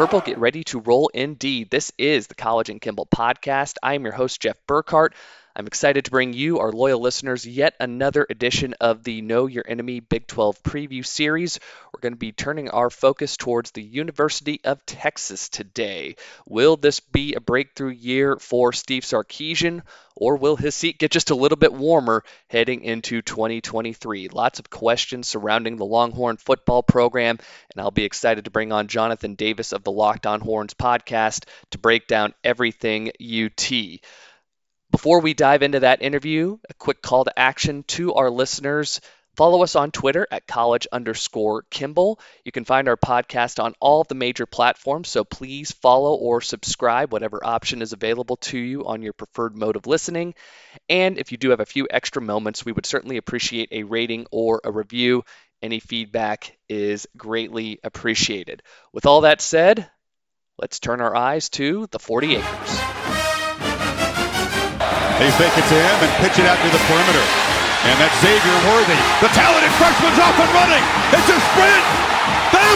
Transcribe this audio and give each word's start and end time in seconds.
Purple, 0.00 0.20
get 0.22 0.38
ready 0.38 0.64
to 0.64 0.80
roll 0.80 1.08
indeed. 1.12 1.68
This 1.68 1.92
is 1.98 2.26
the 2.26 2.34
College 2.34 2.70
and 2.70 2.80
Kimball 2.80 3.04
podcast. 3.04 3.74
I 3.82 3.92
am 3.96 4.04
your 4.04 4.14
host, 4.14 4.40
Jeff 4.40 4.56
Burkhart. 4.66 5.10
I'm 5.56 5.66
excited 5.66 6.04
to 6.04 6.12
bring 6.12 6.32
you, 6.32 6.60
our 6.60 6.70
loyal 6.70 7.00
listeners, 7.00 7.44
yet 7.44 7.74
another 7.80 8.24
edition 8.30 8.74
of 8.80 9.02
the 9.02 9.20
Know 9.20 9.46
Your 9.46 9.64
Enemy 9.66 9.98
Big 9.98 10.28
12 10.28 10.62
preview 10.62 11.04
series. 11.04 11.58
We're 11.92 12.00
going 12.00 12.12
to 12.12 12.18
be 12.18 12.30
turning 12.30 12.70
our 12.70 12.88
focus 12.88 13.36
towards 13.36 13.72
the 13.72 13.82
University 13.82 14.60
of 14.62 14.86
Texas 14.86 15.48
today. 15.48 16.14
Will 16.46 16.76
this 16.76 17.00
be 17.00 17.34
a 17.34 17.40
breakthrough 17.40 17.90
year 17.90 18.36
for 18.36 18.72
Steve 18.72 19.02
Sarkisian, 19.02 19.82
or 20.14 20.36
will 20.36 20.54
his 20.54 20.76
seat 20.76 20.98
get 20.98 21.10
just 21.10 21.30
a 21.30 21.34
little 21.34 21.56
bit 21.56 21.72
warmer 21.72 22.22
heading 22.48 22.84
into 22.84 23.20
2023? 23.20 24.28
Lots 24.28 24.60
of 24.60 24.70
questions 24.70 25.26
surrounding 25.26 25.76
the 25.76 25.84
Longhorn 25.84 26.36
football 26.36 26.84
program, 26.84 27.38
and 27.72 27.80
I'll 27.80 27.90
be 27.90 28.04
excited 28.04 28.44
to 28.44 28.52
bring 28.52 28.70
on 28.70 28.86
Jonathan 28.86 29.34
Davis 29.34 29.72
of 29.72 29.82
the 29.82 29.90
Locked 29.90 30.26
On 30.28 30.40
Horns 30.40 30.74
podcast 30.74 31.46
to 31.72 31.78
break 31.78 32.06
down 32.06 32.34
everything 32.44 33.10
UT. 33.20 33.72
Before 34.90 35.20
we 35.20 35.34
dive 35.34 35.62
into 35.62 35.80
that 35.80 36.02
interview, 36.02 36.58
a 36.68 36.74
quick 36.74 37.00
call 37.00 37.24
to 37.24 37.38
action 37.38 37.84
to 37.88 38.14
our 38.14 38.28
listeners. 38.28 39.00
Follow 39.36 39.62
us 39.62 39.76
on 39.76 39.92
Twitter 39.92 40.26
at 40.32 40.48
college 40.48 40.88
underscore 40.90 41.62
Kimball. 41.70 42.18
You 42.44 42.50
can 42.50 42.64
find 42.64 42.88
our 42.88 42.96
podcast 42.96 43.62
on 43.62 43.74
all 43.78 44.02
the 44.02 44.16
major 44.16 44.46
platforms, 44.46 45.08
so 45.08 45.22
please 45.22 45.70
follow 45.70 46.16
or 46.16 46.40
subscribe, 46.40 47.12
whatever 47.12 47.40
option 47.42 47.82
is 47.82 47.92
available 47.92 48.36
to 48.38 48.58
you 48.58 48.84
on 48.84 49.00
your 49.00 49.12
preferred 49.12 49.56
mode 49.56 49.76
of 49.76 49.86
listening. 49.86 50.34
And 50.88 51.18
if 51.18 51.30
you 51.30 51.38
do 51.38 51.50
have 51.50 51.60
a 51.60 51.66
few 51.66 51.86
extra 51.88 52.20
moments, 52.20 52.64
we 52.64 52.72
would 52.72 52.84
certainly 52.84 53.16
appreciate 53.16 53.68
a 53.70 53.84
rating 53.84 54.26
or 54.32 54.60
a 54.64 54.72
review. 54.72 55.22
Any 55.62 55.78
feedback 55.78 56.58
is 56.68 57.06
greatly 57.16 57.78
appreciated. 57.84 58.62
With 58.92 59.06
all 59.06 59.20
that 59.20 59.40
said, 59.40 59.88
let's 60.58 60.80
turn 60.80 61.00
our 61.00 61.14
eyes 61.14 61.48
to 61.50 61.86
the 61.92 62.00
40 62.00 62.36
acres. 62.36 62.99
They 65.20 65.28
fake 65.36 65.52
it 65.52 65.66
to 65.68 65.76
him 65.76 65.96
and 66.00 66.10
pitch 66.24 66.40
it 66.40 66.48
out 66.48 66.56
to 66.56 66.68
the 66.72 66.80
perimeter. 66.88 67.24
And 67.84 67.96
that's 68.00 68.16
Xavier 68.24 68.58
Worthy. 68.72 68.96
The 69.20 69.28
talented 69.36 69.72
freshman's 69.76 70.16
off 70.16 70.36
and 70.40 70.50
running. 70.56 70.84
It's 71.12 71.28
a 71.28 71.38
sprint. 71.52 72.10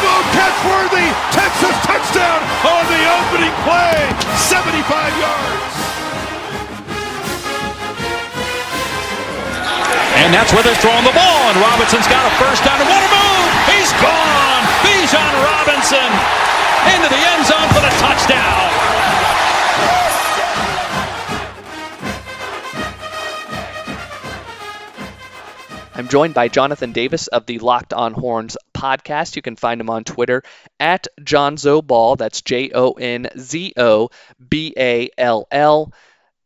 Won't 0.05 0.31
catch 0.37 0.59
Worthy. 0.69 1.09
Texas 1.33 1.75
touchdown 1.83 2.41
on 2.63 2.85
the 2.93 3.03
opening 3.19 3.55
play. 3.65 3.99
75 4.37 4.85
yards. 5.17 5.75
And 10.23 10.31
that's 10.31 10.53
where 10.53 10.63
they're 10.63 10.79
throwing 10.79 11.03
the 11.03 11.17
ball. 11.17 11.41
And 11.51 11.57
Robinson's 11.57 12.07
got 12.07 12.23
a 12.29 12.33
first 12.37 12.63
down. 12.63 12.79
And 12.79 12.89
what 12.89 13.01
a 13.01 13.11
move! 13.11 13.51
He's 13.75 13.91
gone. 13.99 14.63
Bijan 14.85 15.35
Robinson 15.41 16.11
into 16.95 17.09
the 17.09 17.19
end 17.19 17.43
zone 17.49 17.69
for 17.73 17.81
the 17.81 17.93
touchdown. 17.99 19.04
I'm 25.97 26.09
joined 26.09 26.35
by 26.35 26.49
Jonathan 26.49 26.91
Davis 26.91 27.29
of 27.29 27.47
the 27.47 27.61
Locked 27.61 27.93
On 27.93 28.13
Horns 28.15 28.57
podcast. 28.77 29.37
You 29.37 29.43
can 29.43 29.55
find 29.55 29.81
him 29.81 29.89
on 29.89 30.03
Twitter 30.03 30.43
at 30.81 31.07
Jonzo 31.21 31.87
Ball. 31.87 32.17
That's 32.17 32.43
J 32.43 32.73
O 32.75 32.93
N 32.93 33.29
Z 33.39 33.75
O 33.77 34.11
B 34.51 34.75
A 34.77 35.11
L 35.17 35.47
L. 35.53 35.93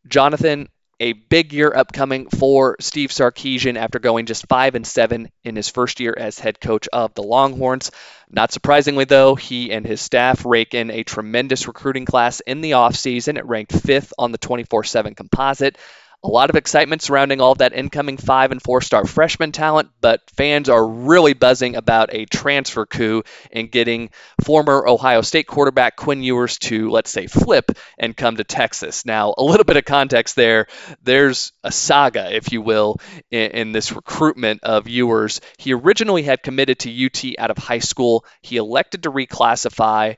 Jonathan, 0.07 0.69
a 1.01 1.15
big 1.15 1.55
year 1.55 1.73
upcoming 1.75 2.29
for 2.29 2.77
Steve 2.81 3.09
Sarkisian 3.09 3.79
after 3.79 3.99
going 3.99 4.27
just 4.27 4.47
five 4.49 4.75
and 4.75 4.87
seven 4.87 5.31
in 5.45 5.57
his 5.57 5.71
first 5.71 5.99
year 6.01 6.15
as 6.15 6.39
head 6.39 6.61
coach 6.61 6.87
of 6.93 7.15
the 7.15 7.23
Longhorns. 7.23 7.91
Not 8.29 8.53
surprisingly, 8.53 9.07
though, 9.07 9.35
he 9.35 9.73
and 9.73 9.87
his 9.87 10.03
staff 10.03 10.45
rake 10.45 10.75
in 10.75 10.91
a 10.91 11.05
tremendous 11.05 11.67
recruiting 11.67 12.05
class 12.05 12.41
in 12.41 12.61
the 12.61 12.73
offseason. 12.73 13.39
It 13.39 13.47
ranked 13.47 13.73
fifth 13.73 14.13
on 14.19 14.31
the 14.31 14.39
24 14.39 14.85
7 14.85 15.15
composite. 15.15 15.79
A 16.25 16.29
lot 16.29 16.51
of 16.51 16.57
excitement 16.57 17.01
surrounding 17.01 17.41
all 17.41 17.53
of 17.53 17.59
that 17.59 17.73
incoming 17.73 18.17
five 18.17 18.51
and 18.51 18.61
four 18.61 18.81
star 18.81 19.05
freshman 19.05 19.53
talent, 19.53 19.91
but 20.01 20.21
fans 20.31 20.69
are 20.69 20.85
really 20.85 21.33
buzzing 21.33 21.77
about 21.77 22.13
a 22.13 22.25
transfer 22.25 22.87
coup 22.87 23.23
and 23.53 23.71
getting 23.71 24.11
former 24.43 24.85
Ohio 24.87 25.21
State 25.23 25.47
quarterback 25.47 25.95
Quinn 25.95 26.25
Ewers 26.25 26.59
to, 26.59 26.91
let's 26.91 27.11
say, 27.11 27.29
flip 27.29 27.71
and 28.01 28.17
come 28.17 28.37
to 28.37 28.43
Texas. 28.43 29.07
Now, 29.07 29.33
a 29.39 29.45
little 29.45 29.63
bit 29.63 29.77
of 29.77 29.85
context 29.85 30.35
there. 30.35 30.67
There's 31.05 31.53
a 31.63 31.71
saga, 31.71 32.35
if 32.35 32.51
you 32.51 32.63
will, 32.63 32.97
in, 33.31 33.51
in 33.53 33.73
this 33.73 33.93
recruitment 33.93 34.65
of 34.65 34.89
Ewers. 34.89 35.41
He 35.57 35.73
originally 35.73 36.25
had 36.25 36.43
committed 36.43 36.81
to 36.81 37.07
UT 37.07 37.39
out 37.39 37.53
of 37.53 37.59
high 37.59 37.79
school. 37.79 38.25
He 38.43 38.57
elected 38.57 39.05
to 39.05 39.13
reclassify 39.13 40.17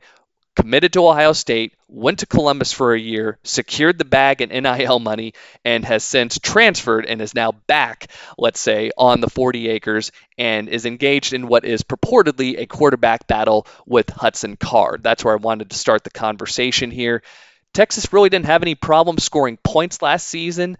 committed 0.61 0.93
to 0.93 1.09
Ohio 1.09 1.33
State, 1.33 1.73
went 1.89 2.19
to 2.19 2.27
Columbus 2.27 2.71
for 2.71 2.93
a 2.93 3.01
year, 3.01 3.39
secured 3.45 3.97
the 3.97 4.05
bag 4.05 4.43
and 4.43 4.53
NIL 4.53 4.99
money, 4.99 5.33
and 5.65 5.87
has 5.87 6.05
since 6.05 6.39
transferred 6.39 7.07
and 7.07 7.23
is 7.23 7.35
now 7.35 7.53
back, 7.67 8.09
let's 8.37 8.61
say, 8.61 8.91
on 8.99 9.21
the 9.21 9.31
40 9.31 9.69
acres 9.71 10.13
and 10.37 10.69
is 10.69 10.85
engaged 10.85 11.33
in 11.33 11.49
what 11.49 11.65
is 11.65 11.83
purportedly 11.83 12.59
a 12.59 12.67
quarterback 12.67 13.27
battle 13.27 13.67
with 13.87 14.11
Hudson 14.11 14.57
Card. 14.57 15.03
That's 15.03 15.25
where 15.25 15.33
I 15.33 15.39
wanted 15.39 15.71
to 15.71 15.79
start 15.79 16.05
the 16.05 16.11
conversation 16.11 16.91
here. 16.91 17.23
Texas 17.73 18.13
really 18.13 18.29
didn't 18.29 18.47
have 18.47 18.63
any 18.63 18.75
problem 18.75 19.17
scoring 19.17 19.57
points 19.65 20.03
last 20.03 20.27
season. 20.27 20.77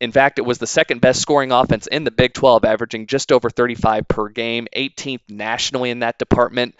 In 0.00 0.10
fact, 0.10 0.40
it 0.40 0.44
was 0.44 0.58
the 0.58 0.66
second 0.66 1.00
best 1.00 1.22
scoring 1.22 1.52
offense 1.52 1.86
in 1.86 2.02
the 2.02 2.10
Big 2.10 2.34
12, 2.34 2.64
averaging 2.64 3.06
just 3.06 3.30
over 3.30 3.48
35 3.48 4.08
per 4.08 4.28
game, 4.28 4.66
18th 4.74 5.20
nationally 5.28 5.90
in 5.90 6.00
that 6.00 6.18
department. 6.18 6.74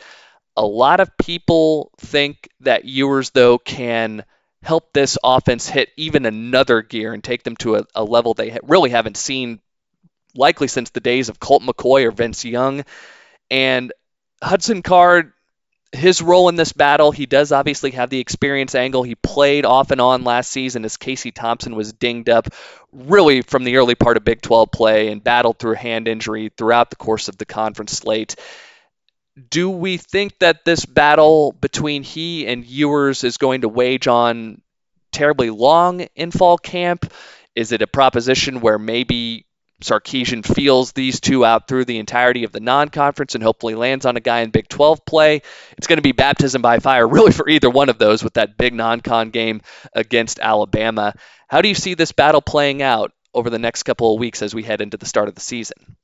A 0.57 0.65
lot 0.65 1.01
of 1.01 1.17
people 1.17 1.91
think 1.99 2.49
that 2.61 2.85
Ewers, 2.85 3.31
though, 3.31 3.59
can 3.59 4.25
help 4.63 4.93
this 4.93 5.19
offense 5.23 5.69
hit 5.69 5.91
even 5.97 6.27
another 6.27 6.81
gear 6.83 7.13
and 7.13 7.23
take 7.23 7.43
them 7.43 7.57
to 7.57 7.77
a, 7.77 7.85
a 7.95 8.05
level 8.05 8.35
they 8.35 8.59
really 8.63 8.91
haven't 8.91 9.17
seen, 9.17 9.61
likely 10.35 10.69
since 10.69 10.91
the 10.91 11.01
days 11.01 11.29
of 11.29 11.39
Colt 11.39 11.63
McCoy 11.63 12.05
or 12.05 12.11
Vince 12.11 12.45
Young. 12.45 12.85
And 13.51 13.93
Hudson 14.43 14.83
Card, 14.83 15.33
his 15.93 16.23
role 16.23 16.49
in 16.49 16.57
this 16.57 16.73
battle, 16.73 17.13
he 17.13 17.27
does 17.27 17.53
obviously 17.53 17.93
have 17.93 18.11
the 18.11 18.21
experience 18.21 18.75
angle. 18.75 19.03
He 19.03 19.15
played 19.17 19.65
off 19.65 19.91
and 19.91 20.01
on 20.01 20.25
last 20.25 20.51
season 20.51 20.85
as 20.85 20.97
Casey 20.97 21.31
Thompson 21.31 21.77
was 21.77 21.93
dinged 21.93 22.29
up 22.29 22.49
really 22.93 23.43
from 23.43 23.65
the 23.65 23.77
early 23.77 23.95
part 23.95 24.17
of 24.17 24.25
Big 24.25 24.41
12 24.41 24.71
play 24.71 25.09
and 25.09 25.23
battled 25.23 25.59
through 25.59 25.75
hand 25.75 26.09
injury 26.09 26.51
throughout 26.57 26.91
the 26.91 26.97
course 26.97 27.29
of 27.29 27.37
the 27.39 27.47
conference 27.47 27.93
slate 27.93 28.37
do 29.51 29.71
we 29.71 29.97
think 29.97 30.39
that 30.39 30.65
this 30.65 30.85
battle 30.85 31.53
between 31.53 32.03
he 32.03 32.47
and 32.47 32.65
Ewers 32.65 33.25
is 33.25 33.37
going 33.37 33.63
to 33.63 33.69
wage 33.69 34.07
on 34.07 34.61
terribly 35.11 35.51
long 35.51 36.03
in 36.15 36.31
fall 36.31 36.59
camp? 36.59 37.13
Is 37.55 37.73
it 37.73 37.83
a 37.83 37.87
proposition 37.87 38.61
where 38.61 38.79
maybe 38.79 39.47
Sarkisian 39.83 40.45
feels 40.45 40.93
these 40.93 41.21
two 41.21 41.45
out 41.45 41.67
through 41.67 41.85
the 41.85 41.99
entirety 41.99 42.45
of 42.45 42.53
the 42.53 42.61
non 42.61 42.89
conference 42.89 43.35
and 43.35 43.43
hopefully 43.43 43.75
lands 43.75 44.07
on 44.07 44.17
a 44.17 44.21
guy 44.21 44.41
in 44.41 44.51
Big 44.51 44.69
12 44.69 45.05
play? 45.05 45.43
It's 45.77 45.87
going 45.87 45.99
to 45.99 46.03
be 46.03 46.13
baptism 46.13 46.63
by 46.63 46.79
fire, 46.79 47.07
really, 47.09 47.33
for 47.33 47.49
either 47.49 47.71
one 47.71 47.89
of 47.89 47.99
those 47.99 48.23
with 48.23 48.35
that 48.35 48.57
big 48.57 48.73
non 48.75 49.01
con 49.01 49.31
game 49.31 49.63
against 49.93 50.39
Alabama. 50.39 51.15
How 51.49 51.61
do 51.61 51.69
you 51.69 51.75
see 51.75 51.95
this 51.95 52.13
battle 52.13 52.41
playing 52.41 52.83
out 52.83 53.13
over 53.33 53.51
the 53.51 53.59
next 53.59 53.83
couple 53.83 54.15
of 54.15 54.21
weeks 54.21 54.43
as 54.43 54.55
we 54.55 54.63
head 54.63 54.81
into 54.81 54.97
the 54.97 55.07
start 55.07 55.29
of 55.29 55.35
the 55.35 55.41
season? 55.41 55.97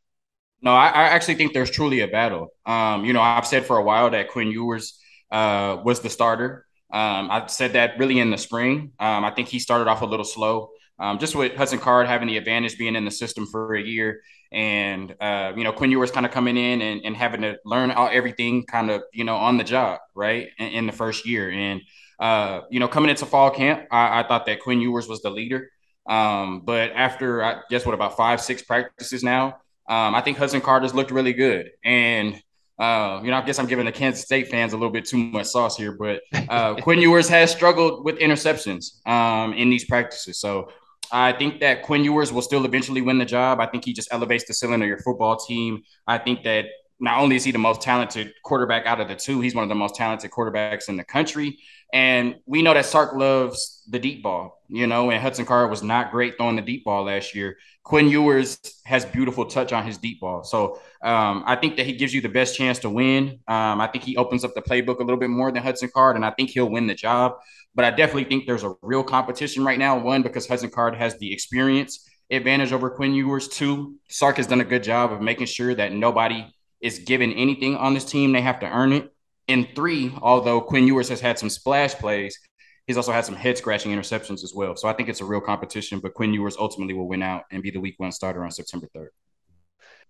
No, 0.62 0.72
I, 0.72 0.88
I, 0.88 1.02
actually 1.04 1.36
think 1.36 1.54
there's 1.54 1.70
truly 1.70 2.00
a 2.00 2.08
battle. 2.08 2.48
Um, 2.66 3.04
you 3.04 3.12
know, 3.12 3.22
I've 3.22 3.46
said 3.46 3.64
for 3.64 3.78
a 3.78 3.82
while 3.82 4.10
that 4.10 4.28
Quinn 4.28 4.50
Ewers 4.50 4.98
uh, 5.30 5.78
was 5.84 6.00
the 6.00 6.10
starter. 6.10 6.66
Um, 6.92 7.30
I 7.30 7.46
said 7.46 7.74
that 7.74 7.98
really 7.98 8.18
in 8.18 8.30
the 8.30 8.38
spring. 8.38 8.92
Um, 8.98 9.24
I 9.24 9.30
think 9.30 9.48
he 9.48 9.58
started 9.58 9.88
off 9.88 10.02
a 10.02 10.06
little 10.06 10.24
slow, 10.24 10.70
um, 10.98 11.18
just 11.18 11.34
with 11.34 11.54
Hudson 11.54 11.78
Card 11.78 12.06
having 12.08 12.28
the 12.28 12.36
advantage 12.36 12.76
being 12.76 12.96
in 12.96 13.04
the 13.04 13.10
system 13.10 13.46
for 13.46 13.74
a 13.74 13.82
year, 13.82 14.20
and 14.52 15.14
uh, 15.20 15.52
you 15.56 15.64
know 15.64 15.72
Quinn 15.72 15.92
Ewers 15.92 16.10
kind 16.10 16.26
of 16.26 16.32
coming 16.32 16.56
in 16.56 16.82
and, 16.82 17.00
and 17.04 17.16
having 17.16 17.42
to 17.42 17.58
learn 17.64 17.90
all, 17.92 18.10
everything 18.12 18.66
kind 18.66 18.90
of 18.90 19.02
you 19.14 19.24
know 19.24 19.36
on 19.36 19.56
the 19.56 19.64
job, 19.64 20.00
right, 20.14 20.48
in, 20.58 20.68
in 20.68 20.86
the 20.86 20.92
first 20.92 21.26
year. 21.26 21.50
And 21.50 21.80
uh, 22.18 22.62
you 22.70 22.80
know, 22.80 22.88
coming 22.88 23.08
into 23.08 23.24
fall 23.24 23.50
camp, 23.50 23.86
I, 23.90 24.20
I 24.20 24.28
thought 24.28 24.46
that 24.46 24.60
Quinn 24.60 24.80
Ewers 24.80 25.08
was 25.08 25.22
the 25.22 25.30
leader. 25.30 25.70
Um, 26.06 26.62
but 26.64 26.90
after 26.94 27.42
I 27.42 27.60
guess 27.70 27.86
what 27.86 27.94
about 27.94 28.16
five, 28.16 28.40
six 28.40 28.62
practices 28.62 29.24
now, 29.24 29.58
um, 29.88 30.14
I 30.14 30.20
think 30.20 30.38
Hudson 30.38 30.60
Card's 30.60 30.94
looked 30.94 31.10
really 31.10 31.32
good. 31.32 31.70
And, 31.84 32.40
uh, 32.78 33.20
you 33.22 33.30
know, 33.30 33.36
I 33.36 33.42
guess 33.44 33.58
I'm 33.58 33.66
giving 33.66 33.86
the 33.86 33.92
Kansas 33.92 34.24
State 34.24 34.48
fans 34.48 34.72
a 34.72 34.76
little 34.76 34.92
bit 34.92 35.04
too 35.04 35.18
much 35.18 35.46
sauce 35.46 35.76
here, 35.76 35.92
but 35.92 36.22
uh, 36.48 36.74
Quinn 36.82 37.00
Ewers 37.00 37.28
has 37.28 37.50
struggled 37.50 38.04
with 38.04 38.18
interceptions 38.18 39.06
um, 39.06 39.52
in 39.54 39.70
these 39.70 39.84
practices. 39.84 40.38
So 40.38 40.70
I 41.12 41.32
think 41.32 41.60
that 41.60 41.82
Quinn 41.82 42.04
Ewers 42.04 42.32
will 42.32 42.42
still 42.42 42.64
eventually 42.64 43.02
win 43.02 43.18
the 43.18 43.24
job. 43.24 43.60
I 43.60 43.66
think 43.66 43.84
he 43.84 43.92
just 43.92 44.12
elevates 44.12 44.44
the 44.46 44.54
ceiling 44.54 44.80
of 44.80 44.88
your 44.88 44.98
football 44.98 45.36
team. 45.36 45.82
I 46.06 46.18
think 46.18 46.44
that 46.44 46.66
not 47.00 47.18
only 47.18 47.34
is 47.36 47.44
he 47.44 47.50
the 47.50 47.58
most 47.58 47.80
talented 47.80 48.32
quarterback 48.44 48.86
out 48.86 49.00
of 49.00 49.08
the 49.08 49.16
two, 49.16 49.40
he's 49.40 49.54
one 49.54 49.62
of 49.62 49.68
the 49.68 49.74
most 49.74 49.94
talented 49.94 50.30
quarterbacks 50.30 50.88
in 50.88 50.96
the 50.96 51.04
country. 51.04 51.58
And 51.92 52.36
we 52.46 52.62
know 52.62 52.74
that 52.74 52.84
Sark 52.84 53.14
loves 53.14 53.82
the 53.88 53.98
deep 53.98 54.22
ball, 54.22 54.62
you 54.68 54.86
know, 54.86 55.10
and 55.10 55.20
Hudson 55.20 55.46
Card 55.46 55.70
was 55.70 55.82
not 55.82 56.12
great 56.12 56.36
throwing 56.36 56.56
the 56.56 56.62
deep 56.62 56.84
ball 56.84 57.04
last 57.04 57.34
year. 57.34 57.56
Quinn 57.82 58.08
Ewers 58.08 58.58
has 58.84 59.04
beautiful 59.04 59.46
touch 59.46 59.72
on 59.72 59.84
his 59.84 59.98
deep 59.98 60.20
ball. 60.20 60.44
So 60.44 60.80
um, 61.02 61.42
I 61.46 61.56
think 61.56 61.76
that 61.76 61.86
he 61.86 61.94
gives 61.94 62.12
you 62.12 62.20
the 62.20 62.28
best 62.28 62.56
chance 62.56 62.78
to 62.80 62.90
win. 62.90 63.40
Um, 63.48 63.80
I 63.80 63.88
think 63.88 64.04
he 64.04 64.16
opens 64.16 64.44
up 64.44 64.54
the 64.54 64.62
playbook 64.62 64.98
a 64.98 65.02
little 65.02 65.16
bit 65.16 65.30
more 65.30 65.50
than 65.50 65.62
Hudson 65.62 65.90
Card, 65.92 66.16
and 66.16 66.24
I 66.24 66.30
think 66.30 66.50
he'll 66.50 66.70
win 66.70 66.86
the 66.86 66.94
job. 66.94 67.34
But 67.74 67.84
I 67.84 67.90
definitely 67.90 68.24
think 68.24 68.46
there's 68.46 68.64
a 68.64 68.74
real 68.82 69.02
competition 69.02 69.64
right 69.64 69.78
now. 69.78 69.98
One, 69.98 70.22
because 70.22 70.46
Hudson 70.46 70.70
Card 70.70 70.94
has 70.96 71.16
the 71.18 71.32
experience 71.32 72.08
advantage 72.30 72.72
over 72.72 72.90
Quinn 72.90 73.14
Ewers. 73.14 73.48
Two, 73.48 73.96
Sark 74.08 74.36
has 74.36 74.46
done 74.46 74.60
a 74.60 74.64
good 74.64 74.82
job 74.82 75.12
of 75.12 75.20
making 75.20 75.46
sure 75.46 75.74
that 75.74 75.92
nobody 75.92 76.46
is 76.80 77.00
given 77.00 77.32
anything 77.32 77.76
on 77.76 77.94
this 77.94 78.04
team. 78.04 78.32
They 78.32 78.40
have 78.40 78.60
to 78.60 78.66
earn 78.66 78.92
it. 78.92 79.12
And 79.48 79.68
three, 79.74 80.12
although 80.22 80.60
Quinn 80.60 80.86
Ewers 80.86 81.08
has 81.08 81.20
had 81.20 81.38
some 81.38 81.50
splash 81.50 81.94
plays, 81.94 82.38
he's 82.86 82.96
also 82.96 83.12
had 83.12 83.24
some 83.24 83.34
head 83.34 83.58
scratching 83.58 83.92
interceptions 83.92 84.42
as 84.44 84.52
well. 84.54 84.76
So 84.76 84.88
I 84.88 84.92
think 84.92 85.08
it's 85.08 85.20
a 85.20 85.24
real 85.24 85.40
competition, 85.40 86.00
but 86.00 86.14
Quinn 86.14 86.34
Ewers 86.34 86.56
ultimately 86.58 86.94
will 86.94 87.08
win 87.08 87.22
out 87.22 87.44
and 87.50 87.62
be 87.62 87.70
the 87.70 87.80
week 87.80 87.94
one 87.98 88.12
starter 88.12 88.44
on 88.44 88.50
September 88.50 88.88
3rd. 88.94 89.08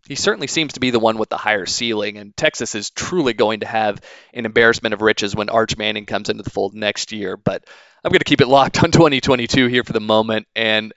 He 0.08 0.14
certainly 0.14 0.46
seems 0.46 0.74
to 0.74 0.80
be 0.80 0.90
the 0.90 0.98
one 0.98 1.18
with 1.18 1.28
the 1.28 1.36
higher 1.36 1.66
ceiling, 1.66 2.16
and 2.16 2.34
Texas 2.34 2.74
is 2.74 2.88
truly 2.90 3.34
going 3.34 3.60
to 3.60 3.66
have 3.66 4.00
an 4.32 4.46
embarrassment 4.46 4.94
of 4.94 5.02
riches 5.02 5.36
when 5.36 5.50
Arch 5.50 5.76
Manning 5.76 6.06
comes 6.06 6.30
into 6.30 6.42
the 6.42 6.50
fold 6.50 6.74
next 6.74 7.12
year. 7.12 7.36
But 7.36 7.64
I'm 8.02 8.10
going 8.10 8.20
to 8.20 8.24
keep 8.24 8.40
it 8.40 8.48
locked 8.48 8.82
on 8.82 8.92
2022 8.92 9.66
here 9.66 9.84
for 9.84 9.92
the 9.92 10.00
moment. 10.00 10.46
And 10.56 10.94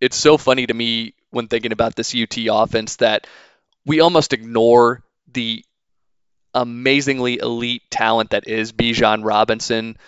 it's 0.00 0.16
so 0.16 0.38
funny 0.38 0.66
to 0.66 0.72
me 0.74 1.14
when 1.30 1.48
thinking 1.48 1.72
about 1.72 1.94
this 1.94 2.14
UT 2.14 2.36
offense 2.50 2.96
that 2.96 3.26
we 3.84 4.00
almost 4.00 4.32
ignore 4.32 5.02
the 5.32 5.62
amazingly 6.54 7.38
elite 7.38 7.82
talent 7.90 8.30
that 8.30 8.48
is 8.48 8.72
Bijan 8.72 9.22
Robinson. 9.22 9.98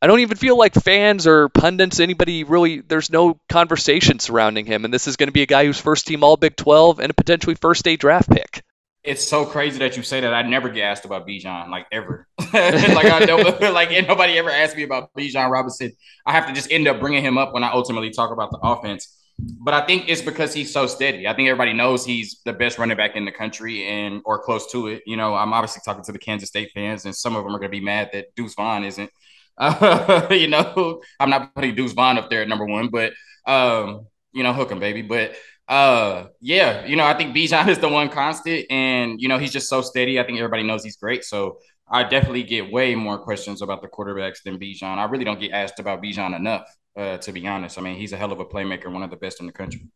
I 0.00 0.06
don't 0.06 0.20
even 0.20 0.36
feel 0.36 0.56
like 0.56 0.74
fans 0.74 1.26
or 1.26 1.48
pundits, 1.48 1.98
anybody 1.98 2.44
really, 2.44 2.80
there's 2.80 3.10
no 3.10 3.38
conversation 3.48 4.20
surrounding 4.20 4.64
him. 4.64 4.84
And 4.84 4.94
this 4.94 5.08
is 5.08 5.16
going 5.16 5.26
to 5.26 5.32
be 5.32 5.42
a 5.42 5.46
guy 5.46 5.64
who's 5.64 5.80
first 5.80 6.06
team 6.06 6.22
All 6.22 6.36
Big 6.36 6.54
12 6.54 7.00
and 7.00 7.10
a 7.10 7.14
potentially 7.14 7.56
first 7.56 7.84
day 7.84 7.96
draft 7.96 8.30
pick. 8.30 8.62
It's 9.02 9.26
so 9.26 9.44
crazy 9.44 9.78
that 9.78 9.96
you 9.96 10.02
say 10.02 10.20
that. 10.20 10.34
I 10.34 10.42
never 10.42 10.68
get 10.68 10.82
asked 10.82 11.04
about 11.04 11.26
Bijan, 11.26 11.70
like 11.70 11.86
ever. 11.90 12.26
like 12.52 13.06
I 13.06 13.70
like 13.70 14.06
nobody 14.06 14.38
ever 14.38 14.50
asked 14.50 14.76
me 14.76 14.82
about 14.82 15.12
Bijan 15.14 15.50
Robinson. 15.50 15.92
I 16.26 16.32
have 16.32 16.46
to 16.46 16.52
just 16.52 16.70
end 16.70 16.86
up 16.86 17.00
bringing 17.00 17.24
him 17.24 17.38
up 17.38 17.52
when 17.52 17.64
I 17.64 17.72
ultimately 17.72 18.10
talk 18.10 18.30
about 18.30 18.50
the 18.50 18.58
offense. 18.58 19.16
But 19.38 19.72
I 19.72 19.86
think 19.86 20.08
it's 20.08 20.20
because 20.20 20.52
he's 20.52 20.72
so 20.72 20.86
steady. 20.86 21.28
I 21.28 21.34
think 21.34 21.48
everybody 21.48 21.72
knows 21.72 22.04
he's 22.04 22.40
the 22.44 22.52
best 22.52 22.76
running 22.76 22.96
back 22.96 23.14
in 23.14 23.24
the 23.24 23.30
country 23.30 23.86
and 23.86 24.20
or 24.24 24.42
close 24.42 24.70
to 24.72 24.88
it. 24.88 25.02
You 25.06 25.16
know, 25.16 25.34
I'm 25.34 25.52
obviously 25.52 25.82
talking 25.84 26.02
to 26.04 26.12
the 26.12 26.18
Kansas 26.18 26.48
State 26.48 26.72
fans, 26.74 27.04
and 27.04 27.14
some 27.14 27.36
of 27.36 27.44
them 27.44 27.54
are 27.54 27.58
going 27.58 27.70
to 27.70 27.76
be 27.76 27.84
mad 27.84 28.10
that 28.12 28.34
Deuce 28.34 28.54
Vaughn 28.54 28.84
isn't. 28.84 29.10
Uh, 29.58 30.28
you 30.30 30.48
know, 30.48 31.02
I'm 31.20 31.30
not 31.30 31.54
putting 31.54 31.74
Deuce 31.74 31.92
Vaughn 31.92 32.18
up 32.18 32.30
there 32.30 32.42
at 32.42 32.48
number 32.48 32.64
one, 32.64 32.88
but 32.88 33.12
um, 33.46 34.06
you 34.32 34.42
know, 34.42 34.52
hook 34.52 34.70
him, 34.70 34.78
baby. 34.78 35.02
But 35.02 35.34
uh, 35.68 36.26
yeah, 36.40 36.86
you 36.86 36.96
know, 36.96 37.04
I 37.04 37.14
think 37.14 37.34
Bijan 37.34 37.68
is 37.68 37.78
the 37.78 37.88
one 37.88 38.08
constant, 38.08 38.66
and 38.70 39.20
you 39.20 39.28
know, 39.28 39.38
he's 39.38 39.52
just 39.52 39.68
so 39.68 39.82
steady. 39.82 40.18
I 40.18 40.24
think 40.24 40.38
everybody 40.38 40.62
knows 40.62 40.84
he's 40.84 40.96
great. 40.96 41.24
So 41.24 41.58
I 41.90 42.04
definitely 42.04 42.44
get 42.44 42.70
way 42.70 42.94
more 42.94 43.18
questions 43.18 43.62
about 43.62 43.82
the 43.82 43.88
quarterbacks 43.88 44.42
than 44.44 44.58
Bijan. 44.58 44.98
I 44.98 45.04
really 45.04 45.24
don't 45.24 45.40
get 45.40 45.52
asked 45.52 45.80
about 45.80 46.02
Bijan 46.02 46.36
enough 46.36 46.68
uh, 46.98 47.16
to 47.18 47.32
be 47.32 47.46
honest. 47.46 47.78
I 47.78 47.82
mean, 47.82 47.96
he's 47.96 48.12
a 48.12 48.16
hell 48.16 48.32
of 48.32 48.40
a 48.40 48.44
playmaker, 48.44 48.92
one 48.92 49.02
of 49.02 49.10
the 49.10 49.16
best 49.16 49.40
in 49.40 49.46
the 49.46 49.52
country. 49.52 49.86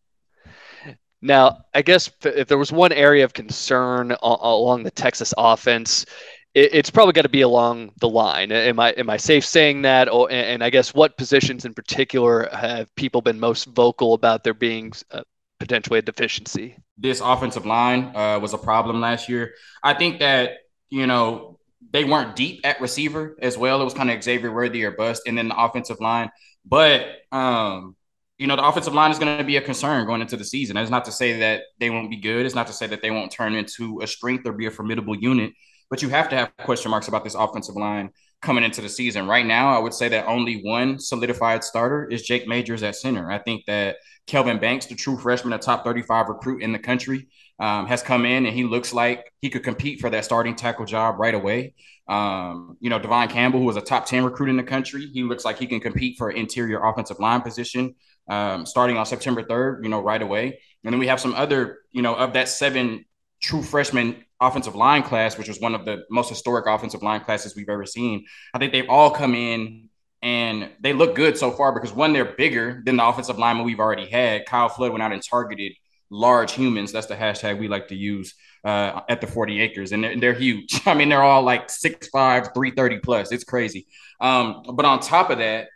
Now, 1.21 1.65
I 1.75 1.83
guess 1.83 2.11
if 2.25 2.49
there 2.49 2.59
was 2.59 2.73
one 2.73 2.93
area 2.93 3.25
of 3.25 3.33
concern 3.33 4.17
along 4.23 4.83
the 4.83 4.91
Texas 4.91 5.35
offense, 5.37 6.07
it's 6.55 6.91
probably 6.91 7.13
got 7.13 7.23
to 7.23 7.31
be 7.31 7.41
along 7.41 7.93
the 8.01 8.09
line. 8.09 8.53
Am 8.53 8.79
I 8.79 8.91
am 8.91 9.09
I 9.09 9.17
safe 9.17 9.45
saying 9.45 9.83
that? 9.83 10.11
Or, 10.11 10.31
and 10.31 10.63
I 10.63 10.71
guess 10.71 10.95
what 10.95 11.17
positions 11.17 11.65
in 11.65 11.73
particular 11.73 12.49
have 12.53 12.95
people 12.95 13.23
been 13.23 13.41
most 13.41 13.67
vocal 13.67 14.15
about 14.15 14.45
there 14.45 14.55
being 14.55 14.93
uh, 15.11 15.23
potentially 15.59 15.99
a 15.99 16.03
deficiency? 16.03 16.77
This 16.99 17.21
offensive 17.21 17.65
line 17.65 18.15
uh, 18.15 18.39
was 18.41 18.53
a 18.53 18.59
problem 18.59 19.01
last 19.01 19.29
year. 19.29 19.55
I 19.83 19.95
think 19.95 20.21
that 20.21 20.59
you 20.91 21.07
know 21.07 21.59
they 21.91 22.05
weren't 22.05 22.37
deep 22.37 22.61
at 22.65 22.81
receiver 22.81 23.37
as 23.41 23.57
well. 23.57 23.81
It 23.81 23.85
was 23.85 23.95
kind 23.95 24.11
of 24.11 24.23
Xavier 24.23 24.53
Worthy 24.53 24.85
or 24.85 24.91
bust, 24.91 25.23
and 25.27 25.39
then 25.39 25.49
the 25.49 25.57
offensive 25.57 26.01
line. 26.01 26.31
But 26.67 27.07
um, 27.33 27.97
you 28.37 28.47
know, 28.47 28.57
the 28.57 28.67
offensive 28.67 28.93
line 28.93 29.11
is 29.11 29.19
going 29.19 29.39
to 29.39 29.45
be 29.45 29.57
a 29.57 29.63
concern 29.63 30.07
going 30.07 30.21
into 30.21 30.37
the 30.37 30.45
season. 30.45 30.75
That's 30.75 30.91
not 30.91 31.07
to 31.07 31.13
say 31.13 31.39
that 31.41 31.63
they 31.79 31.89
won't 31.89 32.11
be 32.11 32.17
good. 32.17 32.45
It's 32.45 32.55
not 32.55 32.67
to 32.67 32.73
say 32.73 32.87
that 32.89 33.01
they 33.01 33.11
won't 33.11 33.33
turn 33.33 33.55
into 33.55 34.01
a 34.03 34.07
strength 34.07 34.47
or 34.47 34.53
be 34.53 34.67
a 34.67 34.71
formidable 34.71 35.17
unit. 35.17 35.53
But 35.93 36.01
you 36.01 36.09
have 36.09 36.31
to 36.31 36.37
have 36.37 36.57
question 36.57 36.91
marks 36.91 37.09
about 37.09 37.23
this 37.23 37.35
offensive 37.35 37.77
line 37.77 38.13
coming 38.41 38.65
into 38.65 38.81
the 38.81 38.89
season. 38.89 39.27
Right 39.27 39.45
now, 39.45 39.77
I 39.77 39.79
would 39.79 39.93
say 39.93 40.09
that 40.09 40.25
only 40.25 40.63
one 40.63 40.99
solidified 40.99 41.63
starter 41.63 42.07
is 42.07 42.23
Jake 42.23 42.49
Majors 42.49 42.83
at 42.83 42.97
center. 42.97 43.31
I 43.31 43.37
think 43.37 43.67
that 43.67 43.97
Kelvin 44.27 44.59
Banks, 44.59 44.87
the 44.87 44.95
true 44.95 45.19
freshman, 45.19 45.53
a 45.53 45.59
top 45.59 45.85
35 45.85 46.31
recruit 46.31 46.63
in 46.63 46.73
the 46.73 46.79
country, 46.79 47.29
um, 47.59 47.87
has 47.89 48.03
come 48.03 48.25
in 48.25 48.47
and 48.47 48.57
he 48.57 48.65
looks 48.65 48.95
like 48.95 49.31
he 49.43 49.51
could 49.51 49.65
compete 49.65 50.01
for 50.01 50.09
that 50.09 50.25
starting 50.25 50.57
tackle 50.57 50.87
job 50.87 51.17
right 51.19 51.35
away. 51.35 51.75
Um, 52.09 52.79
you 52.81 52.89
know, 52.89 52.99
Devon 52.99 53.29
Campbell, 53.29 53.61
who 53.61 53.67
was 53.67 53.77
a 53.77 53.83
top 53.83 54.07
10 54.07 54.25
recruit 54.25 54.49
in 54.49 54.57
the 54.57 54.63
country, 54.63 55.11
he 55.13 55.25
looks 55.25 55.45
like 55.45 55.59
he 55.59 55.67
can 55.67 55.79
compete 55.79 56.17
for 56.17 56.31
an 56.31 56.39
interior 56.39 56.83
offensive 56.83 57.21
line 57.21 57.43
position 57.43 57.97
um, 58.31 58.65
starting 58.65 58.97
on 58.97 59.05
September 59.05 59.43
3rd, 59.43 59.83
you 59.83 59.91
know, 59.91 60.01
right 60.01 60.23
away. 60.23 60.59
And 60.85 60.93
then 60.95 60.99
we 60.99 61.09
have 61.09 61.21
some 61.21 61.35
other, 61.35 61.81
you 61.91 62.01
know, 62.01 62.15
of 62.15 62.33
that 62.33 62.49
seven 62.49 63.05
true 63.43 63.63
freshman 63.63 64.25
offensive 64.41 64.75
line 64.75 65.03
class, 65.03 65.37
which 65.37 65.49
was 65.49 65.61
one 65.61 65.75
of 65.75 65.85
the 65.85 66.05
most 66.11 66.29
historic 66.29 66.67
offensive 66.67 67.03
line 67.03 67.21
classes 67.21 67.55
we've 67.55 67.69
ever 67.69 67.85
seen. 67.85 68.25
I 68.55 68.59
think 68.59 68.73
they've 68.73 68.89
all 68.89 69.11
come 69.11 69.35
in 69.35 69.89
and 70.23 70.71
they 70.81 70.93
look 70.93 71.15
good 71.17 71.37
so 71.37 71.51
far 71.51 71.73
because 71.73 71.93
one, 71.93 72.13
they're 72.13 72.25
bigger 72.25 72.83
than 72.85 72.97
the 72.97 73.07
offensive 73.07 73.39
lineman 73.39 73.67
we've 73.67 73.81
already 73.81 74.07
had. 74.07 74.47
Kyle 74.47 74.69
Flood 74.69 74.93
went 74.93 75.03
out 75.03 75.13
and 75.13 75.23
targeted 75.23 75.73
large 76.11 76.53
humans. 76.53 76.93
That's 76.93 77.07
the 77.07 77.17
hashtag 77.17 77.59
we 77.59 77.69
like 77.69 77.89
to 77.89 77.97
use 77.97 78.35
uh, 78.65 79.01
at 79.09 79.21
the 79.21 79.27
40 79.27 79.61
acres, 79.61 79.91
and 79.91 80.05
they're, 80.05 80.21
they're, 80.21 80.35
huge. 80.35 80.81
I 80.87 80.95
mean, 80.95 81.09
they're 81.09 81.23
all 81.23 81.43
like 81.43 81.69
6'5, 81.69 82.11
330 82.13 82.99
plus. 83.01 83.33
It's 83.33 83.45
crazy. 83.45 83.87
Um, 84.21 84.63
but 84.75 84.85
on 84.85 85.01
top 85.01 85.31
of 85.31 85.39
that, 85.39 85.69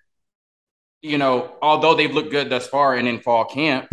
you 1.03 1.19
know, 1.19 1.57
although 1.61 1.95
they've 1.95 2.13
looked 2.13 2.31
good 2.31 2.49
thus 2.49 2.69
far 2.69 2.95
and 2.95 3.09
in 3.09 3.21
fall 3.21 3.45
camp, 3.45 3.89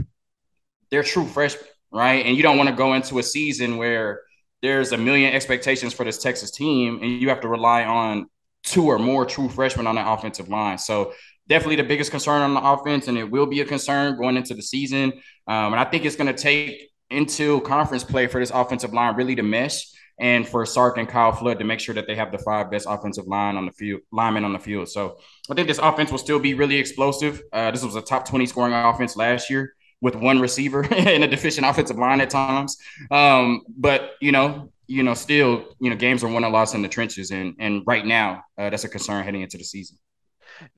they're 0.92 1.04
true 1.04 1.26
freshmen, 1.26 1.68
right? 1.94 2.26
And 2.26 2.36
you 2.36 2.44
don't 2.44 2.58
want 2.58 2.70
to 2.70 2.76
go 2.76 2.94
into 2.94 3.20
a 3.20 3.24
season 3.24 3.78
where 3.78 4.22
there's 4.62 4.92
a 4.92 4.98
million 4.98 5.34
expectations 5.34 5.94
for 5.94 6.04
this 6.04 6.18
Texas 6.18 6.52
team, 6.52 7.00
and 7.02 7.22
you 7.22 7.30
have 7.30 7.42
to 7.42 7.48
rely 7.48 7.84
on 7.84 8.28
two 8.64 8.86
or 8.86 8.98
more 8.98 9.26
true 9.26 9.50
freshmen 9.50 9.88
on 9.88 9.96
the 9.96 10.12
offensive 10.12 10.50
line. 10.50 10.78
So 10.78 11.14
definitely 11.48 11.76
the 11.76 11.84
biggest 11.84 12.12
concern 12.12 12.42
on 12.42 12.54
the 12.54 12.62
offense, 12.62 13.08
and 13.08 13.18
it 13.18 13.30
will 13.30 13.46
be 13.46 13.62
a 13.62 13.66
concern 13.66 14.18
going 14.18 14.38
into 14.38 14.54
the 14.54 14.62
season. 14.62 15.12
Um, 15.48 15.74
and 15.74 15.76
I 15.76 15.84
think 15.84 16.06
it's 16.06 16.16
going 16.16 16.34
to 16.34 16.42
take 16.42 16.90
into 17.10 17.62
conference 17.62 18.04
play 18.04 18.28
for 18.28 18.40
this 18.40 18.52
offensive 18.52 18.94
line 18.94 19.16
really 19.16 19.36
to 19.36 19.44
mesh 19.44 19.86
and 20.20 20.48
for 20.48 20.66
Sark 20.66 20.98
and 20.98 21.10
Kyle 21.10 21.32
Flood 21.32 21.60
to 21.60 21.66
make 21.66 21.80
sure 21.80 21.96
that 21.96 22.08
they 22.08 22.16
have 22.16 22.32
the 22.32 22.38
five 22.38 22.72
best 22.72 22.88
offensive 22.90 23.28
line 23.28 23.58
on 23.58 23.66
the 23.66 23.72
field, 23.72 24.02
linemen 24.12 24.46
on 24.46 24.54
the 24.54 24.60
field. 24.60 24.88
So 24.88 25.18
I 25.50 25.56
think 25.56 25.68
this 25.68 25.80
offense 25.80 26.12
will 26.12 26.18
still 26.18 26.40
be 26.40 26.54
really 26.54 26.78
explosive. 26.78 27.42
Uh, 27.52 27.72
this 27.72 27.84
was 27.84 27.96
a 27.96 28.02
top 28.02 28.28
20 28.28 28.46
scoring 28.46 28.74
offense 28.74 29.16
last 29.16 29.50
year 29.50 29.74
with 30.04 30.16
one 30.16 30.40
receiver 30.40 30.84
and 30.94 31.24
a 31.24 31.28
deficient 31.28 31.66
offensive 31.66 31.98
line 31.98 32.22
at 32.22 32.30
times. 32.30 32.78
Um, 33.10 33.64
but 33.78 34.12
you 34.20 34.32
know, 34.32 34.70
you 34.86 35.02
know, 35.02 35.14
still, 35.14 35.66
you 35.80 35.90
know, 35.90 35.96
games 35.96 36.24
are 36.24 36.28
won 36.28 36.44
and 36.44 36.54
lost 36.54 36.76
in 36.76 36.82
the 36.84 36.90
trenches, 36.90 37.32
and 37.32 37.56
and 37.58 37.82
right 37.88 38.06
now, 38.06 38.44
uh, 38.58 38.70
that's 38.70 38.84
a 38.84 38.90
concern 38.90 39.24
heading 39.24 39.42
into 39.42 39.58
the 39.58 39.64
season. 39.64 39.98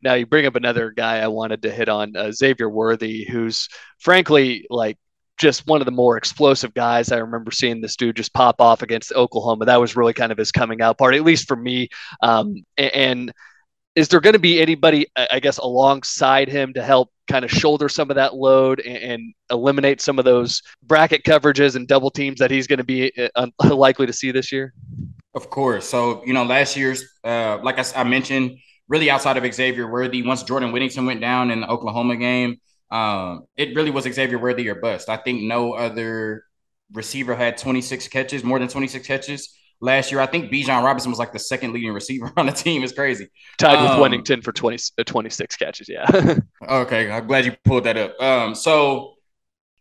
Now 0.02 0.14
you 0.14 0.26
bring 0.26 0.46
up 0.46 0.56
another 0.56 0.92
guy 0.92 1.18
I 1.18 1.28
wanted 1.28 1.64
to 1.64 1.72
hit 1.72 1.90
on, 1.90 2.16
uh, 2.16 2.32
Xavier 2.32 2.70
Worthy, 2.70 3.26
who's 3.26 3.68
frankly 4.00 4.66
like 4.70 4.98
just 5.38 5.68
one 5.68 5.82
of 5.82 5.86
the 5.86 5.92
more 5.92 6.16
explosive 6.16 6.74
guys. 6.74 7.12
I 7.12 7.18
remember 7.18 7.52
seeing 7.52 7.82
this 7.82 7.98
dude 7.98 8.16
just 8.16 8.34
pop 8.34 8.62
off 8.62 8.84
against 8.84 9.12
Oklahoma. 9.12 9.66
That 9.66 9.82
was 9.82 9.98
really 9.98 10.14
kind 10.14 10.32
of 10.32 10.38
his 10.38 10.52
coming 10.52 10.82
out 10.82 10.98
party, 10.98 11.18
at 11.18 11.26
least 11.26 11.48
for 11.48 11.58
me. 11.58 11.90
Um, 12.22 12.64
and 12.78 13.34
is 13.96 14.10
there 14.10 14.20
going 14.20 14.34
to 14.34 14.40
be 14.40 14.62
anybody, 14.62 15.08
I 15.16 15.40
guess, 15.40 15.58
alongside 15.58 16.50
him 16.50 16.74
to 16.74 16.84
help 16.84 17.12
kind 17.28 17.46
of 17.46 17.52
shoulder 17.52 17.88
some 17.88 18.10
of 18.10 18.16
that 18.16 18.36
load 18.36 18.82
and, 18.82 18.98
and 18.98 19.34
eliminate 19.50 20.02
some 20.02 20.20
of 20.20 20.26
those 20.26 20.62
bracket 20.84 21.24
coverages 21.24 21.76
and 21.76 21.88
double 21.88 22.12
teams 22.12 22.40
that 22.40 22.52
he's 22.52 22.68
going 22.68 22.78
to 22.78 22.84
be 22.84 23.12
uh, 23.18 23.48
unlikely 23.62 24.06
to 24.08 24.14
see 24.14 24.32
this 24.32 24.52
year? 24.52 24.74
Of 25.34 25.50
course. 25.50 25.88
So, 25.88 26.24
you 26.26 26.34
know, 26.34 26.44
last 26.44 26.76
year's, 26.76 27.04
uh, 27.24 27.60
like 27.64 27.80
I, 27.80 28.02
I 28.02 28.04
mentioned, 28.04 28.58
really 28.90 29.10
outside 29.10 29.38
of 29.38 29.54
Xavier 29.54 29.90
Worthy, 29.90 30.22
once 30.22 30.44
Jordan 30.44 30.72
Whittington 30.74 31.06
went 31.06 31.22
down 31.22 31.50
in 31.50 31.62
the 31.62 31.68
Oklahoma 31.68 32.18
game, 32.18 32.58
um, 32.92 33.48
it 33.56 33.76
really 33.76 33.92
was 33.92 34.04
Xavier 34.04 34.38
Worthy 34.38 34.70
or 34.70 34.76
bust. 34.76 35.10
I 35.10 35.18
think 35.18 35.42
no 35.42 35.74
other 35.74 36.44
receiver 36.92 37.34
had 37.34 37.58
26 37.58 38.10
catches, 38.10 38.44
more 38.44 38.60
than 38.60 38.68
26 38.68 39.08
catches 39.08 39.56
last 39.82 40.12
year. 40.12 40.22
I 40.22 40.26
think 40.26 40.52
Bijan 40.52 40.84
Robinson 40.84 41.12
was 41.12 41.20
like 41.20 41.34
the 41.34 41.40
second 41.40 41.74
leading 41.74 41.94
receiver 41.94 42.32
on 42.38 42.46
the 42.46 42.52
team. 42.52 42.84
It's 42.84 42.94
crazy. 42.94 43.28
Tied 43.58 43.82
with 43.82 43.92
um, 43.92 44.02
Whittington 44.02 44.42
for 44.42 44.52
20, 44.52 44.78
uh, 44.98 45.04
26 45.04 45.56
catches. 45.56 45.90
Yeah. 45.90 46.06
okay. 46.70 47.12
I'm 47.12 47.28
glad 47.28 47.46
you 47.46 47.56
pulled 47.64 47.86
that 47.86 47.98
up. 47.98 48.20
Um, 48.22 48.56
so 48.56 49.16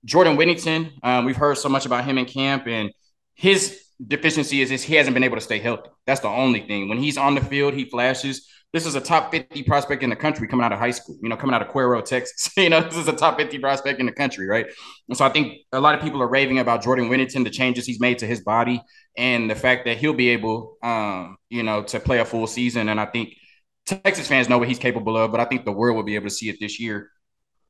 Jordan 0.05 0.37
Whittington, 0.37 0.93
um, 1.03 1.25
we've 1.25 1.37
heard 1.37 1.59
so 1.59 1.69
much 1.69 1.87
about 1.87 2.05
him 2.05 2.19
in 2.19 2.27
camp 2.27 2.67
and 2.67 2.91
his 3.35 3.81
deficiency 4.07 4.61
is, 4.61 4.71
is 4.71 4.83
he 4.83 4.95
hasn't 4.95 5.15
been 5.15 5.25
able 5.25 5.37
to 5.37 5.43
stay 5.43 5.59
healthy. 5.59 5.91
That's 6.07 6.21
the 6.21 6.29
only 6.29 6.61
thing. 6.61 6.89
When 6.89 6.99
he's 6.99 7.17
on 7.17 7.35
the 7.35 7.41
field, 7.41 7.75
he 7.75 7.85
flashes. 7.85 8.49
This 8.75 8.87
is 8.87 8.97
a 8.97 9.00
top 9.00 9.31
50 9.31 9.62
prospect 9.62 10.02
in 10.02 10.11
the 10.11 10.16
country 10.16 10.49
coming 10.49 10.66
out 10.66 10.73
of 10.73 10.81
high 10.81 10.90
school, 10.90 11.16
you 11.23 11.28
know, 11.28 11.37
coming 11.37 11.54
out 11.54 11.62
of 11.62 11.69
Cuero, 11.69 12.04
Texas. 12.04 12.50
you 12.57 12.69
know, 12.69 12.81
this 12.81 12.97
is 12.97 13.07
a 13.07 13.12
top 13.12 13.38
50 13.38 13.61
prospect 13.61 14.00
in 14.00 14.07
the 14.07 14.12
country, 14.12 14.49
right? 14.49 14.66
And 15.09 15.16
so 15.16 15.25
I 15.25 15.28
think 15.28 15.59
a 15.71 15.78
lot 15.78 15.95
of 15.95 16.00
people 16.00 16.21
are 16.21 16.26
raving 16.26 16.59
about 16.59 16.83
Jordan 16.83 17.09
Whittington, 17.09 17.45
the 17.45 17.50
changes 17.50 17.87
he's 17.87 18.00
made 18.00 18.19
to 18.19 18.26
his 18.26 18.40
body, 18.40 18.83
and 19.16 19.49
the 19.49 19.54
fact 19.54 19.85
that 19.85 19.99
he'll 19.99 20.12
be 20.12 20.31
able, 20.31 20.76
um, 20.83 21.37
you 21.50 21.62
know, 21.62 21.85
to 21.85 22.00
play 22.00 22.19
a 22.19 22.25
full 22.25 22.49
season. 22.49 22.88
And 22.88 23.00
I 23.00 23.07
think 23.07 23.35
Texas 23.87 24.26
fans 24.26 24.49
know 24.49 24.59
what 24.59 24.66
he's 24.66 24.81
capable 24.81 25.16
of, 25.16 25.31
but 25.31 25.38
I 25.38 25.45
think 25.45 25.64
the 25.64 25.71
world 25.71 25.95
will 25.95 26.02
be 26.02 26.16
able 26.16 26.26
to 26.26 26.35
see 26.35 26.49
it 26.49 26.57
this 26.59 26.81
year. 26.81 27.11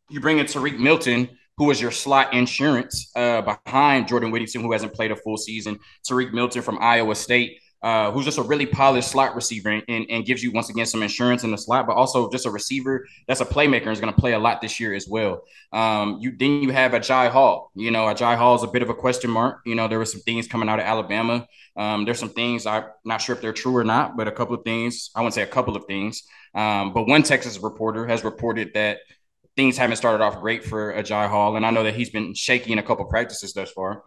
You 0.09 0.21
bring 0.21 0.39
in 0.39 0.47
Tarique 0.47 0.79
Milton, 0.79 1.29
who 1.59 1.67
was 1.67 1.83
your 1.83 1.91
slot 1.91 2.33
insurance 2.33 3.13
uh, 3.15 3.43
behind 3.43 4.09
Jordan 4.09 4.31
Whittington, 4.31 4.63
who 4.63 4.73
hasn't 4.73 4.95
played 4.95 5.11
a 5.11 5.17
full 5.17 5.37
season. 5.37 5.79
Tarique 6.09 6.33
Milton 6.33 6.63
from 6.63 6.79
Iowa 6.81 7.15
State, 7.15 7.59
uh, 7.85 8.11
who's 8.11 8.25
just 8.25 8.39
a 8.39 8.43
really 8.43 8.65
polished 8.65 9.11
slot 9.11 9.35
receiver 9.35 9.69
and, 9.69 10.07
and, 10.09 10.25
gives 10.25 10.43
you 10.43 10.51
once 10.51 10.71
again 10.71 10.87
some 10.87 11.03
insurance 11.03 11.45
in 11.45 11.51
the 11.51 11.59
slot, 11.59 11.87
but 11.87 11.93
also 11.93 12.31
just 12.31 12.47
a 12.47 12.51
receiver 12.51 13.07
that's 13.29 13.43
a 13.43 13.45
playmaker 13.45 13.83
and 13.83 13.93
is 13.93 14.01
going 14.01 14.13
to 14.13 14.19
play 14.19 14.33
a 14.33 14.39
lot 14.39 14.63
this 14.63 14.81
year 14.81 14.95
as 14.95 15.07
well. 15.07 15.43
Um, 15.71 16.17
you 16.19 16.35
then 16.35 16.63
you 16.63 16.71
have 16.71 16.93
Agiye 16.93 17.29
Hall. 17.29 17.71
You 17.75 17.91
know, 17.91 18.07
Agiye 18.07 18.39
Hall 18.39 18.55
is 18.55 18.63
a 18.63 18.69
bit 18.69 18.81
of 18.81 18.89
a 18.89 18.95
question 18.95 19.31
mark. 19.31 19.61
You 19.67 19.75
know, 19.75 19.87
there 19.87 19.99
were 19.99 20.07
some 20.07 20.23
things 20.23 20.49
coming 20.49 20.71
out 20.71 20.79
of 20.79 20.87
Alabama. 20.87 21.47
Um, 21.77 22.07
there's 22.07 22.19
some 22.19 22.31
things 22.31 22.65
I'm 22.65 22.85
not 23.05 23.21
sure 23.21 23.37
if 23.37 23.43
they're 23.43 23.53
true 23.53 23.77
or 23.77 23.85
not, 23.85 24.17
but 24.17 24.29
a 24.29 24.33
couple 24.33 24.55
of 24.55 24.65
things. 24.65 25.11
I 25.15 25.21
wouldn't 25.21 25.35
say 25.35 25.43
a 25.43 25.47
couple 25.47 25.77
of 25.77 25.85
things. 25.85 26.23
Um, 26.55 26.95
but 26.95 27.07
one 27.07 27.23
Texas 27.23 27.59
reporter 27.59 28.07
has 28.07 28.25
reported 28.25 28.73
that 28.73 29.01
things 29.57 29.77
haven't 29.77 29.97
started 29.97 30.25
off 30.25 30.41
great 30.41 30.65
for 30.65 30.95
Agiye 30.95 31.29
Hall, 31.29 31.57
and 31.57 31.67
I 31.67 31.71
know 31.71 31.85
that 31.85 31.95
he's 31.95 32.09
been 32.09 32.33
shaky 32.33 32.73
in 32.73 32.79
a 32.79 32.83
couple 32.83 33.05
practices 33.05 33.53
thus 33.53 33.71
far. 33.73 34.05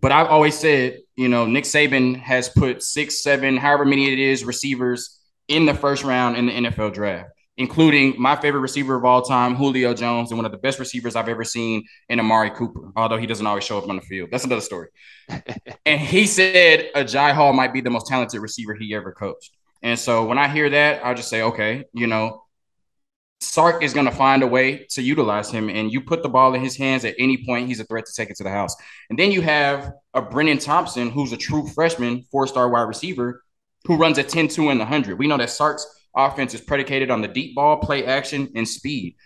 But 0.00 0.12
I've 0.12 0.28
always 0.28 0.56
said, 0.56 0.98
you 1.16 1.28
know, 1.28 1.46
Nick 1.46 1.64
Saban 1.64 2.16
has 2.20 2.48
put 2.48 2.82
six, 2.82 3.22
seven, 3.22 3.56
however 3.56 3.84
many 3.84 4.12
it 4.12 4.18
is, 4.18 4.44
receivers 4.44 5.20
in 5.48 5.66
the 5.66 5.74
first 5.74 6.04
round 6.04 6.36
in 6.36 6.46
the 6.46 6.52
NFL 6.52 6.94
draft, 6.94 7.30
including 7.56 8.14
my 8.20 8.36
favorite 8.36 8.60
receiver 8.60 8.96
of 8.96 9.04
all 9.04 9.22
time, 9.22 9.54
Julio 9.54 9.94
Jones, 9.94 10.30
and 10.30 10.38
one 10.38 10.46
of 10.46 10.52
the 10.52 10.58
best 10.58 10.78
receivers 10.78 11.16
I've 11.16 11.28
ever 11.28 11.44
seen 11.44 11.84
in 12.08 12.20
Amari 12.20 12.50
Cooper, 12.50 12.92
although 12.96 13.18
he 13.18 13.26
doesn't 13.26 13.46
always 13.46 13.64
show 13.64 13.78
up 13.78 13.88
on 13.88 13.96
the 13.96 14.02
field. 14.02 14.30
That's 14.30 14.44
another 14.44 14.62
story. 14.62 14.88
and 15.86 16.00
he 16.00 16.26
said 16.26 16.90
Agiye 16.94 17.34
Hall 17.34 17.52
might 17.52 17.72
be 17.72 17.80
the 17.80 17.90
most 17.90 18.06
talented 18.06 18.40
receiver 18.40 18.74
he 18.74 18.94
ever 18.94 19.12
coached. 19.12 19.52
And 19.82 19.98
so 19.98 20.24
when 20.24 20.38
I 20.38 20.48
hear 20.48 20.70
that, 20.70 21.04
I 21.04 21.12
just 21.14 21.28
say, 21.28 21.42
okay, 21.42 21.84
you 21.92 22.06
know, 22.06 22.41
Sark 23.42 23.82
is 23.82 23.92
going 23.92 24.06
to 24.06 24.12
find 24.12 24.42
a 24.42 24.46
way 24.46 24.86
to 24.90 25.02
utilize 25.02 25.50
him, 25.50 25.68
and 25.68 25.92
you 25.92 26.00
put 26.00 26.22
the 26.22 26.28
ball 26.28 26.54
in 26.54 26.62
his 26.62 26.76
hands 26.76 27.04
at 27.04 27.14
any 27.18 27.44
point, 27.44 27.68
he's 27.68 27.80
a 27.80 27.84
threat 27.84 28.06
to 28.06 28.12
take 28.12 28.30
it 28.30 28.36
to 28.36 28.44
the 28.44 28.50
house. 28.50 28.76
And 29.10 29.18
then 29.18 29.32
you 29.32 29.40
have 29.42 29.92
a 30.14 30.22
Brenen 30.22 30.62
Thompson, 30.62 31.10
who's 31.10 31.32
a 31.32 31.36
true 31.36 31.66
freshman, 31.68 32.24
four 32.30 32.46
star 32.46 32.68
wide 32.68 32.82
receiver, 32.82 33.42
who 33.84 33.96
runs 33.96 34.18
a 34.18 34.22
10 34.22 34.48
2 34.48 34.70
in 34.70 34.78
the 34.78 34.84
100. 34.84 35.18
We 35.18 35.26
know 35.26 35.38
that 35.38 35.50
Sark's 35.50 35.86
offense 36.16 36.54
is 36.54 36.60
predicated 36.60 37.10
on 37.10 37.20
the 37.20 37.28
deep 37.28 37.54
ball, 37.54 37.78
play 37.78 38.04
action, 38.04 38.48
and 38.54 38.66
speed. 38.66 39.16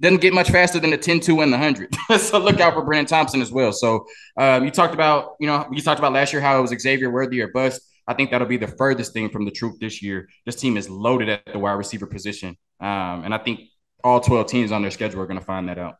Doesn't 0.00 0.20
get 0.20 0.32
much 0.32 0.50
faster 0.50 0.78
than 0.78 0.90
the 0.90 0.98
10 0.98 1.20
2 1.20 1.40
and 1.40 1.52
the 1.52 1.58
100. 1.58 1.94
so 2.20 2.38
look 2.38 2.60
out 2.60 2.74
for 2.74 2.82
Brenen 2.82 3.08
Thompson 3.08 3.42
as 3.42 3.50
well. 3.50 3.72
So 3.72 4.06
um, 4.36 4.64
you 4.64 4.70
talked 4.70 4.94
about, 4.94 5.34
you 5.40 5.48
know, 5.48 5.66
you 5.72 5.82
talked 5.82 5.98
about 5.98 6.12
last 6.12 6.32
year 6.32 6.40
how 6.40 6.58
it 6.58 6.62
was 6.62 6.80
Xavier 6.80 7.10
Worthy 7.10 7.40
or 7.40 7.48
bust. 7.48 7.80
I 8.08 8.14
think 8.14 8.30
that'll 8.30 8.48
be 8.48 8.56
the 8.56 8.66
furthest 8.66 9.12
thing 9.12 9.28
from 9.28 9.44
the 9.44 9.50
truth 9.50 9.78
this 9.78 10.02
year. 10.02 10.28
This 10.46 10.56
team 10.56 10.78
is 10.78 10.88
loaded 10.88 11.28
at 11.28 11.44
the 11.52 11.58
wide 11.58 11.72
receiver 11.72 12.06
position. 12.06 12.56
Um, 12.80 13.24
and 13.24 13.34
I 13.34 13.38
think 13.38 13.60
all 14.02 14.18
12 14.18 14.46
teams 14.46 14.72
on 14.72 14.80
their 14.80 14.90
schedule 14.90 15.20
are 15.20 15.26
going 15.26 15.38
to 15.38 15.44
find 15.44 15.68
that 15.68 15.78
out. 15.78 15.96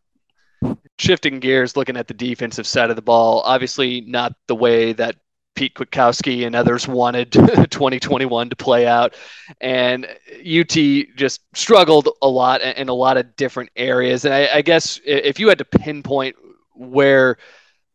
Shifting 0.98 1.38
gears, 1.38 1.76
looking 1.76 1.98
at 1.98 2.08
the 2.08 2.14
defensive 2.14 2.66
side 2.66 2.88
of 2.88 2.96
the 2.96 3.02
ball, 3.02 3.42
obviously 3.44 4.00
not 4.00 4.32
the 4.46 4.54
way 4.54 4.94
that 4.94 5.16
Pete 5.54 5.74
Kwiatkowski 5.74 6.46
and 6.46 6.56
others 6.56 6.88
wanted 6.88 7.32
2021 7.32 8.48
to 8.50 8.56
play 8.56 8.86
out. 8.86 9.14
And 9.60 10.06
UT 10.06 10.70
just 11.14 11.42
struggled 11.54 12.08
a 12.22 12.28
lot 12.28 12.62
in 12.62 12.88
a 12.88 12.94
lot 12.94 13.18
of 13.18 13.36
different 13.36 13.70
areas. 13.76 14.24
And 14.24 14.32
I, 14.32 14.48
I 14.54 14.62
guess 14.62 14.98
if 15.04 15.38
you 15.38 15.48
had 15.48 15.58
to 15.58 15.64
pinpoint 15.66 16.36
where 16.74 17.36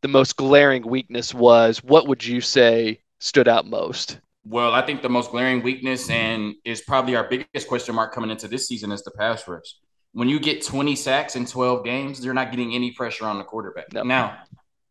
the 0.02 0.08
most 0.08 0.36
glaring 0.36 0.86
weakness 0.86 1.34
was, 1.34 1.84
what 1.84 2.08
would 2.08 2.24
you 2.24 2.42
say 2.42 3.00
stood 3.24 3.48
out 3.48 3.66
most? 3.66 4.20
Well, 4.46 4.74
I 4.74 4.86
think 4.86 5.02
the 5.02 5.10
most 5.10 5.32
glaring 5.32 5.64
weakness 5.64 6.10
and 6.10 6.56
is 6.66 6.82
probably 6.82 7.16
our 7.16 7.28
biggest 7.28 7.68
question 7.68 7.96
mark 7.96 8.14
coming 8.14 8.30
into 8.30 8.48
this 8.48 8.68
season 8.68 8.92
is 8.92 9.02
the 9.04 9.12
pass 9.12 9.48
rush. 9.48 9.78
When 10.12 10.28
you 10.28 10.40
get 10.40 10.64
20 10.64 10.96
sacks 10.96 11.36
in 11.36 11.46
12 11.46 11.86
games, 11.86 12.20
they're 12.20 12.34
not 12.34 12.52
getting 12.52 12.76
any 12.76 12.92
pressure 12.92 13.26
on 13.26 13.38
the 13.38 13.44
quarterback. 13.46 13.94
Now, 13.94 14.38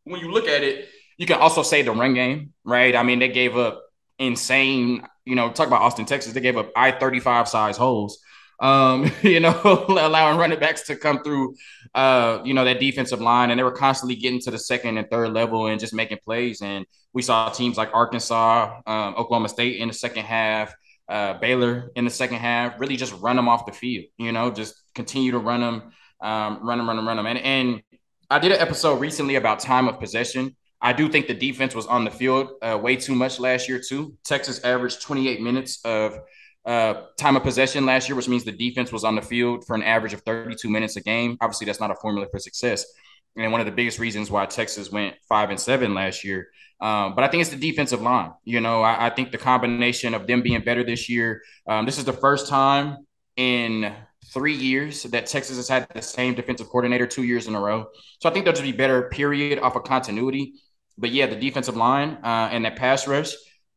when 0.05 0.21
you 0.21 0.33
look 0.33 0.49
at 0.49 0.65
it, 0.65 0.89
you 1.19 1.27
can 1.27 1.39
also 1.39 1.63
say 1.63 1.83
the 1.83 1.93
run 1.93 2.15
game, 2.15 2.55
right? 2.65 2.97
I 2.97 3.03
mean, 3.03 3.19
they 3.19 3.29
gave 3.29 3.57
up 3.57 3.83
insane, 4.19 5.07
you 5.27 5.37
know, 5.37 5.53
talk 5.53 5.67
about 5.67 5.83
Austin, 5.83 6.07
Texas, 6.07 6.33
they 6.33 6.41
gave 6.41 6.57
up 6.57 6.71
I 6.75 6.91
35 6.91 7.47
size 7.47 7.77
holes 7.77 8.19
um, 8.63 9.11
you 9.23 9.41
know, 9.41 9.61
allowing 9.89 10.39
running 10.39 10.59
backs 10.59 10.83
to 10.83 10.97
come 10.97 11.23
through, 11.23 11.57
uh, 11.95 12.41
you 12.45 12.55
know, 12.55 12.65
that 12.65 12.81
defensive 12.81 13.21
line. 13.21 13.51
And 13.51 13.59
they 13.59 13.65
were 13.65 13.73
constantly 13.73 14.17
getting 14.17 14.41
to 14.41 14.51
the 14.51 14.59
second 14.59 14.97
and 14.97 15.11
third 15.11 15.33
level 15.33 15.67
and 15.67 15.79
just 15.79 15.93
making 15.93 16.19
plays. 16.25 16.63
And 16.63 16.87
we 17.13 17.23
saw 17.23 17.49
teams 17.51 17.77
like 17.77 17.91
Arkansas, 17.93 18.81
um, 18.87 19.15
Oklahoma 19.17 19.49
State 19.49 19.77
in 19.77 19.89
the 19.89 19.95
second 19.95 20.25
half, 20.25 20.75
uh, 21.09 21.35
Baylor 21.35 21.91
in 21.95 22.05
the 22.05 22.11
second 22.11 22.39
half, 22.39 22.81
really 22.81 22.97
just 22.97 23.13
run 23.21 23.37
them 23.37 23.49
off 23.49 23.67
the 23.67 23.73
field, 23.73 24.07
you 24.17 24.33
know, 24.33 24.51
just 24.51 24.75
continue 24.95 25.33
to 25.33 25.39
run 25.39 25.61
them, 25.61 25.93
um, 26.21 26.61
run 26.63 26.79
them, 26.79 26.89
run 26.89 26.97
them, 26.97 27.07
run 27.07 27.17
them. 27.17 27.27
And, 27.27 27.39
and 27.39 27.83
I 28.31 28.39
did 28.39 28.53
an 28.53 28.61
episode 28.61 29.01
recently 29.01 29.35
about 29.35 29.61
time 29.61 29.89
of 29.89 29.99
possession. 29.99 30.57
I 30.81 30.93
do 30.93 31.09
think 31.09 31.27
the 31.27 31.35
defense 31.35 31.75
was 31.75 31.87
on 31.87 32.05
the 32.05 32.11
field 32.11 32.53
uh, 32.63 32.79
way 32.81 32.97
too 32.97 33.15
much 33.15 33.39
last 33.39 33.69
year, 33.69 33.81
too. 33.81 34.17
Texas 34.25 34.65
averaged 34.65 35.03
28 35.03 35.41
minutes 35.41 35.81
of 35.85 36.19
uh, 36.65 37.03
time 37.19 37.37
of 37.37 37.43
possession 37.43 37.85
last 37.87 38.09
year, 38.09 38.17
which 38.17 38.29
means 38.29 38.45
the 38.45 38.53
defense 38.53 38.91
was 38.91 39.05
on 39.05 39.15
the 39.15 39.23
field 39.23 39.67
for 39.67 39.75
an 39.75 39.83
average 39.83 40.13
of 40.13 40.23
32 40.23 40.69
minutes 40.69 40.97
a 40.97 41.01
game. 41.01 41.37
Obviously, 41.41 41.67
that's 41.67 41.81
not 41.81 41.91
a 41.91 41.95
formula 41.97 42.27
for 42.31 42.39
success. 42.39 42.85
And 43.37 43.51
one 43.51 43.61
of 43.61 43.67
the 43.67 43.73
biggest 43.73 43.99
reasons 43.99 44.31
why 44.31 44.47
Texas 44.47 44.91
went 44.91 45.17
five 45.29 45.51
and 45.51 45.59
seven 45.59 45.95
last 45.95 46.25
year. 46.25 46.49
Um, 46.81 47.15
but 47.15 47.25
I 47.25 47.29
think 47.29 47.41
it's 47.41 47.51
the 47.51 47.57
defensive 47.57 48.03
line. 48.03 48.33
You 48.45 48.61
know, 48.61 48.83
I, 48.83 49.07
I, 49.07 49.11
think 49.11 49.31
the 49.31 49.39
combination 49.39 50.15
of 50.15 50.27
them 50.27 50.43
being 50.43 50.63
better 50.63 50.83
this 50.83 51.09
year. 51.09 51.43
Um, 51.67 51.87
this 51.87 51.97
is 51.97 52.05
the 52.05 52.13
first 52.13 52.49
time 52.49 53.07
in 53.37 53.95
three 54.33 54.55
years 54.55 55.05
that 55.05 55.27
Texas 55.27 55.57
has 55.57 55.69
had 55.69 55.87
the 55.95 56.03
same 56.03 56.35
defensive 56.35 56.67
coordinator 56.69 57.07
two 57.07 57.23
years 57.23 57.47
in 57.47 57.55
a 57.55 57.61
row. 57.61 57.87
So 58.21 58.29
I 58.29 58.33
think 58.33 58.45
they'll 58.45 58.53
just 58.53 58.65
be 58.65 58.73
better, 58.73 59.09
period, 59.11 59.61
off 59.61 59.77
of 59.77 59.85
continuity. 59.85 60.55
But 60.99 61.11
yeah, 61.11 61.27
the 61.27 61.37
defensive 61.37 61.77
line 61.77 62.19
uh, 62.25 62.49
and 62.51 62.65
that 62.65 62.77
pass 62.77 63.07
rush 63.07 63.33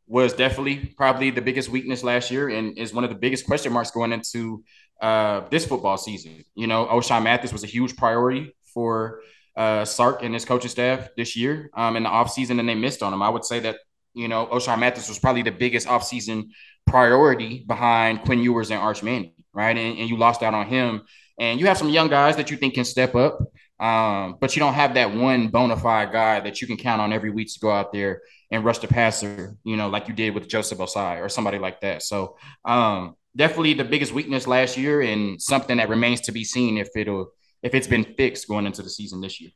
was 0.08 0.34
definitely 0.34 0.94
probably 0.98 1.30
the 1.30 1.42
biggest 1.42 1.70
weakness 1.70 2.04
last 2.04 2.32
year 2.32 2.50
and 2.50 2.78
is 2.78 2.94
one 2.94 3.04
of 3.04 3.10
the 3.10 3.16
biggest 3.16 3.46
question 3.46 3.74
marks 3.74 3.92
going 3.92 4.12
into 4.12 4.64
uh, 5.02 5.42
this 5.50 5.66
football 5.66 5.98
season. 5.98 6.44
You 6.56 6.68
know, 6.68 6.86
Ochaun 6.86 7.24
Mathis 7.24 7.52
was 7.52 7.64
a 7.64 7.68
huge 7.68 7.96
priority 7.96 8.56
for 8.74 9.22
uh, 9.56 9.86
Sark 9.86 10.24
and 10.24 10.34
his 10.34 10.46
coaching 10.46 10.70
staff 10.70 11.10
this 11.16 11.36
year 11.36 11.70
um, 11.74 11.96
in 11.96 12.04
the 12.04 12.10
offseason, 12.10 12.60
and 12.60 12.68
they 12.68 12.76
missed 12.76 13.02
on 13.02 13.14
him. 13.14 13.22
I 13.22 13.30
would 13.30 13.46
say 13.46 13.60
that, 13.62 13.78
you 14.14 14.28
know, 14.28 14.48
Ochaun 14.48 14.80
Mathis 14.80 15.10
was 15.10 15.20
probably 15.20 15.44
the 15.44 15.52
biggest 15.52 15.88
offseason 15.88 16.50
priority 16.86 17.64
behind 17.68 18.22
Quinn 18.22 18.40
Ewers 18.40 18.72
and 18.72 18.80
Arch 18.80 19.04
Manning, 19.04 19.34
right? 19.54 19.76
And, 19.76 19.98
and 19.98 20.10
you 20.10 20.18
lost 20.18 20.44
out 20.44 20.54
on 20.54 20.68
him. 20.68 21.02
And 21.38 21.60
you 21.60 21.66
have 21.68 21.78
some 21.78 21.90
young 21.90 22.08
guys 22.08 22.38
that 22.38 22.50
you 22.50 22.58
think 22.58 22.76
can 22.76 22.86
step 22.86 23.14
up, 23.14 23.40
um, 23.80 24.38
but 24.40 24.56
you 24.56 24.62
don't 24.62 24.74
have 24.74 24.94
that 24.94 25.14
one 25.14 25.50
bona 25.50 25.76
fide 25.76 26.14
guy 26.14 26.40
that 26.40 26.62
you 26.62 26.68
can 26.68 26.78
count 26.78 27.02
on 27.02 27.12
every 27.12 27.30
week 27.30 27.52
to 27.54 27.60
go 27.60 27.72
out 27.72 27.92
there 27.92 28.22
and 28.52 28.64
rush 28.64 28.80
the 28.80 28.88
passer, 28.88 29.58
you 29.66 29.76
know, 29.76 29.90
like 29.90 30.08
you 30.08 30.14
did 30.14 30.34
with 30.34 30.48
Joseph 30.48 30.78
Ossai 30.78 31.22
or 31.22 31.28
somebody 31.28 31.60
like 31.60 31.82
that. 31.82 32.04
So 32.04 32.38
um, 32.64 33.16
definitely 33.36 33.74
the 33.74 33.84
biggest 33.84 34.14
weakness 34.14 34.48
last 34.48 34.78
year 34.78 35.02
and 35.02 35.42
something 35.42 35.78
that 35.78 35.90
remains 35.90 36.22
to 36.22 36.32
be 36.32 36.46
seen 36.46 36.78
if 36.78 36.88
it'll 36.96 37.32
if 37.66 37.74
it's 37.74 37.88
been 37.88 38.04
fixed 38.04 38.48
going 38.48 38.68
into 38.68 38.84
the 38.84 38.90
season 38.90 39.22
this 39.22 39.42
year. 39.42 39.50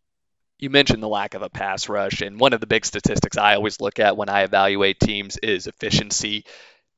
You 0.57 0.71
mentioned 0.71 1.01
the 1.01 1.07
lack 1.07 1.35
of 1.35 1.43
a 1.43 1.49
pass 1.49 1.87
rush, 1.87 2.21
and 2.21 2.39
one 2.39 2.53
of 2.53 2.59
the 2.59 2.67
big 2.67 2.83
statistics 2.83 3.37
I 3.37 3.53
always 3.53 3.79
look 3.79 3.99
at 3.99 4.17
when 4.17 4.29
I 4.29 4.41
evaluate 4.41 4.99
teams 4.99 5.37
is 5.37 5.67
efficiency. 5.67 6.43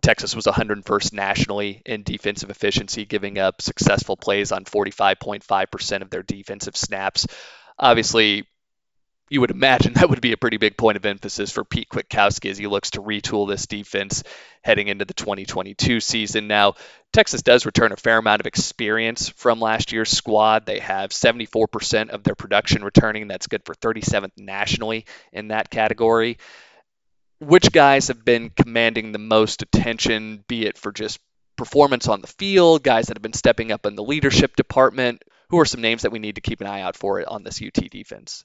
Texas 0.02 0.36
was 0.36 0.46
101st 0.46 1.14
nationally 1.14 1.82
in 1.86 2.04
defensive 2.04 2.50
efficiency, 2.50 3.06
giving 3.06 3.38
up 3.38 3.62
successful 3.62 4.16
plays 4.16 4.54
on 4.54 4.64
45.5% 4.64 6.02
of 6.02 6.10
their 6.10 6.24
defensive 6.24 6.78
snaps. 6.78 7.28
Obviously, 7.78 8.48
you 9.32 9.40
would 9.40 9.50
imagine 9.50 9.94
that 9.96 10.10
would 10.10 10.22
be 10.22 10.34
a 10.34 10.38
pretty 10.38 10.58
big 10.58 10.78
point 10.78 10.98
of 10.98 11.06
emphasis 11.06 11.50
for 11.50 11.64
Pete 11.64 11.90
Kwiatkowski 11.90 12.52
as 12.52 12.60
he 12.60 12.68
looks 12.68 12.92
to 12.92 13.02
retool 13.02 13.48
this 13.48 13.66
defense 13.66 14.24
heading 14.62 14.90
into 14.90 15.06
the 15.06 15.16
2022 15.16 16.02
season. 16.02 16.48
Now, 16.48 16.76
Texas 17.14 17.42
does 17.42 17.66
return 17.66 17.94
a 17.94 17.98
fair 17.98 18.20
amount 18.20 18.42
of 18.42 18.46
experience 18.46 19.30
from 19.30 19.60
last 19.60 19.92
year's 19.92 20.12
squad. 20.12 20.66
They 20.66 20.80
have 20.80 21.10
74% 21.10 22.10
of 22.10 22.24
their 22.24 22.36
production 22.36 22.84
returning. 22.84 23.28
That's 23.28 23.48
good 23.48 23.66
for 23.66 23.74
37th 23.74 24.32
nationally 24.38 25.06
in 25.32 25.48
that 25.48 25.72
category. 25.72 26.38
Which 27.40 27.72
guys 27.72 28.10
have 28.10 28.24
been 28.24 28.52
commanding 28.52 29.14
the 29.14 29.18
most 29.18 29.64
attention, 29.64 30.44
be 30.48 30.68
it 30.68 30.78
for 30.78 30.92
just 30.92 31.20
performance 31.56 32.08
on 32.08 32.22
the 32.22 32.28
field, 32.28 32.84
guys 32.84 33.08
that 33.08 33.18
have 33.18 33.24
been 33.24 33.34
stepping 33.34 33.72
up 33.72 33.86
in 33.86 33.96
the 33.96 34.04
leadership 34.04 34.56
department? 34.56 35.24
Who 35.50 35.60
are 35.60 35.66
some 35.66 35.82
names 35.82 36.04
that 36.04 36.12
we 36.12 36.20
need 36.20 36.36
to 36.36 36.42
keep 36.42 36.62
an 36.62 36.68
eye 36.68 36.82
out 36.82 36.96
for 36.96 37.28
on 37.28 37.44
this 37.44 37.62
UT 37.62 37.90
defense? 37.90 38.44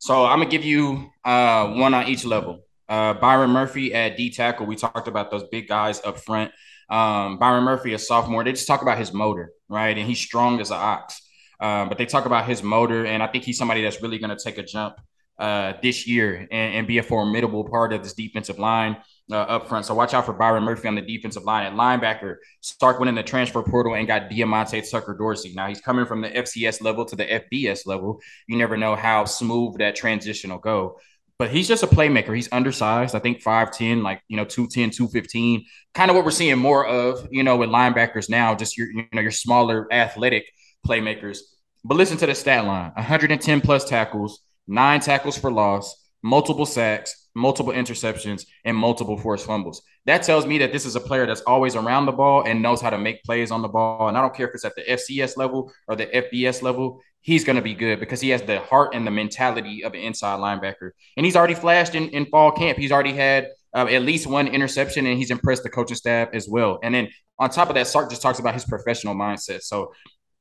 So 0.00 0.24
I'm 0.24 0.38
gonna 0.38 0.50
give 0.50 0.64
you 0.64 1.10
uh, 1.26 1.74
one 1.74 1.92
on 1.92 2.08
each 2.08 2.24
level. 2.24 2.60
Uh, 2.88 3.12
Byron 3.12 3.50
Murphy 3.50 3.92
at 3.92 4.16
D 4.16 4.30
tackle. 4.30 4.64
We 4.64 4.74
talked 4.74 5.08
about 5.08 5.30
those 5.30 5.44
big 5.44 5.68
guys 5.68 6.00
up 6.02 6.18
front. 6.18 6.52
Um, 6.88 7.38
Byron 7.38 7.64
Murphy, 7.64 7.92
a 7.92 7.98
sophomore. 7.98 8.42
They 8.42 8.52
just 8.52 8.66
talk 8.66 8.80
about 8.80 8.96
his 8.96 9.12
motor, 9.12 9.52
right? 9.68 9.96
And 9.96 10.08
he's 10.08 10.18
strong 10.18 10.58
as 10.58 10.70
an 10.70 10.78
ox. 10.78 11.20
Um, 11.60 11.90
but 11.90 11.98
they 11.98 12.06
talk 12.06 12.24
about 12.24 12.46
his 12.46 12.62
motor, 12.62 13.04
and 13.04 13.22
I 13.22 13.26
think 13.26 13.44
he's 13.44 13.58
somebody 13.58 13.82
that's 13.82 14.00
really 14.00 14.18
going 14.18 14.34
to 14.34 14.42
take 14.42 14.56
a 14.56 14.62
jump 14.62 14.96
uh, 15.38 15.74
this 15.82 16.06
year 16.06 16.48
and, 16.50 16.74
and, 16.74 16.86
be 16.86 16.96
a 16.96 17.02
formidable 17.02 17.68
part 17.68 17.92
of 17.92 18.02
this 18.02 18.14
defensive 18.14 18.58
line 18.58 18.96
uh, 19.30 19.36
up 19.36 19.68
front. 19.68 19.86
So 19.86 19.94
watch 19.94 20.14
out 20.14 20.26
for 20.26 20.32
Byron 20.32 20.64
Murphy 20.64 20.88
on 20.88 20.94
the 20.94 21.02
defensive 21.02 21.44
line. 21.44 21.66
At 21.66 21.74
linebacker, 21.74 22.36
Sark 22.60 22.98
went 22.98 23.08
in 23.08 23.14
the 23.14 23.22
transfer 23.22 23.62
portal 23.62 23.94
and 23.94 24.06
got 24.06 24.28
Diamante 24.30 24.82
Tucker 24.82 25.14
Dorsey. 25.14 25.52
Now 25.54 25.68
he's 25.68 25.80
coming 25.80 26.06
from 26.06 26.20
the 26.20 26.30
FCS 26.30 26.82
level 26.82 27.04
to 27.04 27.16
the 27.16 27.24
FBS 27.24 27.86
level. 27.86 28.20
You 28.46 28.56
never 28.56 28.76
know 28.76 28.94
how 28.94 29.24
smooth 29.24 29.78
that 29.78 29.96
transition 29.96 30.50
will 30.50 30.58
go. 30.58 30.98
But 31.38 31.50
he's 31.50 31.66
just 31.66 31.82
a 31.82 31.86
playmaker. 31.86 32.36
He's 32.36 32.52
undersized. 32.52 33.14
I 33.14 33.18
think 33.18 33.42
5'10, 33.42 34.02
like, 34.02 34.20
you 34.28 34.36
know, 34.36 34.44
210, 34.44 34.90
215. 34.90 35.64
Kind 35.94 36.10
of 36.10 36.14
what 36.14 36.26
we're 36.26 36.32
seeing 36.32 36.58
more 36.58 36.86
of, 36.86 37.26
you 37.30 37.42
know, 37.42 37.56
with 37.56 37.70
linebackers 37.70 38.28
now, 38.28 38.54
just 38.54 38.76
your, 38.76 38.88
you 38.90 39.06
know, 39.12 39.22
your 39.22 39.30
smaller 39.30 39.90
athletic 39.90 40.44
playmakers. 40.86 41.38
But 41.82 41.96
listen 41.96 42.18
to 42.18 42.26
the 42.26 42.34
stat 42.34 42.66
line 42.66 42.92
110 42.94 43.62
plus 43.62 43.84
tackles, 43.86 44.40
nine 44.68 45.00
tackles 45.00 45.38
for 45.38 45.50
loss, 45.50 45.96
multiple 46.22 46.66
sacks, 46.66 47.19
multiple 47.34 47.72
interceptions, 47.72 48.46
and 48.64 48.76
multiple 48.76 49.16
forced 49.16 49.46
fumbles. 49.46 49.82
That 50.06 50.22
tells 50.22 50.46
me 50.46 50.58
that 50.58 50.72
this 50.72 50.86
is 50.86 50.96
a 50.96 51.00
player 51.00 51.26
that's 51.26 51.42
always 51.42 51.76
around 51.76 52.06
the 52.06 52.12
ball 52.12 52.42
and 52.44 52.62
knows 52.62 52.80
how 52.80 52.90
to 52.90 52.98
make 52.98 53.22
plays 53.24 53.50
on 53.50 53.62
the 53.62 53.68
ball. 53.68 54.08
And 54.08 54.16
I 54.16 54.20
don't 54.20 54.34
care 54.34 54.48
if 54.48 54.54
it's 54.54 54.64
at 54.64 54.74
the 54.74 54.82
FCS 54.82 55.36
level 55.36 55.72
or 55.86 55.96
the 55.96 56.06
FBS 56.06 56.62
level, 56.62 57.00
he's 57.20 57.44
going 57.44 57.56
to 57.56 57.62
be 57.62 57.74
good 57.74 58.00
because 58.00 58.20
he 58.20 58.30
has 58.30 58.42
the 58.42 58.60
heart 58.60 58.94
and 58.94 59.06
the 59.06 59.10
mentality 59.10 59.84
of 59.84 59.94
an 59.94 60.00
inside 60.00 60.40
linebacker. 60.40 60.90
And 61.16 61.26
he's 61.26 61.36
already 61.36 61.54
flashed 61.54 61.94
in, 61.94 62.08
in 62.08 62.26
fall 62.26 62.52
camp. 62.52 62.78
He's 62.78 62.92
already 62.92 63.12
had 63.12 63.48
uh, 63.74 63.86
at 63.90 64.02
least 64.02 64.26
one 64.26 64.48
interception 64.48 65.06
and 65.06 65.18
he's 65.18 65.30
impressed 65.30 65.62
the 65.62 65.70
coaching 65.70 65.96
staff 65.96 66.30
as 66.32 66.48
well. 66.48 66.78
And 66.82 66.94
then 66.94 67.08
on 67.38 67.50
top 67.50 67.68
of 67.68 67.74
that, 67.74 67.86
Sark 67.86 68.10
just 68.10 68.22
talks 68.22 68.38
about 68.38 68.54
his 68.54 68.64
professional 68.64 69.14
mindset. 69.14 69.62
So 69.62 69.92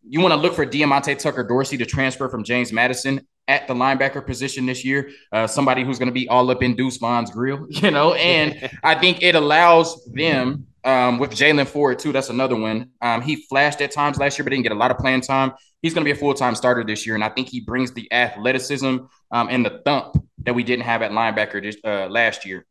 you 0.08 0.22
want 0.22 0.34
to 0.34 0.40
look 0.40 0.54
for 0.54 0.66
Diamante 0.66 1.16
Tucker 1.16 1.44
Dorsey 1.44 1.78
to 1.78 1.86
transfer 1.86 2.30
from 2.30 2.44
James 2.44 2.72
Madison 2.72 3.28
at 3.50 3.68
the 3.68 3.74
linebacker 3.74 4.26
position 4.26 4.66
this 4.66 4.86
year. 4.86 5.10
Uh, 5.32 5.48
somebody 5.48 5.84
who's 5.84 6.00
going 6.00 6.08
to 6.08 6.14
be 6.14 6.30
all 6.30 6.50
up 6.52 6.64
in 6.64 6.76
Deuce 6.76 6.98
Vaughn's 6.98 7.32
grill, 7.32 7.66
you 7.70 7.92
know, 7.92 8.14
and 8.14 8.70
I 8.84 8.96
think 8.96 9.22
it 9.22 9.36
allows 9.36 10.06
them 10.06 10.68
um, 10.86 11.20
with 11.20 11.32
Jaylan 11.32 11.68
Ford 11.68 12.00
too. 12.00 12.14
That's 12.14 12.30
another 12.30 12.56
one. 12.56 12.92
Um, 13.02 13.22
he 13.22 13.44
flashed 13.48 13.82
at 13.82 13.92
times 13.92 14.18
last 14.18 14.38
year, 14.38 14.46
but 14.46 14.52
didn't 14.52 14.64
get 14.64 14.72
a 14.72 14.76
lot 14.76 14.92
of 14.92 14.98
playing 14.98 15.22
time. 15.22 15.52
He's 15.82 15.94
going 15.94 16.06
to 16.06 16.14
be 16.14 16.18
a 16.18 16.20
full 16.20 16.34
time 16.34 16.56
starter 16.56 16.84
this 16.86 17.06
year, 17.06 17.16
and 17.16 17.24
I 17.24 17.30
think 17.30 17.50
he 17.50 17.60
brings 17.60 17.92
the 17.92 18.12
athleticism 18.14 18.98
um, 19.32 19.48
and 19.50 19.66
the 19.66 19.82
thump 19.84 20.24
that 20.46 20.54
we 20.54 20.64
didn't 20.64 20.86
have 20.86 21.02
at 21.02 21.12
linebacker 21.12 21.62
this, 21.62 21.76
uh, 21.84 22.08
last 22.08 22.46
year. 22.46 22.66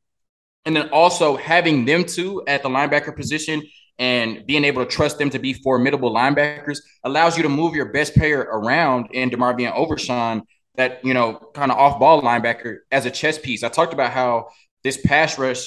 And 0.64 0.76
then 0.76 0.90
also 0.90 1.36
having 1.36 1.84
them 1.84 2.04
two 2.04 2.42
at 2.46 2.62
the 2.62 2.68
linebacker 2.68 3.14
position 3.16 3.62
and 3.98 4.46
being 4.46 4.64
able 4.64 4.84
to 4.84 4.90
trust 4.90 5.18
them 5.18 5.30
to 5.30 5.38
be 5.38 5.52
formidable 5.52 6.12
linebackers 6.12 6.78
allows 7.04 7.36
you 7.36 7.42
to 7.42 7.48
move 7.48 7.74
your 7.74 7.86
best 7.86 8.14
player 8.14 8.40
around 8.40 9.08
in 9.12 9.30
DeMarvion 9.30 9.74
Overshown, 9.74 10.42
that, 10.78 11.04
you 11.04 11.12
know, 11.12 11.34
kind 11.54 11.70
of 11.70 11.76
off 11.76 11.98
ball 11.98 12.22
linebacker 12.22 12.78
as 12.90 13.04
a 13.04 13.10
chess 13.10 13.36
piece. 13.36 13.64
I 13.64 13.68
talked 13.68 13.92
about 13.92 14.12
how 14.12 14.48
this 14.84 14.96
pass 14.96 15.36
rush 15.36 15.66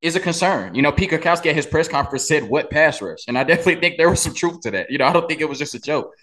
is 0.00 0.14
a 0.14 0.20
concern. 0.20 0.76
You 0.76 0.82
know, 0.82 0.92
Pete 0.92 1.10
Kwiatkowski 1.10 1.46
at 1.46 1.56
his 1.56 1.66
press 1.66 1.88
conference 1.88 2.26
said, 2.26 2.44
What 2.44 2.70
pass 2.70 3.02
rush? 3.02 3.24
And 3.26 3.36
I 3.36 3.42
definitely 3.50 3.80
think 3.80 3.98
there 3.98 4.08
was 4.08 4.22
some 4.22 4.32
truth 4.32 4.60
to 4.60 4.70
that. 4.70 4.90
You 4.90 4.98
know, 4.98 5.06
I 5.06 5.12
don't 5.12 5.28
think 5.28 5.40
it 5.40 5.48
was 5.48 5.58
just 5.58 5.74
a 5.74 5.80
joke. 5.80 6.14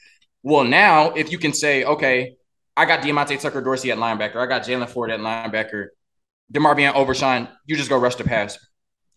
Well, 0.44 0.64
now 0.64 1.12
if 1.12 1.30
you 1.32 1.38
can 1.38 1.54
say, 1.54 1.84
okay, 1.84 2.38
I 2.78 2.86
got 2.86 3.02
Diamante 3.02 3.36
Tucker 3.38 3.62
Dorsey 3.62 3.92
at 3.92 3.98
linebacker, 3.98 4.38
I 4.38 4.46
got 4.46 4.64
Jaylan 4.64 4.88
Ford 4.88 5.12
at 5.12 5.20
linebacker, 5.20 5.88
DeMarvion 6.54 6.94
Overshown," 6.94 7.50
you 7.66 7.76
just 7.76 7.90
go 7.90 7.98
rush 7.98 8.16
the 8.16 8.24
pass. 8.24 8.58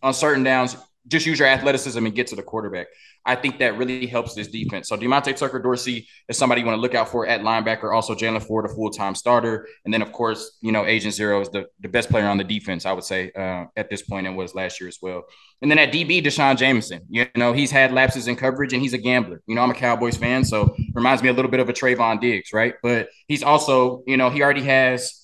On 0.01 0.13
certain 0.13 0.43
downs, 0.43 0.75
just 1.09 1.25
use 1.25 1.39
your 1.39 1.47
athleticism 1.47 2.05
and 2.05 2.15
get 2.15 2.27
to 2.27 2.35
the 2.35 2.43
quarterback. 2.43 2.87
I 3.25 3.35
think 3.35 3.59
that 3.59 3.77
really 3.77 4.05
helps 4.05 4.33
this 4.33 4.47
defense. 4.47 4.87
So 4.87 4.95
Demonte 4.95 5.35
Tucker 5.35 5.59
Dorsey 5.59 6.07
is 6.27 6.37
somebody 6.37 6.61
you 6.61 6.67
want 6.67 6.77
to 6.77 6.81
look 6.81 6.95
out 6.95 7.09
for 7.09 7.27
at 7.27 7.41
linebacker. 7.41 7.93
Also, 7.93 8.15
Jaylan 8.15 8.41
Ford, 8.41 8.65
a 8.65 8.69
full 8.69 8.89
time 8.91 9.15
starter, 9.15 9.67
and 9.83 9.93
then 9.93 10.01
of 10.01 10.11
course, 10.11 10.57
you 10.61 10.71
know, 10.71 10.85
Agent 10.85 11.13
Zero 11.13 11.41
is 11.41 11.49
the, 11.49 11.65
the 11.81 11.89
best 11.89 12.09
player 12.09 12.27
on 12.27 12.37
the 12.37 12.43
defense. 12.43 12.85
I 12.85 12.93
would 12.93 13.03
say 13.03 13.31
uh, 13.35 13.65
at 13.75 13.89
this 13.89 14.03
point 14.03 14.27
and 14.27 14.37
was 14.37 14.55
last 14.55 14.79
year 14.79 14.87
as 14.87 14.99
well. 15.01 15.23
And 15.61 15.69
then 15.69 15.77
at 15.77 15.91
DB, 15.91 16.23
D'Shawn 16.23 16.55
Jamison, 16.55 17.01
You 17.09 17.27
know, 17.35 17.51
he's 17.51 17.71
had 17.71 17.91
lapses 17.91 18.27
in 18.27 18.35
coverage 18.35 18.71
and 18.71 18.81
he's 18.81 18.93
a 18.93 18.97
gambler. 18.97 19.41
You 19.47 19.55
know, 19.55 19.61
I'm 19.61 19.71
a 19.71 19.75
Cowboys 19.75 20.15
fan, 20.15 20.45
so 20.45 20.75
reminds 20.93 21.21
me 21.21 21.29
a 21.29 21.33
little 21.33 21.51
bit 21.51 21.59
of 21.59 21.67
a 21.67 21.73
Trevon 21.73 22.21
Diggs, 22.21 22.53
right? 22.53 22.75
But 22.81 23.09
he's 23.27 23.43
also, 23.43 24.03
you 24.07 24.15
know, 24.15 24.29
he 24.29 24.41
already 24.41 24.63
has 24.63 25.18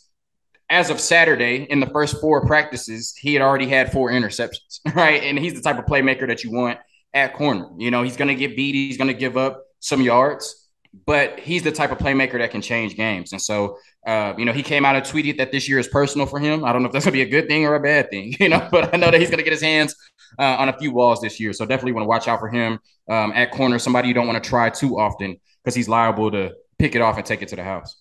as 0.69 0.89
of 0.89 0.99
Saturday, 0.99 1.67
in 1.69 1.80
the 1.80 1.86
first 1.88 2.19
four 2.19 2.45
practices, 2.45 3.15
he 3.15 3.34
had 3.34 3.41
already 3.41 3.67
had 3.67 3.91
four 3.91 4.10
interceptions, 4.12 4.80
right? 4.95 5.23
And 5.23 5.38
he's 5.38 5.54
the 5.54 5.62
type 5.62 5.78
of 5.78 5.86
playmaker 5.86 6.28
that 6.28 6.43
you 6.43 6.51
want 6.51 6.80
at 7.13 7.34
corner. 7.34 7.69
You 7.78 7.91
know, 7.91 8.04
he's 8.04 8.17
going 8.17 8.28
to 8.28 8.36
get 8.36 8.56
beat, 8.56 8.73
he's 8.73 8.97
going 8.97 9.08
to 9.08 9.13
give 9.13 9.38
up 9.38 9.63
some 9.80 10.01
yards, 10.01 10.67
but 11.06 11.39
he's 11.39 11.63
the 11.63 11.71
type 11.71 11.91
of 11.91 11.97
playmaker 11.97 12.39
that 12.39 12.51
can 12.51 12.62
change 12.62 12.95
games. 12.95 13.32
And 13.32 13.41
so, 13.41 13.78
uh, 14.08 14.34
you 14.38 14.45
know, 14.45 14.54
he 14.54 14.63
came 14.63 14.86
out 14.86 14.95
and 14.95 15.06
tweeted 15.06 15.38
that 15.38 15.51
this 15.51 15.69
year 15.69 15.78
is 15.78 15.88
personal 15.88 16.25
for 16.25 16.39
him. 16.39 16.65
I 16.65 16.73
don't 16.73 16.82
know 16.82 16.88
if 16.88 16.93
that's 16.93 17.06
going 17.06 17.13
to 17.17 17.23
be 17.23 17.28
a 17.28 17.30
good 17.30 17.47
thing 17.47 17.65
or 17.65 17.75
a 17.75 17.80
bad 17.80 18.10
thing, 18.10 18.36
you 18.39 18.49
know, 18.49 18.67
but 18.71 18.93
I 18.93 18.97
know 18.97 19.12
that 19.12 19.19
he's 19.19 19.30
going 19.30 19.38
to 19.38 19.43
get 19.43 19.54
his 19.54 19.62
hands 19.62 19.95
uh, 20.39 20.56
on 20.58 20.69
a 20.69 20.78
few 20.78 20.91
walls 20.91 21.21
this 21.21 21.39
year. 21.39 21.54
So 21.54 21.65
definitely 21.65 21.93
want 21.93 22.04
to 22.04 22.10
watch 22.10 22.28
out 22.28 22.39
for 22.39 22.49
him 22.49 22.80
um, 23.10 23.32
at 23.34 23.51
corner, 23.51 23.78
somebody 23.78 24.08
you 24.08 24.13
don't 24.13 24.28
want 24.28 24.43
to 24.43 24.49
try 24.49 24.69
too 24.69 24.99
often 24.99 25.39
because 25.63 25.75
he's 25.75 25.88
liable 25.88 26.32
to 26.32 26.54
pick 26.80 26.95
it 26.95 27.01
off 27.01 27.17
and 27.17 27.25
take 27.25 27.41
it 27.41 27.49
to 27.49 27.56
the 27.56 27.63
house. 27.63 27.95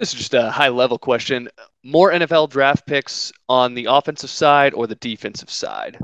This 0.00 0.14
is 0.14 0.18
just 0.18 0.32
a 0.32 0.50
high 0.50 0.70
level 0.70 0.98
question. 0.98 1.50
More 1.84 2.10
NFL 2.10 2.48
draft 2.48 2.86
picks 2.86 3.30
on 3.50 3.74
the 3.74 3.84
offensive 3.84 4.30
side 4.30 4.72
or 4.72 4.86
the 4.86 4.94
defensive 4.94 5.50
side? 5.50 5.98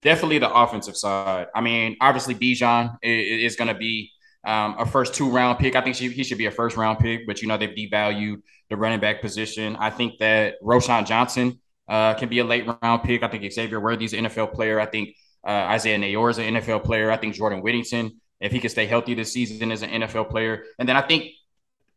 Definitely 0.00 0.38
the 0.38 0.50
offensive 0.50 0.96
side. 0.96 1.48
I 1.54 1.60
mean, 1.60 1.98
obviously, 2.00 2.34
Bijan 2.34 2.96
is, 3.02 3.56
going 3.56 3.68
to 3.68 3.74
be 3.74 4.10
um, 4.42 4.74
a 4.78 4.86
first 4.86 5.12
two 5.12 5.30
round 5.30 5.58
pick. 5.58 5.76
I 5.76 5.82
think 5.82 5.96
he 5.96 6.24
should 6.24 6.38
be 6.38 6.46
a 6.46 6.50
first 6.50 6.78
round 6.78 6.98
pick, 6.98 7.26
but 7.26 7.42
you 7.42 7.48
know, 7.48 7.58
they've 7.58 7.68
devalued 7.68 8.40
the 8.70 8.76
running 8.78 9.00
back 9.00 9.20
position. 9.20 9.76
I 9.76 9.90
think 9.90 10.16
that 10.20 10.54
Roschon 10.62 11.06
Johnson 11.06 11.60
uh, 11.88 12.14
can 12.14 12.30
be 12.30 12.38
a 12.38 12.44
late 12.44 12.66
round 12.82 13.02
pick. 13.02 13.22
I 13.22 13.28
think 13.28 13.52
Xavier 13.52 13.80
Worthy's 13.80 14.14
an 14.14 14.24
NFL 14.24 14.54
player. 14.54 14.80
I 14.80 14.86
think 14.86 15.14
uh, 15.46 15.50
Isaiah 15.50 15.98
Neyor 15.98 16.30
is 16.30 16.38
an 16.38 16.54
NFL 16.54 16.84
player. 16.84 17.10
I 17.10 17.18
think 17.18 17.34
Jordan 17.34 17.60
Whittington, 17.60 18.18
if 18.40 18.50
he 18.50 18.60
can 18.60 18.70
stay 18.70 18.86
healthy 18.86 19.12
this 19.12 19.30
season, 19.30 19.72
is 19.72 19.82
an 19.82 19.90
NFL 19.90 20.30
player. 20.30 20.64
And 20.78 20.88
then 20.88 20.96
I 20.96 21.02
think 21.02 21.32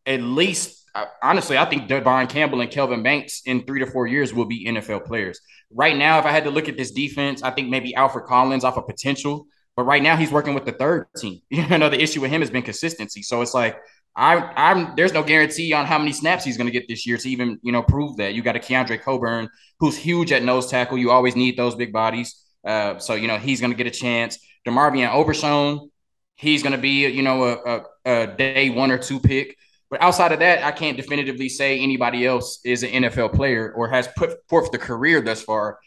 at 0.06 0.22
least 0.22 0.81
honestly, 1.22 1.58
I 1.58 1.66
think 1.66 1.88
Devon 1.88 2.28
Campbell 2.28 2.62
and 2.62 2.70
Kelvin 2.70 3.04
Banks 3.04 3.42
in 3.46 3.66
three 3.66 3.80
to 3.80 3.86
four 3.86 4.08
years 4.08 4.34
will 4.34 4.46
be 4.46 4.66
NFL 4.66 5.06
players. 5.06 5.40
Right 5.72 5.96
now, 5.96 6.20
if 6.20 6.26
I 6.26 6.32
had 6.32 6.44
to 6.46 6.52
look 6.52 6.68
at 6.70 6.78
this 6.78 6.92
defense, 6.92 7.44
I 7.44 7.52
think 7.52 7.70
maybe 7.70 7.96
Alfred 7.96 8.26
Collins 8.26 8.64
off 8.64 8.78
of 8.78 8.88
potential, 8.88 9.48
but 9.76 9.84
right 9.84 10.04
now 10.04 10.16
he's 10.16 10.32
working 10.32 10.54
with 10.54 10.66
the 10.66 10.74
third 10.74 11.08
team. 11.18 11.42
You 11.50 11.78
know, 11.78 11.90
the 11.90 12.02
issue 12.02 12.22
with 12.22 12.32
him 12.32 12.42
has 12.42 12.50
been 12.50 12.64
consistency. 12.64 13.22
So 13.22 13.42
it's 13.42 13.54
like 13.54 13.80
I, 14.16 14.36
I'm 14.58 14.96
there's 14.96 15.14
no 15.14 15.24
guarantee 15.24 15.72
on 15.74 15.86
how 15.86 15.98
many 15.98 16.12
snaps 16.12 16.44
he's 16.44 16.58
going 16.58 16.68
to 16.68 16.72
get 16.72 16.88
this 16.88 17.08
year 17.08 17.18
to 17.18 17.30
even 17.30 17.60
you 17.62 17.72
know 17.72 17.82
prove 17.82 18.18
that. 18.18 18.34
You 18.34 18.42
got 18.42 18.56
a 18.56 18.60
Keondre 18.60 19.02
Coburn 19.02 19.50
who's 19.80 19.96
huge 19.96 20.32
at 20.32 20.44
nose 20.44 20.68
tackle. 20.68 20.98
You 20.98 21.12
always 21.12 21.36
need 21.36 21.58
those 21.58 21.76
big 21.76 21.94
bodies. 21.94 22.44
Uh, 22.66 23.00
so 23.00 23.16
you 23.16 23.28
know 23.28 23.38
he's 23.38 23.62
going 23.62 23.72
to 23.72 23.78
get 23.78 23.88
a 23.88 23.92
chance. 23.92 24.38
DeMarvion 24.68 25.12
Overshown, 25.14 25.90
he's 26.36 26.62
going 26.62 26.76
to 26.76 26.82
be 26.82 27.08
you 27.08 27.24
know 27.24 27.44
a, 27.44 27.54
a, 27.56 28.24
a 28.24 28.28
day 28.28 28.70
one 28.70 28.92
or 28.92 28.98
two 28.98 29.20
pick. 29.20 29.58
But 29.92 30.02
outside 30.02 30.32
of 30.32 30.40
that, 30.40 30.64
I 30.64 30.72
can't 30.72 30.96
definitively 30.96 31.50
say 31.50 31.78
anybody 31.78 32.26
else 32.26 32.62
is 32.64 32.82
an 32.84 33.04
NFL 33.04 33.34
player 33.34 33.74
or 33.74 33.90
has 33.90 34.08
put 34.16 34.40
forth 34.48 34.72
the 34.72 34.78
career 34.78 35.22
thus 35.22 35.44
far 35.44 35.80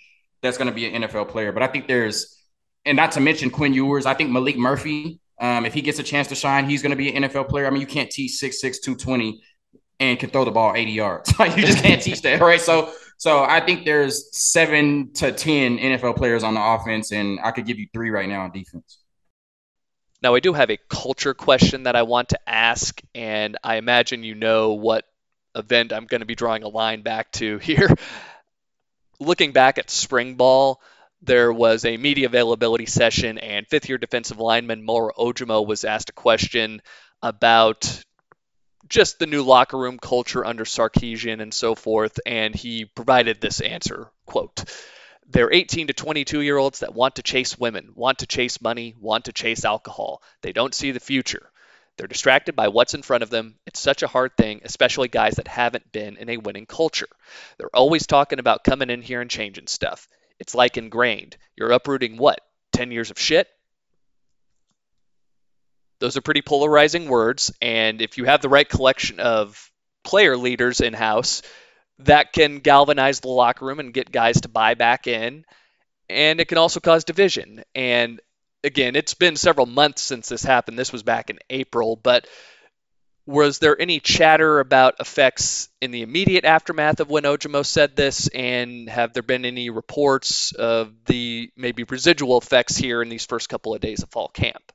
that's 0.43 0.59
going 0.59 0.69
to 0.69 0.75
be 0.75 0.87
an 0.87 1.03
NFL 1.03 1.31
player. 1.31 1.53
But 1.53 1.62
I 1.62 1.69
think 1.69 1.88
there's, 1.88 2.38
and 2.85 2.97
not 2.97 3.12
to 3.12 3.21
mention 3.21 3.49
Quinn 3.49 3.73
Ewers, 3.73 4.05
I 4.05 4.12
think 4.12 4.31
Maalik 4.31 4.57
Murphy, 4.57 5.21
um, 5.40 5.64
if 5.64 5.73
he 5.73 5.81
gets 5.81 5.99
a 5.99 6.03
chance 6.03 6.29
to 6.29 6.35
shine, 6.35 6.69
he's 6.69 6.83
going 6.83 6.90
to 6.90 6.97
be 6.97 7.17
an 7.17 7.25
NFL 7.25 7.49
player. 7.49 7.67
I 7.67 7.71
mean, 7.71 7.81
you 7.81 7.87
can't 7.87 8.11
teach 8.11 8.33
6'6, 8.33 8.61
220 8.83 9.43
and 10.01 10.19
can 10.19 10.29
throw 10.29 10.45
the 10.45 10.51
ball 10.51 10.75
80 10.77 10.93
yards. 10.93 11.33
you 11.40 11.62
just 11.64 11.83
can't 11.83 12.03
teach 12.03 12.21
that, 12.23 12.43
right? 12.43 12.61
So, 12.61 12.93
so 13.17 13.43
I 13.43 13.61
think 13.61 13.87
there's 13.87 14.37
seven 14.37 15.14
to 15.14 15.33
10 15.33 15.79
NFL 15.79 16.17
players 16.17 16.43
on 16.43 16.53
the 16.53 16.62
offense, 16.62 17.11
and 17.11 17.40
I 17.43 17.53
could 17.53 17.64
give 17.64 17.79
you 17.79 17.87
three 17.95 18.11
right 18.11 18.29
now 18.29 18.43
on 18.43 18.53
defense. 18.53 18.99
Now, 20.25 20.35
I 20.35 20.41
do 20.41 20.55
have 20.55 20.71
a 20.71 20.79
culture 20.89 21.35
question 21.35 21.83
that 21.83 21.97
I 21.97 22.05
want 22.05 22.31
to 22.31 22.39
ask, 22.49 22.99
and 23.15 23.59
I 23.63 23.77
imagine 23.77 24.25
you 24.25 24.35
know 24.35 24.73
what 24.73 25.05
event 25.55 25.93
I'm 25.93 26.07
going 26.07 26.23
to 26.23 26.27
be 26.27 26.35
drawing 26.35 26.63
a 26.63 26.69
line 26.69 27.03
back 27.03 27.31
to 27.33 27.59
here. 27.69 27.95
Looking 29.21 29.53
back 29.53 29.77
at 29.77 29.91
spring 29.91 30.37
ball, 30.37 30.81
there 31.21 31.53
was 31.53 31.85
a 31.85 31.99
media 31.99 32.25
availability 32.25 32.87
session, 32.87 33.37
and 33.37 33.67
fifth 33.69 33.91
year 33.91 33.99
defensive 33.99 34.41
lineman 34.41 34.83
Moro 34.83 35.13
Ojomo 35.13 35.67
was 35.67 35.85
asked 35.85 36.09
a 36.09 36.15
question 36.15 36.81
about 37.23 38.03
just 38.89 39.19
the 39.19 39.27
new 39.27 39.43
locker 39.43 39.77
room 39.77 39.99
culture 39.99 40.43
under 40.43 40.65
Sarkisian 40.65 41.43
and 41.43 41.53
so 41.53 41.75
forth, 41.75 42.19
and 42.25 42.55
he 42.55 42.87
provided 42.87 43.43
this 43.43 43.61
answer 43.61 44.09
quote, 44.25 44.65
they're 45.31 45.53
18 45.53 45.89
to 45.89 45.93
22 45.93 46.41
year 46.41 46.57
olds 46.57 46.81
that 46.81 46.95
want 46.95 47.17
to 47.17 47.23
chase 47.23 47.59
women, 47.59 47.93
want 47.95 48.19
to 48.19 48.27
chase 48.27 48.61
money, 48.61 48.95
want 48.99 49.27
to 49.27 49.33
chase 49.33 49.65
alcohol. 49.65 50.23
They 50.43 50.53
don't 50.53 50.75
see 50.75 50.91
the 50.91 51.01
future. 51.01 51.51
They're 51.97 52.07
distracted 52.09 52.57
by 52.57 52.69
what's 52.69 52.95
in 52.95 53.03
front 53.03 53.23
of 53.23 53.31
them. 53.31 53.55
It's 53.67 53.79
such 53.79 54.03
a 54.03 54.09
hard 54.09 54.37
thing, 54.37 54.63
especially 54.65 55.09
guys 55.09 55.37
that 55.37 55.47
haven't 55.47 55.93
been 55.93 56.17
in 56.17 56.29
a 56.29 56.39
winning 56.39 56.67
culture. 56.67 57.09
They're 57.57 57.75
always 57.75 58.07
talking 58.07 58.41
about 58.41 58.65
coming 58.65 58.91
in 58.91 59.01
here 59.01 59.21
and 59.21 59.31
changing 59.31 59.69
stuff. 59.69 60.09
It's 60.41 60.55
like 60.55 60.77
ingrained. 60.77 61.37
You're 61.57 61.71
uprooting 61.71 62.17
what? 62.17 62.41
10 62.73 62.91
years 62.91 63.11
of 63.13 63.19
shit? 63.19 63.49
Those 66.01 66.17
are 66.17 66.23
pretty 66.23 66.43
polarizing 66.43 67.09
words. 67.09 67.53
And 67.63 68.03
if 68.03 68.19
you 68.19 68.25
have 68.25 68.43
the 68.43 68.49
right 68.49 68.69
collection 68.69 69.21
of 69.21 69.71
player 70.03 70.37
leaders 70.37 70.81
in 70.81 70.93
house, 70.93 71.43
that 72.01 72.33
can 72.33 72.59
galvanize 72.59 73.21
the 73.21 73.29
locker 73.29 73.65
room 73.65 73.81
and 73.81 73.95
get 73.95 74.11
guys 74.11 74.41
to 74.43 74.49
buy 74.49 74.75
back 74.75 75.07
in. 75.07 75.45
And 76.09 76.41
it 76.41 76.49
can 76.49 76.59
also 76.59 76.81
cause 76.81 77.05
division. 77.05 77.63
And 77.75 78.21
again, 78.63 78.97
it's 78.97 79.15
been 79.15 79.37
several 79.37 79.67
months 79.67 80.03
since 80.03 80.29
this 80.29 80.43
happened. 80.43 80.79
This 80.79 80.93
was 80.93 81.03
back 81.03 81.31
in 81.31 81.39
April, 81.51 81.97
but 81.97 82.27
was 83.27 83.59
there 83.59 83.81
any 83.81 84.01
chatter 84.01 84.61
about 84.61 84.97
effects 85.01 85.69
in 85.81 85.93
the 85.93 86.03
immediate 86.03 86.45
aftermath 86.45 87.01
of 87.01 87.09
when 87.09 87.23
Ojomo 87.23 87.65
said 87.65 87.97
this? 87.97 88.29
And 88.29 88.89
have 88.89 89.15
there 89.15 89.23
been 89.23 89.47
any 89.47 89.71
reports 89.71 90.53
of 90.53 90.93
the 91.07 91.51
maybe 91.57 91.85
residual 91.85 92.39
effects 92.39 92.77
here 92.77 93.01
in 93.01 93.09
these 93.09 93.25
first 93.25 93.49
couple 93.49 93.75
of 93.75 93.81
days 93.81 94.03
of 94.03 94.11
fall 94.11 94.29
camp? 94.29 94.73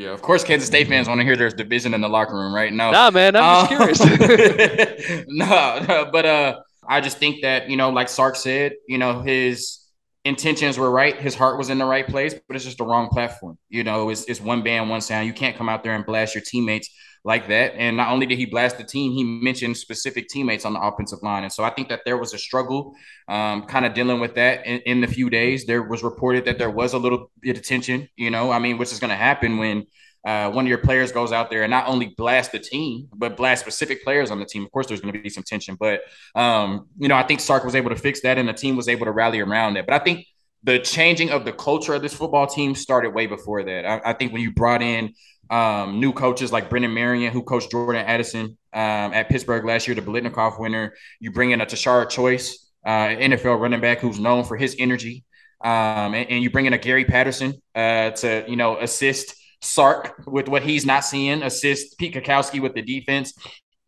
Yeah, 0.00 0.12
of 0.12 0.22
course, 0.22 0.42
Kansas 0.44 0.66
State 0.66 0.88
fans 0.88 1.08
want 1.08 1.20
to 1.20 1.26
hear 1.26 1.36
there's 1.36 1.52
division 1.52 1.92
in 1.92 2.00
the 2.00 2.08
locker 2.08 2.34
room, 2.34 2.54
right? 2.54 2.72
No, 2.72 2.90
nah, 2.90 3.10
man, 3.10 3.36
I'm 3.36 3.68
just 3.68 4.00
um, 4.00 4.16
curious. 4.16 5.24
no, 5.28 5.84
no, 5.86 6.08
but 6.10 6.24
uh, 6.24 6.60
I 6.88 7.02
just 7.02 7.18
think 7.18 7.42
that 7.42 7.68
you 7.68 7.76
know, 7.76 7.90
like 7.90 8.08
Sark 8.08 8.34
said, 8.36 8.72
you 8.88 8.96
know, 8.96 9.20
his 9.20 9.78
intentions 10.24 10.78
were 10.78 10.90
right, 10.90 11.14
his 11.16 11.34
heart 11.34 11.58
was 11.58 11.68
in 11.68 11.76
the 11.76 11.84
right 11.84 12.06
place, 12.06 12.32
but 12.48 12.56
it's 12.56 12.64
just 12.64 12.78
the 12.78 12.84
wrong 12.86 13.10
platform. 13.10 13.58
You 13.68 13.84
know, 13.84 14.08
it's, 14.08 14.24
it's 14.24 14.40
one 14.40 14.62
band, 14.62 14.88
one 14.88 15.02
sound. 15.02 15.26
You 15.26 15.34
can't 15.34 15.54
come 15.54 15.68
out 15.68 15.84
there 15.84 15.94
and 15.94 16.06
blast 16.06 16.34
your 16.34 16.44
teammates 16.46 16.88
like 17.24 17.48
that. 17.48 17.74
And 17.74 17.96
not 17.96 18.10
only 18.10 18.26
did 18.26 18.38
he 18.38 18.46
blast 18.46 18.78
the 18.78 18.84
team, 18.84 19.12
he 19.12 19.24
mentioned 19.24 19.76
specific 19.76 20.28
teammates 20.28 20.64
on 20.64 20.72
the 20.72 20.80
offensive 20.80 21.22
line. 21.22 21.42
And 21.42 21.52
so 21.52 21.64
I 21.64 21.70
think 21.70 21.88
that 21.90 22.00
there 22.04 22.16
was 22.16 22.32
a 22.32 22.38
struggle 22.38 22.94
um, 23.28 23.64
kind 23.64 23.84
of 23.84 23.94
dealing 23.94 24.20
with 24.20 24.34
that 24.36 24.66
in, 24.66 24.80
in 24.80 25.00
the 25.00 25.06
few 25.06 25.28
days. 25.28 25.66
There 25.66 25.82
was 25.82 26.02
reported 26.02 26.46
that 26.46 26.58
there 26.58 26.70
was 26.70 26.94
a 26.94 26.98
little 26.98 27.30
bit 27.40 27.56
of 27.56 27.62
tension, 27.62 28.08
you 28.16 28.30
know, 28.30 28.50
I 28.50 28.58
mean, 28.58 28.78
which 28.78 28.92
is 28.92 29.00
going 29.00 29.10
to 29.10 29.16
happen 29.16 29.58
when 29.58 29.86
uh, 30.24 30.50
one 30.50 30.64
of 30.64 30.68
your 30.68 30.78
players 30.78 31.12
goes 31.12 31.32
out 31.32 31.50
there 31.50 31.62
and 31.62 31.70
not 31.70 31.88
only 31.88 32.14
blast 32.16 32.52
the 32.52 32.58
team, 32.58 33.08
but 33.14 33.36
blast 33.36 33.62
specific 33.62 34.04
players 34.04 34.30
on 34.30 34.38
the 34.38 34.44
team. 34.44 34.64
Of 34.64 34.70
course, 34.70 34.86
there's 34.86 35.00
going 35.00 35.14
to 35.14 35.20
be 35.20 35.30
some 35.30 35.44
tension, 35.44 35.76
but 35.80 36.00
um, 36.34 36.88
you 36.98 37.08
know, 37.08 37.16
I 37.16 37.22
think 37.22 37.40
Sark 37.40 37.64
was 37.64 37.74
able 37.74 37.90
to 37.90 37.96
fix 37.96 38.20
that, 38.22 38.36
and 38.36 38.48
the 38.48 38.52
team 38.52 38.76
was 38.76 38.88
able 38.88 39.06
to 39.06 39.12
rally 39.12 39.40
around 39.40 39.76
it. 39.78 39.86
But 39.86 39.98
I 39.98 40.04
think 40.04 40.26
the 40.62 40.78
changing 40.78 41.30
of 41.30 41.46
the 41.46 41.52
culture 41.52 41.94
of 41.94 42.02
this 42.02 42.12
football 42.12 42.46
team 42.46 42.74
started 42.74 43.14
way 43.14 43.26
before 43.26 43.62
that. 43.62 43.86
I, 43.86 44.10
I 44.10 44.12
think 44.12 44.32
when 44.32 44.42
you 44.42 44.52
brought 44.52 44.82
in 44.82 45.14
um, 45.50 45.98
new 45.98 46.12
coaches 46.12 46.52
like 46.52 46.70
Brennan 46.70 46.94
Marion, 46.94 47.32
who 47.32 47.42
coached 47.42 47.72
Jordan 47.72 48.04
Addison 48.06 48.56
um, 48.72 49.12
at 49.12 49.28
Pittsburgh 49.28 49.64
last 49.64 49.88
year, 49.88 49.94
the 49.96 50.02
Biletnikoff 50.02 50.60
winner. 50.60 50.94
You 51.18 51.32
bring 51.32 51.50
in 51.50 51.60
a 51.60 51.66
Tashard 51.66 52.10
Choice, 52.10 52.70
uh, 52.86 53.08
NFL 53.08 53.60
running 53.60 53.80
back 53.80 53.98
who's 53.98 54.18
known 54.18 54.44
for 54.44 54.56
his 54.56 54.76
energy, 54.78 55.24
um, 55.62 56.14
and, 56.14 56.30
and, 56.30 56.42
you 56.42 56.50
bring 56.50 56.66
in 56.66 56.72
a 56.72 56.78
Gary 56.78 57.04
Patterson 57.04 57.60
uh, 57.74 58.10
to 58.10 58.44
you 58.48 58.56
know 58.56 58.78
assist 58.78 59.34
Sark 59.60 60.22
with 60.26 60.48
what 60.48 60.62
he's 60.62 60.86
not 60.86 61.04
seeing, 61.04 61.42
assist 61.42 61.98
Pete 61.98 62.14
Kwiatkowski 62.14 62.60
with 62.62 62.74
the 62.74 62.82
defense, 62.82 63.34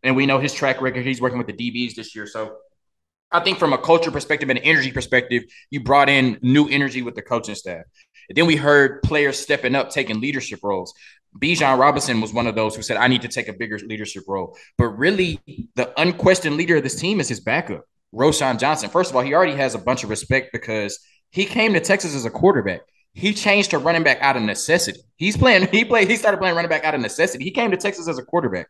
and 0.03 0.17
we 0.17 0.27
know 0.27 0.39
his 0.39 0.53
track 0.53 0.83
record. 0.83 1.07
He's 1.07 1.21
working 1.21 1.39
with 1.39 1.47
the 1.47 1.55
DBs 1.55 1.95
this 1.95 2.15
year, 2.15 2.27
so 2.27 2.57
I 3.31 3.41
think 3.41 3.59
from 3.59 3.73
a 3.73 3.79
culture 3.79 4.11
perspective 4.11 4.51
and 4.51 4.59
an 4.59 4.65
energy 4.65 4.93
perspective, 4.93 5.45
you 5.71 5.81
brought 5.81 6.09
in 6.09 6.39
new 6.43 6.69
energy 6.69 7.03
with 7.03 7.15
the 7.15 7.23
coaching 7.23 7.55
staff. 7.55 7.85
Then 8.29 8.47
we 8.47 8.57
heard 8.57 9.03
players 9.03 9.39
stepping 9.39 9.75
up, 9.75 9.91
taking 9.91 10.21
leadership 10.21 10.61
roles. 10.63 10.93
Bijan 11.39 11.79
Robinson 11.79 12.21
was 12.21 12.33
one 12.33 12.47
of 12.47 12.55
those 12.55 12.77
who 12.77 12.83
said, 12.83 12.97
I 12.97 13.09
need 13.09 13.23
to 13.23 13.29
take 13.29 13.49
a 13.49 13.53
bigger 13.53 13.79
leadership 13.79 14.25
role. 14.29 14.57
But 14.77 14.89
really, 14.99 15.41
the 15.75 15.93
unquestioned 16.01 16.57
leader 16.57 16.77
of 16.77 16.83
this 16.83 17.01
team 17.01 17.21
is 17.21 17.29
his 17.29 17.41
backup, 17.41 17.85
Roschon 18.15 18.59
Johnson. 18.59 18.91
First 18.91 19.11
of 19.11 19.17
all, 19.17 19.23
he 19.23 19.35
already 19.35 19.55
has 19.55 19.75
a 19.75 19.79
bunch 19.79 20.05
of 20.05 20.11
respect 20.11 20.51
because 20.53 20.99
he 21.31 21.45
came 21.45 21.73
to 21.73 21.81
Texas 21.81 22.15
as 22.15 22.25
a 22.25 22.31
quarterback. 22.31 22.83
He 23.15 23.35
changed 23.35 23.71
to 23.71 23.79
running 23.79 24.03
back 24.03 24.19
out 24.21 24.37
of 24.37 24.43
necessity. 24.43 25.01
He's 25.17 25.37
playing, 25.37 25.69
he 25.73 25.85
played, 25.85 26.09
he 26.09 26.17
started 26.17 26.39
playing 26.39 26.55
running 26.57 26.71
back 26.71 26.85
out 26.85 26.95
of 26.95 27.01
necessity. 27.01 27.45
He 27.45 27.51
came 27.51 27.71
to 27.71 27.77
Texas 27.77 28.09
as 28.09 28.19
a 28.19 28.23
quarterback. 28.23 28.69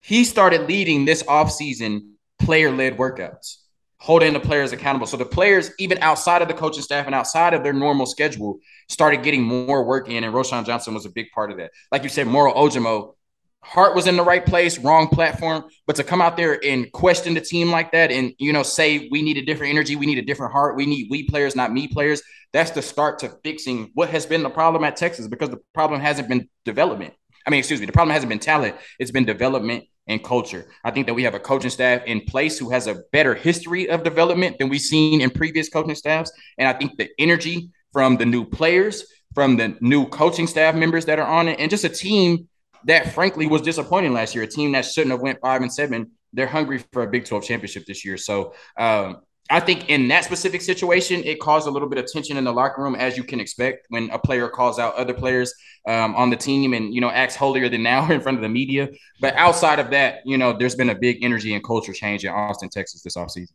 He 0.00 0.24
started 0.24 0.68
leading 0.68 1.04
this 1.04 1.22
offseason 1.24 2.12
player-led 2.40 2.96
workouts 2.96 3.61
holding 4.02 4.32
the 4.32 4.40
players 4.40 4.72
accountable. 4.72 5.06
So 5.06 5.16
the 5.16 5.24
players, 5.24 5.70
even 5.78 5.98
outside 5.98 6.42
of 6.42 6.48
the 6.48 6.54
coaching 6.54 6.82
staff 6.82 7.06
and 7.06 7.14
outside 7.14 7.54
of 7.54 7.62
their 7.62 7.72
normal 7.72 8.04
schedule, 8.04 8.58
started 8.88 9.22
getting 9.22 9.42
more 9.42 9.84
work 9.84 10.08
in, 10.08 10.24
and 10.24 10.34
Roschon 10.34 10.66
Johnson 10.66 10.92
was 10.92 11.06
a 11.06 11.10
big 11.10 11.30
part 11.32 11.52
of 11.52 11.58
that. 11.58 11.70
Like 11.92 12.02
you 12.02 12.08
said, 12.08 12.26
Moro 12.26 12.52
Ojomo, 12.52 13.14
heart 13.62 13.94
was 13.94 14.08
in 14.08 14.16
the 14.16 14.24
right 14.24 14.44
place, 14.44 14.76
wrong 14.76 15.06
platform, 15.06 15.66
but 15.86 15.94
to 15.96 16.02
come 16.02 16.20
out 16.20 16.36
there 16.36 16.58
and 16.64 16.90
question 16.90 17.34
the 17.34 17.40
team 17.40 17.70
like 17.70 17.92
that, 17.92 18.10
and 18.10 18.34
you 18.38 18.52
know, 18.52 18.64
say 18.64 19.08
we 19.12 19.22
need 19.22 19.36
a 19.36 19.44
different 19.44 19.70
energy, 19.70 19.94
we 19.94 20.06
need 20.06 20.18
a 20.18 20.22
different 20.22 20.52
heart, 20.52 20.74
we 20.74 20.84
need 20.84 21.06
we 21.08 21.28
players, 21.28 21.54
not 21.54 21.72
me 21.72 21.86
players. 21.86 22.22
That's 22.52 22.72
the 22.72 22.82
start 22.82 23.20
to 23.20 23.28
fixing 23.44 23.92
what 23.94 24.10
has 24.10 24.26
been 24.26 24.42
the 24.42 24.50
problem 24.50 24.82
at 24.82 24.96
Texas 24.96 25.28
because 25.28 25.50
the 25.50 25.60
problem 25.74 26.00
hasn't 26.00 26.28
been 26.28 26.50
development. 26.64 27.14
I 27.46 27.50
mean, 27.50 27.58
excuse 27.60 27.78
me, 27.78 27.86
the 27.86 27.92
problem 27.92 28.12
hasn't 28.12 28.30
been 28.30 28.40
talent; 28.40 28.74
it's 28.98 29.12
been 29.12 29.24
development 29.24 29.84
and 30.06 30.22
culture. 30.22 30.66
I 30.84 30.90
think 30.90 31.06
that 31.06 31.14
we 31.14 31.22
have 31.22 31.34
a 31.34 31.40
coaching 31.40 31.70
staff 31.70 32.02
in 32.06 32.22
place 32.22 32.58
who 32.58 32.70
has 32.70 32.86
a 32.86 33.02
better 33.12 33.34
history 33.34 33.88
of 33.88 34.02
development 34.02 34.58
than 34.58 34.68
we've 34.68 34.80
seen 34.80 35.20
in 35.20 35.30
previous 35.30 35.68
coaching 35.68 35.94
staffs. 35.94 36.32
And 36.58 36.68
I 36.68 36.72
think 36.72 36.96
the 36.96 37.08
energy 37.18 37.70
from 37.92 38.16
the 38.16 38.26
new 38.26 38.44
players, 38.44 39.04
from 39.34 39.56
the 39.56 39.76
new 39.80 40.06
coaching 40.06 40.46
staff 40.46 40.74
members 40.74 41.04
that 41.06 41.18
are 41.18 41.26
on 41.26 41.48
it, 41.48 41.60
and 41.60 41.70
just 41.70 41.84
a 41.84 41.88
team 41.88 42.48
that 42.84 43.14
frankly 43.14 43.46
was 43.46 43.62
disappointing 43.62 44.12
last 44.12 44.34
year, 44.34 44.44
a 44.44 44.46
team 44.46 44.72
that 44.72 44.84
shouldn't 44.84 45.12
have 45.12 45.20
went 45.20 45.40
five 45.40 45.62
and 45.62 45.72
seven. 45.72 46.10
They're 46.32 46.46
hungry 46.46 46.82
for 46.92 47.02
a 47.02 47.06
Big 47.06 47.24
12 47.26 47.44
championship 47.44 47.86
this 47.86 48.04
year. 48.04 48.16
So 48.16 48.54
um, 48.76 49.18
I 49.50 49.60
think 49.60 49.90
in 49.90 50.08
that 50.08 50.24
specific 50.24 50.62
situation, 50.62 51.22
it 51.24 51.40
caused 51.40 51.66
a 51.66 51.70
little 51.70 51.88
bit 51.88 51.98
of 51.98 52.10
tension 52.10 52.36
in 52.36 52.44
the 52.44 52.52
locker 52.52 52.82
room, 52.82 52.94
as 52.94 53.16
you 53.16 53.24
can 53.24 53.40
expect 53.40 53.86
when 53.88 54.08
a 54.10 54.18
player 54.18 54.48
calls 54.48 54.78
out 54.78 54.94
other 54.94 55.12
players 55.12 55.52
um, 55.86 56.14
on 56.14 56.30
the 56.30 56.36
team 56.36 56.72
and 56.72 56.94
you 56.94 57.00
know 57.00 57.10
acts 57.10 57.34
holier 57.36 57.68
than 57.68 57.82
now 57.82 58.10
in 58.10 58.20
front 58.20 58.38
of 58.38 58.42
the 58.42 58.48
media. 58.48 58.88
But 59.20 59.34
outside 59.34 59.78
of 59.78 59.90
that, 59.90 60.20
you 60.24 60.38
know, 60.38 60.52
there's 60.56 60.76
been 60.76 60.90
a 60.90 60.94
big 60.94 61.22
energy 61.22 61.54
and 61.54 61.62
culture 61.62 61.92
change 61.92 62.24
in 62.24 62.30
Austin, 62.30 62.70
Texas 62.70 63.02
this 63.02 63.16
offseason. 63.16 63.52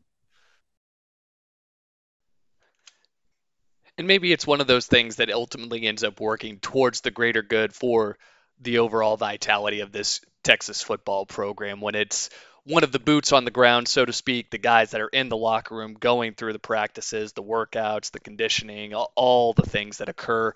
And 3.97 4.05
maybe 4.05 4.31
it's 4.31 4.45
one 4.45 4.61
of 4.61 4.67
those 4.67 4.85
things 4.85 5.15
that 5.15 5.31
ultimately 5.31 5.87
ends 5.87 6.03
up 6.03 6.19
working 6.19 6.59
towards 6.59 7.01
the 7.01 7.09
greater 7.09 7.41
good 7.41 7.73
for 7.73 8.17
the 8.59 8.79
overall 8.79 9.17
vitality 9.17 9.79
of 9.79 9.91
this 9.91 10.21
Texas 10.43 10.81
football 10.81 11.25
program 11.25 11.81
when 11.81 11.95
it's 11.95 12.29
one 12.67 12.83
of 12.83 12.91
the 12.91 12.99
boots 12.99 13.31
on 13.31 13.45
the 13.45 13.51
ground, 13.51 13.87
so 13.87 14.03
to 14.03 14.11
speak, 14.11 14.49
the 14.49 14.57
guys 14.57 14.91
that 14.91 14.99
are 14.99 15.07
in 15.07 15.29
the 15.29 15.37
locker 15.37 15.73
room 15.73 15.93
going 15.93 16.33
through 16.33 16.51
the 16.51 16.59
practices, 16.59 17.31
the 17.31 17.41
workouts, 17.41 18.11
the 18.11 18.19
conditioning, 18.19 18.93
all, 18.93 19.53
the 19.53 19.63
things 19.63 19.99
that 19.99 20.09
occur 20.09 20.53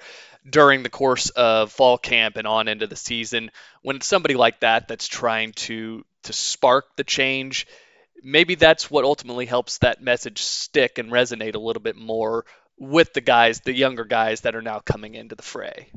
during 0.47 0.83
the 0.83 0.89
course 0.89 1.29
of 1.29 1.71
fall 1.71 1.97
camp 1.97 2.35
and 2.35 2.45
on 2.45 2.67
into 2.67 2.85
the 2.85 2.97
season. 2.97 3.49
When 3.81 3.95
it's 3.95 4.07
somebody 4.07 4.35
like 4.35 4.59
that 4.59 4.89
that's 4.89 5.07
trying 5.07 5.53
to 5.53 6.03
to 6.23 6.33
spark 6.33 6.97
the 6.97 7.05
change, 7.05 7.65
maybe 8.21 8.55
that's 8.55 8.91
what 8.91 9.05
ultimately 9.05 9.45
helps 9.45 9.77
that 9.77 10.03
message 10.03 10.41
stick 10.41 10.97
and 10.97 11.11
resonate 11.11 11.55
a 11.55 11.59
little 11.59 11.81
bit 11.81 11.95
more 11.95 12.45
with 12.77 13.13
the 13.13 13.21
guys, 13.21 13.61
the 13.61 13.73
younger 13.73 14.03
guys 14.03 14.41
that 14.41 14.55
are 14.55 14.61
now 14.61 14.79
coming 14.79 15.15
into 15.15 15.35
the 15.35 15.43
fray. 15.43 15.87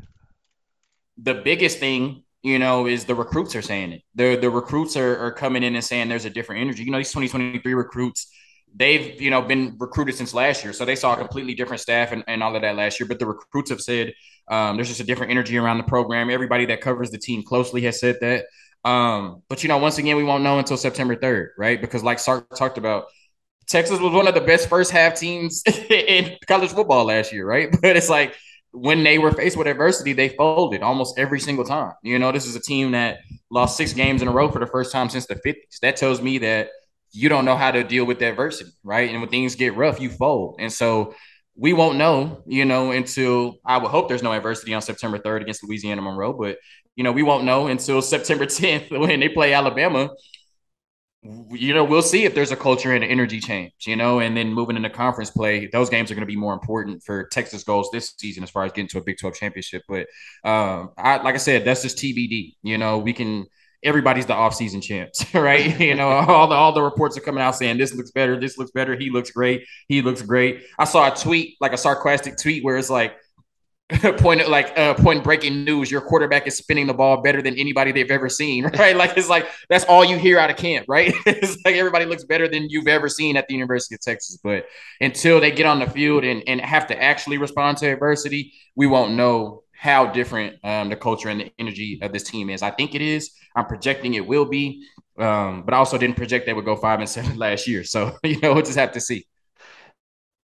The 1.18 1.35
biggest 1.35 1.79
thing 1.79 2.22
you 2.44 2.59
know, 2.59 2.87
is 2.87 3.07
the 3.07 3.14
recruits 3.14 3.57
are 3.57 3.62
saying 3.62 3.92
it. 3.92 4.02
The 4.14 4.37
the 4.37 4.50
recruits 4.50 4.98
are, 4.98 5.18
are 5.18 5.33
coming 5.33 5.62
in 5.62 5.74
and 5.74 5.83
saying 5.83 6.11
there's 6.11 6.26
a 6.26 6.30
different 6.30 6.61
energy. 6.61 6.85
You 6.85 6.90
know, 6.90 6.98
these 6.98 7.09
2023 7.09 7.72
recruits, 7.72 8.30
they've, 8.76 9.20
you 9.20 9.30
know, 9.30 9.40
been 9.40 9.76
recruited 9.80 10.14
since 10.14 10.35
last 10.35 10.62
year. 10.62 10.74
So 10.74 10.85
they 10.85 10.94
saw 10.94 11.14
a 11.14 11.16
completely 11.16 11.54
different 11.54 11.80
staff 11.80 12.12
and, 12.12 12.22
and 12.28 12.42
all 12.42 12.54
of 12.54 12.61
that 12.61 12.76
last 12.76 13.00
year. 13.00 13.09
But 13.09 13.18
the 13.18 13.26
recruits 13.26 13.70
have 13.70 13.80
said 13.80 14.12
um, 14.48 14.76
there's 14.76 14.88
just 14.88 15.00
a 15.00 15.04
different 15.04 15.30
energy 15.33 15.57
around 15.57 15.78
the 15.78 15.85
program. 15.85 16.28
Everybody 16.28 16.66
that 16.66 16.83
covers 16.83 17.11
the 17.11 17.16
team 17.16 17.42
closely 17.42 17.80
has 17.83 17.98
said 17.98 18.18
that. 18.20 18.44
Um, 18.85 19.42
but 19.48 19.62
you 19.62 19.70
know, 19.70 19.78
once 19.78 19.96
again, 19.96 20.16
we 20.16 20.22
won't 20.24 20.44
know 20.44 20.59
until 20.59 20.76
September 20.76 21.16
3rd, 21.16 21.48
right? 21.57 21.80
Because 21.80 22.02
like 22.02 22.18
Sark 22.18 22.54
talked 22.54 22.76
about, 22.76 23.07
Texas 23.66 24.00
was 24.00 24.12
one 24.12 24.28
of 24.28 24.35
the 24.35 24.42
best 24.42 24.68
first 24.68 24.90
half 24.90 25.18
teams 25.18 25.62
in 25.90 26.37
college 26.46 26.72
football 26.72 27.07
last 27.07 27.33
year, 27.33 27.46
right? 27.46 27.74
But 27.80 27.96
it's 27.96 28.11
like 28.11 28.37
when 28.75 29.05
they 29.05 29.19
were 29.19 29.31
faced 29.31 29.57
with 29.57 29.69
adversity, 29.69 30.13
they 30.13 30.29
folded 30.29 30.83
almost 30.83 31.19
every 31.19 31.39
single 31.39 31.65
time. 31.65 31.93
You 32.03 32.19
know, 32.19 32.33
this 32.33 32.45
is 32.45 32.57
a 32.57 32.61
team 32.61 32.91
that 32.91 33.21
lost 33.51 33.77
six 33.77 33.93
games 33.93 34.21
in 34.21 34.29
a 34.29 34.33
row 34.33 34.51
for 34.51 34.59
the 34.59 34.67
first 34.67 34.91
time 34.93 35.09
since 35.09 35.27
the 35.27 35.37
50s. 35.37 35.79
That 35.81 35.97
tells 35.97 36.21
me 36.21 36.39
that 36.39 36.71
you 37.13 37.29
don't 37.29 37.45
know 37.45 37.57
how 37.57 37.71
to 37.71 37.85
deal 37.85 38.05
with 38.05 38.21
adversity, 38.21 38.73
right? 38.83 39.09
And 39.11 39.21
when 39.21 39.31
things 39.31 39.55
get 39.55 39.77
rough, 39.77 40.01
you 40.01 40.11
fold. 40.11 40.57
And 40.59 40.73
so 40.73 41.15
we 41.55 41.73
won't 41.73 41.99
know, 41.99 42.43
you 42.47 42.65
know, 42.65 42.91
until 42.91 43.59
I 43.65 43.79
would 43.79 43.93
hope 43.93 44.09
there's 44.09 44.25
no 44.25 44.33
adversity 44.33 44.75
on 44.75 44.83
September 44.83 45.21
3rd 45.21 45.43
against 45.43 45.63
Louisiana 45.63 46.03
Monroe, 46.03 46.33
but 46.33 46.59
you 46.97 47.05
know, 47.05 47.13
we 47.13 47.23
won't 47.23 47.45
know 47.45 47.69
until 47.69 48.03
September 48.03 48.47
10th 48.47 48.91
when 48.91 49.21
they 49.21 49.29
play 49.29 49.53
Alabama 49.53 50.11
you 51.51 51.73
know, 51.73 51.85
we'll 51.85 52.03
see 52.03 52.25
if 52.25 52.35
there's 52.35 52.53
a 52.53 52.57
culture 52.57 52.93
and 52.93 53.03
an 53.03 53.11
energy 53.11 53.41
change, 53.41 53.73
you 53.87 53.97
know, 53.97 54.21
and 54.21 54.37
then 54.37 54.53
moving 54.53 54.77
into 54.77 54.91
conference 54.91 55.31
play, 55.31 55.67
those 55.69 55.89
games 55.89 56.11
are 56.11 56.15
going 56.15 56.27
to 56.27 56.31
be 56.31 56.37
more 56.37 56.53
important 56.53 57.03
for 57.03 57.25
Texas 57.29 57.65
goals 57.65 57.89
this 57.93 58.13
season 58.19 58.43
as 58.43 58.51
far 58.51 58.65
as 58.65 58.73
getting 58.73 58.89
to 58.89 58.99
a 58.99 59.03
Big 59.03 59.19
12 59.19 59.35
championship. 59.35 59.83
But 59.89 60.07
um, 60.45 60.91
I, 60.99 61.23
like 61.23 61.35
I 61.35 61.39
said, 61.39 61.65
that's 61.65 61.83
just 61.83 61.97
TBD. 61.97 62.57
You 62.63 62.77
know, 62.77 62.99
we 62.99 63.15
can 63.15 63.47
everybody's 63.83 64.27
the 64.27 64.35
offseason 64.35 64.83
champs, 64.83 65.25
right? 65.35 65.79
you 65.81 65.95
know, 65.95 66.09
all 66.09 66.47
the 66.47 66.55
all 66.55 66.73
the 66.73 66.83
reports 66.83 67.17
are 67.17 67.23
coming 67.23 67.43
out 67.43 67.57
saying 67.57 67.79
this 67.79 67.95
looks 67.95 68.11
better, 68.11 68.39
this 68.39 68.59
looks 68.59 68.73
better, 68.73 68.95
he 68.95 69.09
looks 69.09 69.31
great, 69.31 69.65
he 69.89 70.03
looks 70.03 70.21
great. 70.21 70.63
I 70.79 70.85
saw 70.85 71.11
a 71.11 71.17
tweet, 71.17 71.57
like 71.61 71.73
a 71.73 71.79
sarcastic 71.79 72.37
tweet, 72.37 72.65
where 72.65 72.77
it's 72.77 72.91
like, 72.91 73.17
point 74.16 74.49
like 74.49 74.77
uh, 74.79 74.94
point 74.94 75.23
breaking 75.23 75.62
news 75.62 75.90
your 75.90 76.01
quarterback 76.01 76.47
is 76.47 76.57
spinning 76.57 76.87
the 76.87 76.94
ball 76.94 77.20
better 77.20 77.42
than 77.42 77.55
anybody 77.59 77.92
they've 77.92 78.11
ever 78.11 78.31
seen 78.31 78.64
right? 78.79 78.97
Like 78.97 79.16
it's 79.16 79.29
like 79.29 79.47
that's 79.68 79.85
all 79.85 80.03
you 80.03 80.16
hear 80.16 80.38
out 80.38 80.49
of 80.49 80.57
camp 80.57 80.87
right? 80.88 81.12
It's 81.27 81.59
like 81.64 81.75
everybody 81.75 82.07
looks 82.07 82.25
better 82.25 82.49
than 82.49 82.70
you've 82.70 82.88
ever 82.88 83.11
seen 83.11 83.37
at 83.37 83.47
the 83.47 83.55
university 83.55 83.94
of 83.94 84.01
texas. 84.01 84.38
But 84.42 84.66
until 85.01 85.38
they 85.38 85.51
get 85.51 85.66
on 85.66 85.81
the 85.81 85.87
field 85.87 86.25
and, 86.25 86.42
and 86.47 86.61
have 86.62 86.87
to 86.87 87.03
actually 87.03 87.37
respond 87.37 87.77
to 87.79 87.92
adversity 87.92 88.55
we 88.75 88.87
won't 88.87 89.12
know 89.14 89.64
how 89.73 90.07
different 90.07 90.57
um, 90.64 90.88
the 90.88 90.97
culture 90.97 91.29
and 91.29 91.40
the 91.40 91.53
energy 91.59 91.99
of 92.01 92.11
this 92.11 92.23
team 92.23 92.49
is. 92.49 92.62
I 92.62 92.70
think 92.70 92.94
it 92.94 93.03
is. 93.03 93.33
I'm 93.55 93.66
projecting 93.66 94.14
it 94.14 94.27
will 94.27 94.47
be 94.47 94.87
um, 95.18 95.62
but 95.62 95.75
i 95.75 95.77
also 95.77 95.97
didn't 95.97 96.16
project 96.16 96.44
they 96.44 96.53
would 96.53 96.64
go 96.64 96.75
five 96.75 97.01
and 97.01 97.09
seven 97.09 97.37
last 97.37 97.68
year. 97.68 97.85
So 97.85 98.16
you 98.23 98.40
know 98.40 98.55
we'll 98.55 98.62
just 98.62 98.79
have 98.79 98.92
to 98.92 99.01
see. 99.01 99.27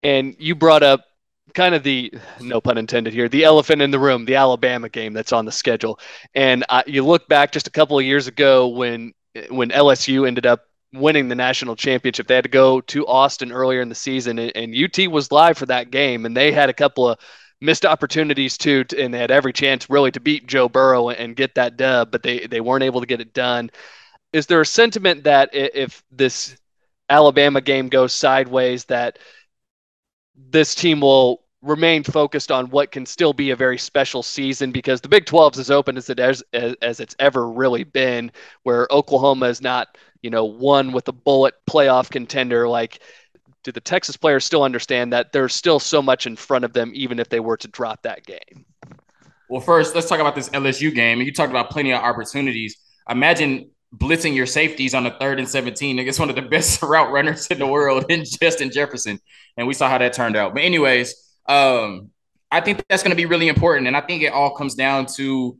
And 0.03 0.35
you 0.39 0.55
brought 0.55 0.83
up 0.83 1.05
kind 1.53 1.75
of 1.75 1.83
the 1.83 2.13
no 2.39 2.61
pun 2.61 2.77
intended 2.77 3.13
here 3.13 3.29
the 3.29 3.43
elephant 3.43 3.81
in 3.81 3.91
the 3.91 3.99
room 3.99 4.25
the 4.25 4.35
alabama 4.35 4.89
game 4.89 5.13
that's 5.13 5.33
on 5.33 5.45
the 5.45 5.51
schedule. 5.51 5.99
And 6.35 6.65
you 6.87 7.05
look 7.05 7.27
back 7.27 7.51
just 7.51 7.67
a 7.67 7.71
couple 7.71 7.97
of 7.97 8.05
years 8.05 8.27
ago 8.27 8.67
when 8.67 9.13
when 9.49 9.69
lsu 9.69 10.27
ended 10.27 10.45
up 10.45 10.65
winning 10.93 11.29
the 11.29 11.35
national 11.35 11.75
championship. 11.75 12.27
They 12.27 12.35
had 12.35 12.43
to 12.45 12.49
go 12.49 12.81
to 12.81 13.07
austin 13.07 13.51
earlier 13.51 13.81
in 13.81 13.89
the 13.89 13.95
season 13.95 14.39
and, 14.39 14.51
and 14.55 14.75
ut 14.75 15.11
was 15.11 15.31
live 15.31 15.57
for 15.57 15.67
that 15.67 15.91
game 15.91 16.25
and 16.25 16.35
they 16.35 16.51
had 16.51 16.69
a 16.69 16.73
couple 16.73 17.09
of 17.09 17.19
missed 17.61 17.85
opportunities 17.85 18.57
too 18.57 18.85
and 18.97 19.13
they 19.13 19.19
had 19.19 19.31
every 19.31 19.51
chance 19.51 19.89
really 19.89 20.11
to 20.11 20.19
beat 20.21 20.47
joe 20.47 20.69
burrow 20.69 21.09
and 21.09 21.35
get 21.35 21.55
that 21.55 21.75
dub 21.75 22.09
but 22.09 22.23
they 22.23 22.47
they 22.47 22.61
weren't 22.61 22.83
able 22.83 23.01
to 23.01 23.07
get 23.07 23.21
it 23.21 23.33
done. 23.33 23.69
Is 24.31 24.45
there 24.45 24.61
a 24.61 24.65
sentiment 24.65 25.23
that 25.23 25.49
if 25.53 26.03
this 26.11 26.55
alabama 27.09 27.61
game 27.61 27.89
goes 27.89 28.13
sideways 28.13 28.85
that 28.85 29.17
this 30.49 30.75
team 30.75 31.01
will 31.01 31.41
remain 31.61 32.03
focused 32.03 32.51
on 32.51 32.69
what 32.69 32.91
can 32.91 33.05
still 33.05 33.33
be 33.33 33.49
a 33.49 33.55
very 33.55 33.77
special 33.77 34.23
season 34.23 34.71
because 34.71 35.01
the 35.01 35.09
Big 35.09 35.25
12 35.25 35.55
is 35.55 35.59
as 35.59 35.71
open 35.71 35.97
as 35.97 36.09
it 36.09 36.19
as, 36.19 36.41
as 36.53 36.99
it's 36.99 37.15
ever 37.19 37.49
really 37.49 37.83
been 37.83 38.31
where 38.63 38.87
Oklahoma 38.91 39.47
is 39.47 39.61
not, 39.61 39.97
you 40.21 40.29
know, 40.29 40.45
one 40.45 40.91
with 40.93 41.07
a 41.09 41.11
bullet 41.11 41.55
playoff 41.69 42.09
contender 42.09 42.67
like 42.67 43.01
do 43.63 43.71
the 43.73 43.81
Texas 43.81 44.15
players 44.15 44.45
still 44.45 44.63
understand 44.63 45.11
that 45.11 45.33
there's 45.33 45.53
still 45.53 45.79
so 45.79 46.01
much 46.01 46.25
in 46.25 46.35
front 46.35 46.63
of 46.63 46.71
them 46.71 46.91
even 46.93 47.19
if 47.19 47.27
they 47.27 47.41
were 47.41 47.57
to 47.57 47.67
drop 47.67 48.01
that 48.03 48.25
game? 48.25 48.65
Well, 49.49 49.61
first, 49.61 49.95
let's 49.95 50.07
talk 50.07 50.19
about 50.19 50.35
this 50.35 50.49
LSU 50.49 50.93
game. 50.93 51.21
You 51.21 51.33
talked 51.33 51.49
about 51.49 51.69
plenty 51.71 51.91
of 51.91 52.01
opportunities. 52.01 52.77
Imagine 53.09 53.71
blitzing 53.95 54.35
your 54.35 54.45
safeties 54.45 54.93
on 54.93 55.05
a 55.05 55.17
third 55.17 55.39
and 55.39 55.47
17 55.47 55.99
against 55.99 56.19
one 56.19 56.29
of 56.29 56.35
the 56.35 56.41
best 56.49 56.81
route 56.81 57.11
runners 57.11 57.47
in 57.47 57.59
the 57.59 57.67
world 57.67 58.05
in 58.09 58.23
Justin 58.41 58.71
Jefferson. 58.71 59.19
And 59.57 59.67
we 59.67 59.73
saw 59.73 59.89
how 59.89 59.97
that 59.97 60.13
turned 60.13 60.35
out. 60.35 60.53
But, 60.53 60.63
anyways, 60.63 61.15
um, 61.47 62.11
I 62.51 62.61
think 62.61 62.83
that's 62.89 63.03
going 63.03 63.11
to 63.11 63.17
be 63.17 63.25
really 63.25 63.47
important. 63.47 63.87
And 63.87 63.97
I 63.97 64.01
think 64.01 64.23
it 64.23 64.33
all 64.33 64.55
comes 64.55 64.75
down 64.75 65.07
to 65.17 65.57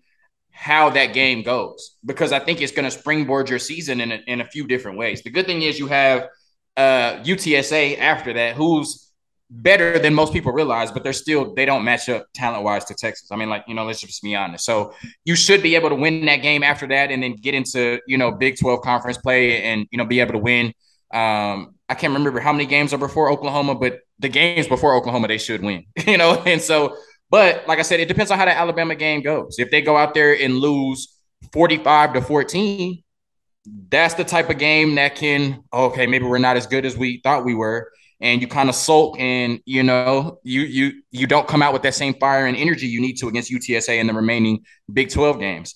how 0.51 0.89
that 0.89 1.13
game 1.13 1.41
goes 1.41 1.95
because 2.05 2.31
I 2.33 2.39
think 2.39 2.61
it's 2.61 2.73
going 2.73 2.85
to 2.85 2.91
springboard 2.91 3.49
your 3.49 3.59
season 3.59 4.01
in 4.01 4.11
a, 4.11 4.15
in 4.27 4.41
a 4.41 4.45
few 4.45 4.67
different 4.67 4.97
ways. 4.97 5.21
The 5.21 5.29
good 5.29 5.45
thing 5.45 5.61
is 5.61 5.79
you 5.79 5.87
have 5.87 6.27
uh, 6.75 7.23
UTSA 7.23 7.97
after 7.99 8.33
that, 8.33 8.55
who's 8.55 9.08
better 9.49 9.97
than 9.97 10.13
most 10.13 10.31
people 10.31 10.51
realize, 10.51 10.91
but 10.91 11.03
they're 11.03 11.13
still 11.13 11.53
they 11.53 11.65
don't 11.65 11.83
match 11.83 12.07
up 12.09 12.27
talent 12.33 12.63
wise 12.63 12.85
to 12.85 12.93
Texas. 12.93 13.31
I 13.31 13.35
mean, 13.35 13.49
like 13.49 13.63
you 13.67 13.73
know, 13.73 13.85
let's 13.85 14.01
just 14.01 14.21
be 14.21 14.35
honest. 14.35 14.65
So 14.65 14.93
you 15.25 15.35
should 15.35 15.63
be 15.63 15.75
able 15.75 15.89
to 15.89 15.95
win 15.95 16.25
that 16.25 16.37
game 16.37 16.63
after 16.63 16.87
that, 16.87 17.11
and 17.11 17.21
then 17.21 17.35
get 17.35 17.53
into 17.53 17.99
you 18.07 18.17
know 18.17 18.31
Big 18.31 18.59
Twelve 18.59 18.81
conference 18.81 19.17
play, 19.17 19.63
and 19.63 19.87
you 19.91 19.97
know 19.97 20.05
be 20.05 20.19
able 20.19 20.33
to 20.33 20.39
win. 20.39 20.67
Um, 21.11 21.75
I 21.87 21.95
can't 21.95 22.13
remember 22.13 22.39
how 22.39 22.53
many 22.53 22.67
games 22.67 22.93
are 22.93 22.99
before 22.99 23.31
Oklahoma, 23.31 23.75
but 23.75 23.99
the 24.19 24.29
games 24.29 24.67
before 24.67 24.93
Oklahoma 24.95 25.27
they 25.27 25.39
should 25.39 25.63
win. 25.63 25.85
You 26.07 26.17
know, 26.17 26.41
and 26.45 26.61
so. 26.61 26.95
But 27.31 27.67
like 27.67 27.77
I 27.77 27.83
said, 27.83 27.99
it 27.99 28.07
depends 28.07 28.31
on 28.31 28.39
how 28.39 28.45
the 28.45 28.57
Alabama 28.57 28.95
game 28.95 29.21
goes. 29.21 29.59
If 29.59 29.69
they 29.69 29.83
go 29.83 29.95
out 29.95 30.15
there 30.15 30.33
and 30.33 30.55
lose 30.55 31.15
45 31.53 32.13
to 32.13 32.21
14, 32.23 33.03
that's 33.87 34.15
the 34.15 34.23
type 34.23 34.49
of 34.49 34.57
game 34.57 34.95
that 34.95 35.13
can, 35.13 35.63
okay, 35.71 36.07
maybe 36.07 36.25
we're 36.25 36.39
not 36.39 36.57
as 36.57 36.65
good 36.65 36.87
as 36.87 36.97
we 36.97 37.21
thought 37.23 37.45
we 37.45 37.53
were 37.53 37.91
and 38.21 38.41
you 38.41 38.47
kind 38.47 38.69
of 38.69 38.75
sulk 38.75 39.19
and 39.19 39.61
you 39.65 39.83
know 39.83 40.39
you 40.43 40.61
you 40.61 41.01
you 41.11 41.27
don't 41.27 41.47
come 41.47 41.61
out 41.61 41.73
with 41.73 41.83
that 41.83 41.93
same 41.93 42.13
fire 42.15 42.45
and 42.45 42.57
energy 42.57 42.87
you 42.87 43.01
need 43.01 43.13
to 43.13 43.27
against 43.27 43.51
UTSA 43.51 43.99
in 43.99 44.07
the 44.07 44.13
remaining 44.13 44.65
Big 44.91 45.09
12 45.09 45.39
games. 45.39 45.75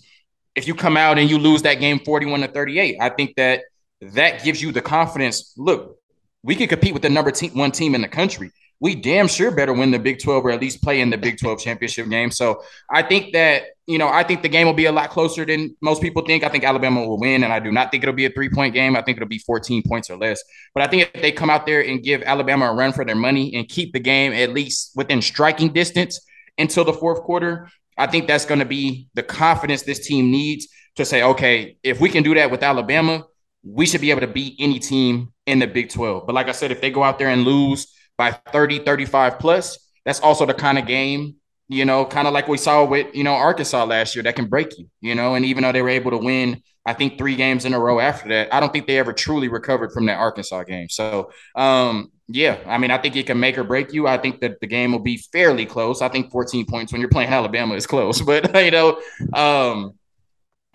If 0.56 0.68
you 0.68 0.76
come 0.76 0.98
out 0.98 1.18
and 1.18 1.30
you 1.30 1.38
lose 1.38 1.64
that 1.64 1.76
game 1.76 2.00
41 2.00 2.42
to 2.42 2.48
38, 2.48 2.98
I 3.02 3.10
think 3.10 3.36
that 3.38 3.62
that 4.02 4.44
gives 4.44 4.62
you 4.62 4.72
the 4.72 4.82
confidence. 4.82 5.54
Look, 5.58 5.98
we 6.44 6.56
can 6.56 6.68
compete 6.68 6.94
with 6.94 7.02
the 7.02 7.10
number 7.10 7.32
te- 7.32 7.50
one 7.50 7.72
team 7.72 7.96
in 7.96 8.02
the 8.02 8.08
country 8.08 8.52
we 8.84 8.96
damn 8.96 9.30
sure 9.30 9.50
better 9.50 9.72
win 9.72 9.92
the 9.92 9.98
Big 9.98 10.22
12 10.22 10.46
or 10.46 10.52
at 10.52 10.60
least 10.60 10.84
play 10.84 11.00
in 11.00 11.10
the 11.10 11.18
Big 11.18 11.40
12 11.40 11.58
championship 11.58 12.10
game. 12.10 12.30
So 12.30 12.62
I 12.92 13.02
think 13.02 13.32
that, 13.32 13.64
you 13.88 13.98
know, 13.98 14.10
I 14.10 14.24
think 14.24 14.42
the 14.42 14.50
game 14.50 14.68
will 14.68 14.74
be 14.74 14.88
a 14.88 14.92
lot 14.92 15.10
closer 15.10 15.46
than 15.46 15.74
most 15.82 16.02
people 16.02 16.26
think. 16.26 16.44
I 16.44 16.50
think 16.50 16.66
Alabama 16.66 17.08
will 17.08 17.18
win, 17.18 17.46
and 17.46 17.54
I 17.54 17.62
do 17.62 17.72
not 17.72 17.92
think 17.92 18.04
it'll 18.04 18.14
be 18.14 18.26
a 18.26 18.30
three 18.30 18.50
point 18.50 18.74
game. 18.74 18.98
I 18.98 19.02
think 19.02 19.18
it'll 19.18 19.30
be 19.30 19.40
14 19.40 19.84
points 19.88 20.10
or 20.10 20.18
less. 20.18 20.44
But 20.74 20.84
I 20.84 20.88
think 20.88 21.10
if 21.16 21.22
they 21.22 21.32
come 21.32 21.50
out 21.50 21.66
there 21.66 21.80
and 21.80 22.04
give 22.04 22.24
Alabama 22.24 22.66
a 22.66 22.76
run 22.76 22.92
for 22.92 23.06
their 23.06 23.16
money 23.16 23.56
and 23.56 23.70
keep 23.70 23.94
the 23.94 24.02
game 24.02 24.34
at 24.34 24.54
least 24.54 24.92
within 24.98 25.22
striking 25.22 25.72
distance 25.72 26.20
until 26.58 26.84
the 26.84 26.92
fourth 26.92 27.22
quarter, 27.22 27.70
I 27.98 28.08
think 28.08 28.28
that's 28.28 28.44
going 28.44 28.60
to 28.60 28.66
be 28.66 29.08
the 29.14 29.24
confidence 29.24 29.84
this 29.84 30.06
team 30.06 30.30
needs 30.30 30.68
to 30.98 31.06
say, 31.06 31.24
okay, 31.24 31.78
if 31.84 32.02
we 32.02 32.10
can 32.10 32.22
do 32.22 32.34
that 32.34 32.52
with 32.52 32.62
Alabama, 32.62 33.24
we 33.64 33.86
should 33.86 34.02
be 34.02 34.12
able 34.12 34.22
to 34.22 34.28
beat 34.28 34.58
any 34.60 34.80
team 34.80 35.32
in 35.46 35.60
the 35.60 35.68
Big 35.68 35.88
12. 35.88 36.26
But 36.26 36.36
like 36.36 36.50
I 36.50 36.52
said, 36.52 36.74
if 36.74 36.82
they 36.82 36.92
go 36.92 37.02
out 37.02 37.18
there 37.18 37.30
and 37.30 37.46
lose, 37.46 37.88
by 38.18 38.32
30, 38.32 38.80
35 38.80 39.40
plus, 39.40 39.80
that's 40.06 40.20
also 40.20 40.46
the 40.46 40.54
kind 40.54 40.78
of 40.78 40.86
game, 40.86 41.36
you 41.68 41.86
know, 41.86 42.06
kind 42.06 42.28
of 42.28 42.34
like 42.34 42.48
we 42.48 42.58
saw 42.58 42.84
with, 42.86 43.14
you 43.16 43.24
know, 43.24 43.34
Arkansas 43.34 43.86
last 43.86 44.16
year 44.16 44.24
that 44.24 44.36
can 44.36 44.48
break 44.48 44.78
you, 44.78 44.88
you 45.02 45.16
know, 45.16 45.36
and 45.36 45.46
even 45.46 45.64
though 45.64 45.72
they 45.72 45.82
were 45.82 45.90
able 45.90 46.12
to 46.12 46.18
win, 46.18 46.62
I 46.86 46.94
think 46.94 47.18
three 47.18 47.36
games 47.36 47.66
in 47.66 47.74
a 47.74 47.80
row 47.80 48.00
after 48.00 48.30
that, 48.30 48.54
I 48.54 48.60
don't 48.60 48.74
think 48.74 48.88
they 48.88 49.00
ever 49.00 49.14
truly 49.14 49.48
recovered 49.48 49.92
from 49.94 50.06
that 50.08 50.18
Arkansas 50.18 50.64
game. 50.64 50.90
So, 50.90 51.32
um, 51.56 52.12
yeah, 52.28 52.58
I 52.66 52.78
mean, 52.78 52.92
I 52.92 52.98
think 52.98 53.16
it 53.16 53.26
can 53.26 53.40
make 53.40 53.58
or 53.58 53.64
break 53.64 53.94
you. 53.94 54.08
I 54.08 54.18
think 54.18 54.42
that 54.42 54.60
the 54.60 54.68
game 54.68 54.92
will 54.92 55.00
be 55.00 55.18
fairly 55.32 55.66
close. 55.66 56.02
I 56.02 56.10
think 56.10 56.32
14 56.32 56.66
points 56.66 56.92
when 56.92 57.00
you're 57.00 57.10
playing 57.10 57.30
Alabama 57.30 57.76
is 57.76 57.88
close, 57.88 58.22
but 58.26 58.54
you 58.64 58.72
know, 58.72 59.00
um, 59.34 59.94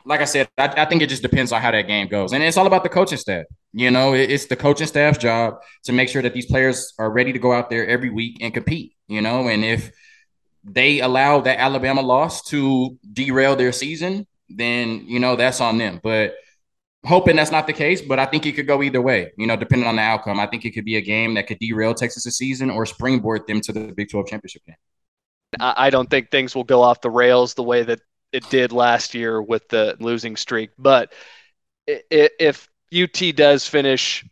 like 0.05 0.21
I 0.21 0.25
said, 0.25 0.49
I, 0.57 0.69
I, 0.69 0.85
think 0.87 1.03
it 1.03 1.09
just 1.09 1.23
depends 1.23 1.53
on 1.53 1.61
how 1.61 1.71
that 1.71 1.87
game 1.87 2.09
goes, 2.09 2.33
and 2.33 2.43
it's 2.43 2.57
all 2.57 2.67
about 2.67 2.83
the 2.83 2.89
coaching 2.89 3.19
staff. 3.19 3.45
You 3.73 3.91
know, 3.91 4.15
it's 4.15 4.47
the 4.47 4.57
coaching 4.57 4.87
staff's 4.87 5.19
job 5.19 5.59
to 5.85 5.93
make 5.93 6.09
sure 6.09 6.23
that 6.23 6.33
these 6.33 6.47
players 6.47 6.95
are 6.99 7.11
ready 7.11 7.33
to 7.33 7.39
go 7.39 7.53
out 7.53 7.69
there 7.71 7.87
every 7.87 8.11
week 8.11 8.39
and 8.41 8.53
compete. 8.53 8.95
You 9.09 9.21
know, 9.21 9.49
and 9.49 9.65
if 9.65 9.91
they 10.65 11.01
allow 11.01 11.41
that 11.41 11.59
Alabama 11.59 12.01
loss 12.01 12.43
to 12.45 12.99
derail 13.13 13.57
their 13.57 13.73
season, 13.73 14.27
then 14.49 15.05
you 15.07 15.21
know 15.21 15.37
that's 15.37 15.61
on 15.61 15.79
them. 15.79 16.01
But 16.03 16.35
hoping 17.05 17.37
that's 17.37 17.51
not 17.51 17.67
the 17.67 17.73
case, 17.73 18.01
but 18.01 18.19
I 18.19 18.27
think 18.27 18.47
it 18.47 18.53
could 18.53 18.67
go 18.67 18.83
either 18.83 19.01
way. 19.01 19.33
You 19.37 19.47
know, 19.47 19.57
depending 19.57 19.89
on 19.89 19.97
the 19.97 20.03
outcome, 20.03 20.41
I 20.41 20.47
think 20.47 20.65
it 20.65 20.71
could 20.71 20.85
be 20.85 20.97
a 20.97 21.01
game 21.01 21.35
that 21.35 21.47
could 21.47 21.59
derail 21.59 21.95
Texas' 21.95 22.37
season 22.37 22.71
or 22.71 22.87
springboard 22.87 23.47
them 23.47 23.61
to 23.63 23.73
the 23.73 23.93
Big 23.93 24.11
12 24.11 24.27
championship 24.27 24.63
game. 24.67 24.77
I 25.61 25.91
don't 25.91 26.11
think 26.11 26.31
things 26.31 26.55
will 26.55 26.65
go 26.65 26.83
off 26.83 27.01
the 27.01 27.11
rails 27.11 27.55
the 27.55 27.63
way 27.63 27.83
that 27.83 28.01
it 28.33 28.49
did 28.51 28.73
last 28.73 29.15
year 29.15 29.41
with 29.41 29.69
the 29.69 29.97
losing 29.99 30.37
streak. 30.37 30.71
But 30.79 31.13
if 31.87 32.69
UT 32.91 33.33
does 33.33 33.67
finish 33.69 34.25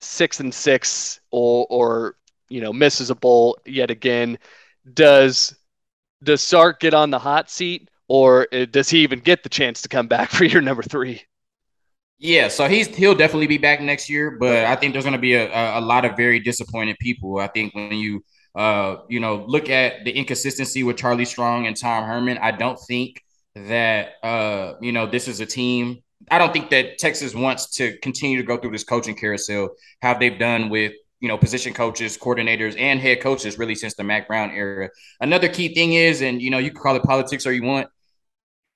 six 0.00 0.40
and 0.40 0.54
six 0.54 1.20
or, 1.30 1.66
or 1.70 2.16
you 2.48 2.60
know 2.60 2.72
misses 2.72 3.10
a 3.10 3.14
bowl 3.14 3.58
yet 3.66 3.90
again, 3.90 4.38
does 4.94 5.54
does 6.22 6.42
Sark 6.42 6.80
get 6.80 6.94
on 6.94 7.10
the 7.10 7.18
hot 7.18 7.50
seat, 7.50 7.90
or 8.08 8.46
does 8.70 8.90
he 8.90 9.00
even 9.00 9.20
get 9.20 9.42
the 9.42 9.48
chance 9.48 9.82
to 9.82 9.88
come 9.88 10.08
back 10.08 10.30
for 10.32 10.44
your 10.44 10.62
number 10.62 10.82
three? 10.82 11.22
Yeah, 12.18 12.48
so 12.48 12.68
he's 12.68 12.86
he'll 12.94 13.14
definitely 13.16 13.48
be 13.48 13.58
back 13.58 13.80
next 13.80 14.08
year, 14.08 14.30
but 14.38 14.64
I 14.64 14.76
think 14.76 14.92
there's 14.92 15.04
going 15.04 15.14
to 15.14 15.20
be 15.20 15.34
a, 15.34 15.78
a 15.78 15.80
lot 15.80 16.04
of 16.04 16.16
very 16.16 16.38
disappointed 16.38 16.96
people. 17.00 17.38
I 17.38 17.48
think 17.48 17.74
when 17.74 17.92
you 17.92 18.24
uh 18.54 18.96
you 19.08 19.18
know 19.18 19.44
look 19.48 19.70
at 19.70 20.04
the 20.04 20.12
inconsistency 20.12 20.84
with 20.84 20.96
Charlie 20.98 21.24
Strong 21.24 21.66
and 21.66 21.76
Tom 21.76 22.04
Herman, 22.04 22.38
I 22.38 22.52
don't 22.52 22.78
think 22.86 23.20
that 23.56 24.12
uh, 24.22 24.74
you 24.80 24.92
know 24.92 25.06
this 25.06 25.26
is 25.26 25.40
a 25.40 25.46
team. 25.46 26.02
I 26.32 26.38
don't 26.38 26.50
think 26.50 26.70
that 26.70 26.96
Texas 26.96 27.34
wants 27.34 27.66
to 27.76 27.98
continue 27.98 28.38
to 28.38 28.42
go 28.42 28.56
through 28.56 28.70
this 28.70 28.84
coaching 28.84 29.14
carousel, 29.14 29.68
how 30.00 30.14
they've 30.14 30.38
done 30.38 30.70
with 30.70 30.94
you 31.20 31.28
know 31.28 31.36
position 31.36 31.74
coaches, 31.74 32.16
coordinators, 32.16 32.74
and 32.78 32.98
head 33.00 33.20
coaches 33.20 33.58
really 33.58 33.74
since 33.74 33.94
the 33.94 34.02
Mack 34.02 34.28
Brown 34.28 34.50
era. 34.50 34.88
Another 35.20 35.46
key 35.46 35.74
thing 35.74 35.92
is, 35.92 36.22
and 36.22 36.40
you 36.40 36.50
know 36.50 36.56
you 36.56 36.70
can 36.70 36.80
call 36.80 36.96
it 36.96 37.02
politics 37.02 37.46
or 37.46 37.52
you 37.52 37.62
want, 37.62 37.86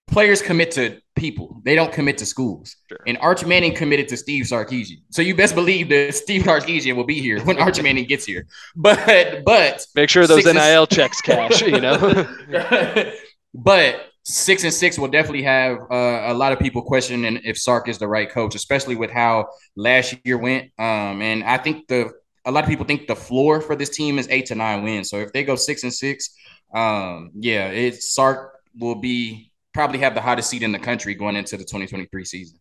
players 0.07 0.43
commit 0.43 0.71
to 0.73 1.01
people. 1.15 1.63
They 1.65 1.75
don't 1.75 1.91
commit 1.91 2.19
to 2.19 2.27
schools. 2.27 2.77
Sure. 2.91 2.99
And 3.07 3.17
Arch 3.23 3.47
Manning 3.47 3.75
committed 3.75 4.09
to 4.09 4.19
Steve 4.19 4.45
Sarkisian. 4.45 5.01
So 5.11 5.23
you 5.23 5.35
best 5.35 5.55
believe 5.55 5.89
that 5.89 6.15
Steve 6.25 6.43
Sarkisian 6.43 6.95
will 6.95 7.07
be 7.07 7.23
here 7.23 7.43
when 7.43 7.59
Arch 7.59 7.81
Manning 7.81 8.05
gets 8.05 8.27
here. 8.27 8.47
But 8.77 9.47
but 9.47 9.87
make 9.95 10.11
sure 10.11 10.27
those 10.27 10.45
NIL 10.45 10.87
checks 10.89 11.23
cash, 11.23 11.63
you 11.63 11.81
know. 11.81 12.29
but 13.55 14.13
six 14.29 14.65
and 14.65 14.75
six 14.75 14.99
will 14.99 15.07
definitely 15.07 15.45
have 15.45 15.79
uh, 15.89 16.25
a 16.27 16.35
lot 16.35 16.53
of 16.53 16.59
people 16.59 16.83
questioning 16.83 17.41
if 17.45 17.57
Sark 17.57 17.89
is 17.89 17.99
the 17.99 18.09
right 18.09 18.29
coach, 18.29 18.57
especially 18.57 18.97
with 18.97 19.11
how 19.11 19.47
last 19.77 20.17
year 20.25 20.37
went. 20.37 20.65
Um, 20.79 21.23
and 21.23 21.45
I 21.45 21.59
think 21.59 21.87
the 21.87 22.13
a 22.45 22.51
lot 22.51 22.65
of 22.65 22.71
people 22.71 22.85
think 22.85 23.07
the 23.07 23.17
floor 23.17 23.61
for 23.61 23.77
this 23.77 23.91
team 23.91 24.19
is 24.19 24.27
eight 24.29 24.47
to 24.47 24.57
nine 24.57 24.83
wins. 24.83 25.11
So 25.11 25.19
if 25.19 25.33
they 25.33 25.45
go 25.45 25.55
six 25.55 25.85
and 25.85 25.95
six, 25.95 26.35
um, 26.75 27.31
yeah, 27.35 27.69
it 27.69 28.03
Sark 28.03 28.59
will 28.77 28.97
be 28.97 29.53
probably 29.73 30.01
have 30.01 30.15
the 30.15 30.21
hottest 30.21 30.51
seat 30.51 30.63
in 30.63 30.73
the 30.73 30.79
country 30.79 31.15
going 31.15 31.37
into 31.37 31.57
the 31.57 31.65
2023 31.65 32.25
season. 32.25 32.59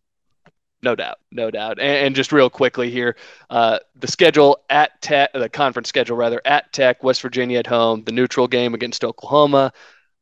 No 0.82 0.94
doubt, 0.94 1.18
no 1.32 1.50
doubt. 1.50 1.80
And, 1.80 2.06
and 2.06 2.14
just 2.14 2.30
real 2.30 2.50
quickly 2.50 2.90
here, 2.90 3.16
uh, 3.50 3.78
the 3.96 4.06
schedule 4.06 4.58
at 4.70 5.00
Tech, 5.02 5.32
the 5.32 5.48
conference 5.48 5.88
schedule 5.88 6.16
rather, 6.16 6.40
at 6.44 6.72
Tech, 6.72 7.02
West 7.02 7.22
Virginia 7.22 7.58
at 7.58 7.66
home, 7.66 8.04
the 8.04 8.12
neutral 8.12 8.46
game 8.46 8.74
against 8.74 9.02
Oklahoma, 9.02 9.72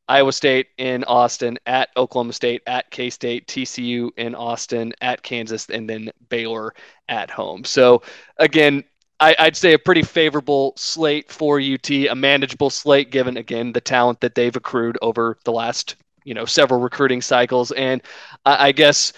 Iowa 0.08 0.32
State 0.32 0.68
in 0.76 1.04
Austin, 1.04 1.58
at 1.66 1.88
Oklahoma 1.96 2.32
State, 2.32 2.62
at 2.66 2.90
K 2.90 3.10
State, 3.10 3.46
TCU 3.46 4.10
in 4.16 4.34
Austin, 4.34 4.92
at 5.00 5.22
Kansas, 5.22 5.68
and 5.70 5.88
then 5.88 6.10
Baylor 6.28 6.74
at 7.08 7.30
home. 7.30 7.64
So 7.64 8.02
again, 8.38 8.84
I, 9.20 9.34
would 9.40 9.56
say 9.56 9.72
a 9.72 9.78
pretty 9.78 10.02
favorable 10.02 10.74
slate 10.76 11.30
for 11.30 11.58
UT, 11.60 11.90
a 11.90 12.14
manageable 12.14 12.68
slate 12.70 13.10
given 13.10 13.36
again 13.36 13.72
the 13.72 13.80
talent 13.80 14.20
that 14.20 14.34
they've 14.34 14.54
accrued 14.54 14.98
over 15.00 15.38
the 15.44 15.52
last 15.52 15.96
you 16.24 16.34
know 16.34 16.44
several 16.44 16.80
recruiting 16.80 17.22
cycles. 17.22 17.70
And 17.72 18.02
I, 18.44 18.68
I 18.68 18.72
guess 18.72 19.12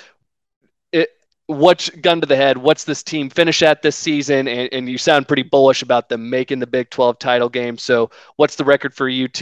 it, 0.92 1.10
what's 1.46 1.88
gun 1.90 2.20
to 2.20 2.26
the 2.26 2.36
head? 2.36 2.58
What's 2.58 2.84
this 2.84 3.02
team 3.02 3.30
finish 3.30 3.62
at 3.62 3.82
this 3.82 3.96
season? 3.96 4.48
And, 4.48 4.68
and 4.72 4.88
you 4.88 4.98
sound 4.98 5.26
pretty 5.26 5.44
bullish 5.44 5.82
about 5.82 6.08
them 6.08 6.28
making 6.28 6.58
the 6.58 6.66
Big 6.66 6.90
12 6.90 7.18
title 7.18 7.48
game. 7.48 7.78
So 7.78 8.10
what's 8.36 8.56
the 8.56 8.64
record 8.64 8.94
for 8.94 9.08
UT? 9.08 9.40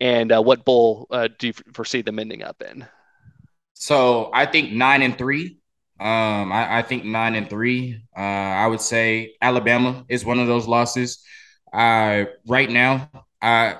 And 0.00 0.32
uh, 0.32 0.42
what 0.42 0.64
bowl 0.64 1.06
uh, 1.10 1.28
do 1.38 1.48
you 1.48 1.52
foresee 1.72 2.02
them 2.02 2.18
ending 2.18 2.42
up 2.42 2.62
in? 2.62 2.86
So 3.74 4.30
I 4.32 4.46
think 4.46 4.72
nine 4.72 5.02
and 5.02 5.16
three. 5.16 5.58
Um, 6.00 6.52
I, 6.52 6.78
I 6.78 6.82
think 6.82 7.04
nine 7.04 7.34
and 7.34 7.48
three. 7.48 8.02
Uh, 8.16 8.20
I 8.20 8.66
would 8.66 8.80
say 8.80 9.34
Alabama 9.40 10.04
is 10.08 10.24
one 10.24 10.38
of 10.38 10.46
those 10.46 10.66
losses. 10.66 11.22
Uh, 11.72 12.24
right 12.46 12.70
now, 12.70 13.10
I, 13.40 13.76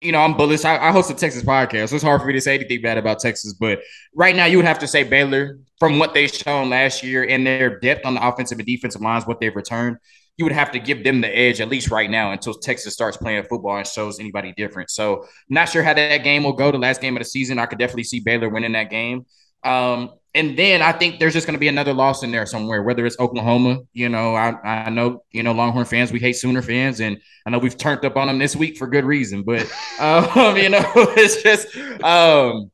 you 0.00 0.12
know, 0.12 0.20
I'm 0.20 0.36
bullish. 0.36 0.64
I, 0.64 0.88
I 0.88 0.90
host 0.90 1.10
a 1.10 1.14
Texas 1.14 1.42
podcast, 1.42 1.90
so 1.90 1.94
it's 1.94 2.04
hard 2.04 2.20
for 2.20 2.26
me 2.26 2.32
to 2.34 2.40
say 2.40 2.54
anything 2.54 2.82
bad 2.82 2.98
about 2.98 3.20
Texas. 3.20 3.52
But 3.52 3.80
right 4.14 4.34
now, 4.34 4.46
you 4.46 4.56
would 4.56 4.66
have 4.66 4.80
to 4.80 4.88
say 4.88 5.04
Baylor 5.04 5.58
from 5.78 5.98
what 5.98 6.14
they've 6.14 6.30
shown 6.30 6.70
last 6.70 7.02
year 7.02 7.24
and 7.24 7.46
their 7.46 7.78
depth 7.80 8.04
on 8.04 8.14
the 8.14 8.26
offensive 8.26 8.58
and 8.58 8.66
defensive 8.66 9.00
lines, 9.00 9.26
what 9.26 9.40
they've 9.40 9.54
returned. 9.54 9.98
You 10.38 10.46
would 10.46 10.52
have 10.52 10.72
to 10.72 10.78
give 10.78 11.04
them 11.04 11.20
the 11.20 11.28
edge 11.28 11.60
at 11.60 11.68
least 11.68 11.90
right 11.90 12.10
now 12.10 12.32
until 12.32 12.54
Texas 12.54 12.94
starts 12.94 13.16
playing 13.16 13.44
football 13.44 13.76
and 13.76 13.86
shows 13.86 14.18
anybody 14.18 14.52
different. 14.56 14.90
So, 14.90 15.26
not 15.48 15.68
sure 15.68 15.82
how 15.82 15.94
that 15.94 16.18
game 16.18 16.44
will 16.44 16.54
go. 16.54 16.72
The 16.72 16.78
last 16.78 17.00
game 17.00 17.16
of 17.16 17.20
the 17.20 17.28
season, 17.28 17.58
I 17.58 17.66
could 17.66 17.78
definitely 17.78 18.04
see 18.04 18.20
Baylor 18.20 18.48
winning 18.48 18.72
that 18.72 18.90
game. 18.90 19.26
Um, 19.62 20.10
and 20.34 20.58
then 20.58 20.80
I 20.80 20.92
think 20.92 21.20
there's 21.20 21.34
just 21.34 21.46
going 21.46 21.56
to 21.56 21.60
be 21.60 21.68
another 21.68 21.92
loss 21.92 22.22
in 22.22 22.30
there 22.30 22.46
somewhere, 22.46 22.82
whether 22.82 23.04
it's 23.04 23.18
Oklahoma. 23.20 23.80
You 23.92 24.08
know, 24.08 24.34
I, 24.34 24.54
I 24.64 24.90
know, 24.90 25.22
you 25.30 25.42
know, 25.42 25.52
Longhorn 25.52 25.84
fans, 25.84 26.10
we 26.10 26.20
hate 26.20 26.36
Sooner 26.36 26.62
fans, 26.62 27.00
and 27.00 27.18
I 27.46 27.50
know 27.50 27.58
we've 27.58 27.76
turned 27.76 28.04
up 28.04 28.16
on 28.16 28.28
them 28.28 28.38
this 28.38 28.56
week 28.56 28.78
for 28.78 28.86
good 28.86 29.04
reason. 29.04 29.42
But, 29.42 29.70
um, 30.00 30.56
you 30.56 30.70
know, 30.70 30.82
it's 30.96 31.42
just 31.42 31.76
um, 32.02 32.71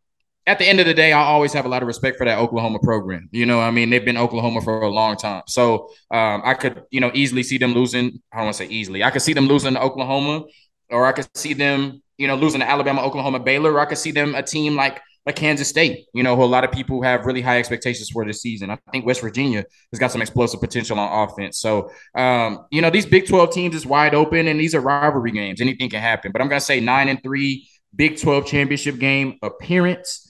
at 0.48 0.58
the 0.58 0.66
end 0.66 0.80
of 0.80 0.86
the 0.86 0.94
day, 0.94 1.12
I 1.12 1.20
always 1.20 1.52
have 1.52 1.66
a 1.66 1.68
lot 1.68 1.82
of 1.82 1.86
respect 1.86 2.16
for 2.16 2.24
that 2.24 2.38
Oklahoma 2.38 2.78
program. 2.78 3.28
You 3.32 3.44
know, 3.44 3.60
I 3.60 3.70
mean, 3.70 3.90
they've 3.90 4.04
been 4.04 4.16
Oklahoma 4.16 4.62
for 4.62 4.80
a 4.80 4.88
long 4.88 5.16
time. 5.16 5.42
So 5.46 5.90
um, 6.10 6.40
I 6.44 6.54
could, 6.54 6.84
you 6.90 7.00
know, 7.00 7.10
easily 7.12 7.42
see 7.42 7.58
them 7.58 7.74
losing. 7.74 8.20
I 8.32 8.38
don't 8.38 8.46
want 8.46 8.56
to 8.56 8.64
say 8.64 8.70
easily. 8.70 9.04
I 9.04 9.10
could 9.10 9.22
see 9.22 9.34
them 9.34 9.46
losing 9.46 9.74
to 9.74 9.82
Oklahoma, 9.82 10.44
or 10.90 11.04
I 11.04 11.12
could 11.12 11.28
see 11.36 11.52
them, 11.52 12.02
you 12.16 12.26
know, 12.26 12.34
losing 12.34 12.60
to 12.60 12.68
Alabama, 12.68 13.02
Oklahoma, 13.02 13.40
Baylor, 13.40 13.72
or 13.74 13.80
I 13.80 13.84
could 13.84 13.98
see 13.98 14.10
them 14.10 14.34
a 14.34 14.42
team 14.42 14.74
like 14.74 15.02
like 15.26 15.36
Kansas 15.36 15.68
State, 15.68 16.06
you 16.14 16.22
know, 16.22 16.34
who 16.34 16.42
a 16.42 16.46
lot 16.46 16.64
of 16.64 16.72
people 16.72 17.02
have 17.02 17.26
really 17.26 17.42
high 17.42 17.58
expectations 17.58 18.08
for 18.08 18.24
this 18.24 18.40
season. 18.40 18.70
I 18.70 18.78
think 18.90 19.04
West 19.04 19.20
Virginia 19.20 19.62
has 19.92 19.98
got 19.98 20.10
some 20.10 20.22
explosive 20.22 20.58
potential 20.58 20.98
on 20.98 21.28
offense. 21.28 21.58
So, 21.58 21.90
um, 22.14 22.64
you 22.70 22.80
know, 22.80 22.88
these 22.88 23.04
Big 23.04 23.28
12 23.28 23.52
teams 23.52 23.74
is 23.74 23.84
wide 23.84 24.14
open 24.14 24.48
and 24.48 24.58
these 24.58 24.74
are 24.74 24.80
rivalry 24.80 25.32
games. 25.32 25.60
Anything 25.60 25.90
can 25.90 26.00
happen. 26.00 26.32
But 26.32 26.40
I'm 26.40 26.48
going 26.48 26.60
to 26.60 26.64
say 26.64 26.80
nine 26.80 27.08
and 27.08 27.22
three 27.22 27.68
Big 27.94 28.18
12 28.18 28.46
championship 28.46 28.98
game 28.98 29.38
appearance. 29.42 30.27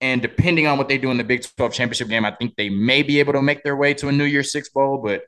And 0.00 0.20
depending 0.20 0.66
on 0.66 0.76
what 0.78 0.88
they 0.88 0.98
do 0.98 1.10
in 1.10 1.16
the 1.16 1.24
Big 1.24 1.44
12 1.56 1.72
championship 1.72 2.08
game, 2.08 2.24
I 2.24 2.30
think 2.32 2.54
they 2.56 2.68
may 2.68 3.02
be 3.02 3.18
able 3.18 3.32
to 3.32 3.42
make 3.42 3.64
their 3.64 3.76
way 3.76 3.94
to 3.94 4.08
a 4.08 4.12
New 4.12 4.24
Year's 4.24 4.52
Six 4.52 4.68
Bowl, 4.68 4.98
but 4.98 5.22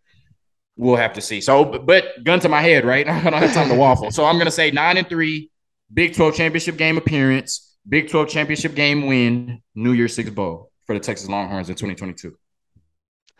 we'll 0.77 0.97
have 0.97 1.15
to 1.15 1.21
see. 1.21 1.41
So, 1.41 1.65
but 1.65 2.23
gun 2.23 2.41
to 2.41 2.49
my 2.49 2.61
head, 2.61 2.85
right? 2.85 3.09
I 3.09 3.23
don't 3.23 3.41
have 3.41 3.55
time 3.55 3.69
to 3.69 3.75
waffle. 3.75 4.11
So 4.11 4.25
I'm 4.25 4.37
going 4.37 4.47
to 4.47 4.53
say 4.53 4.71
nine 4.71 4.97
and 4.97 5.09
three 5.09 5.51
Big 5.93 6.15
12 6.15 6.35
championship 6.35 6.77
game 6.77 6.99
appearance 6.99 7.69
Big 7.89 8.11
12 8.11 8.29
championship 8.29 8.75
game 8.75 9.07
win, 9.07 9.63
New 9.75 9.93
Year's 9.93 10.15
Six 10.15 10.29
Bowl 10.31 10.71
for 10.85 10.95
the 10.95 11.01
Texas 11.01 11.29
Longhorns 11.29 11.71
in 11.71 11.75
2022. 11.75 12.37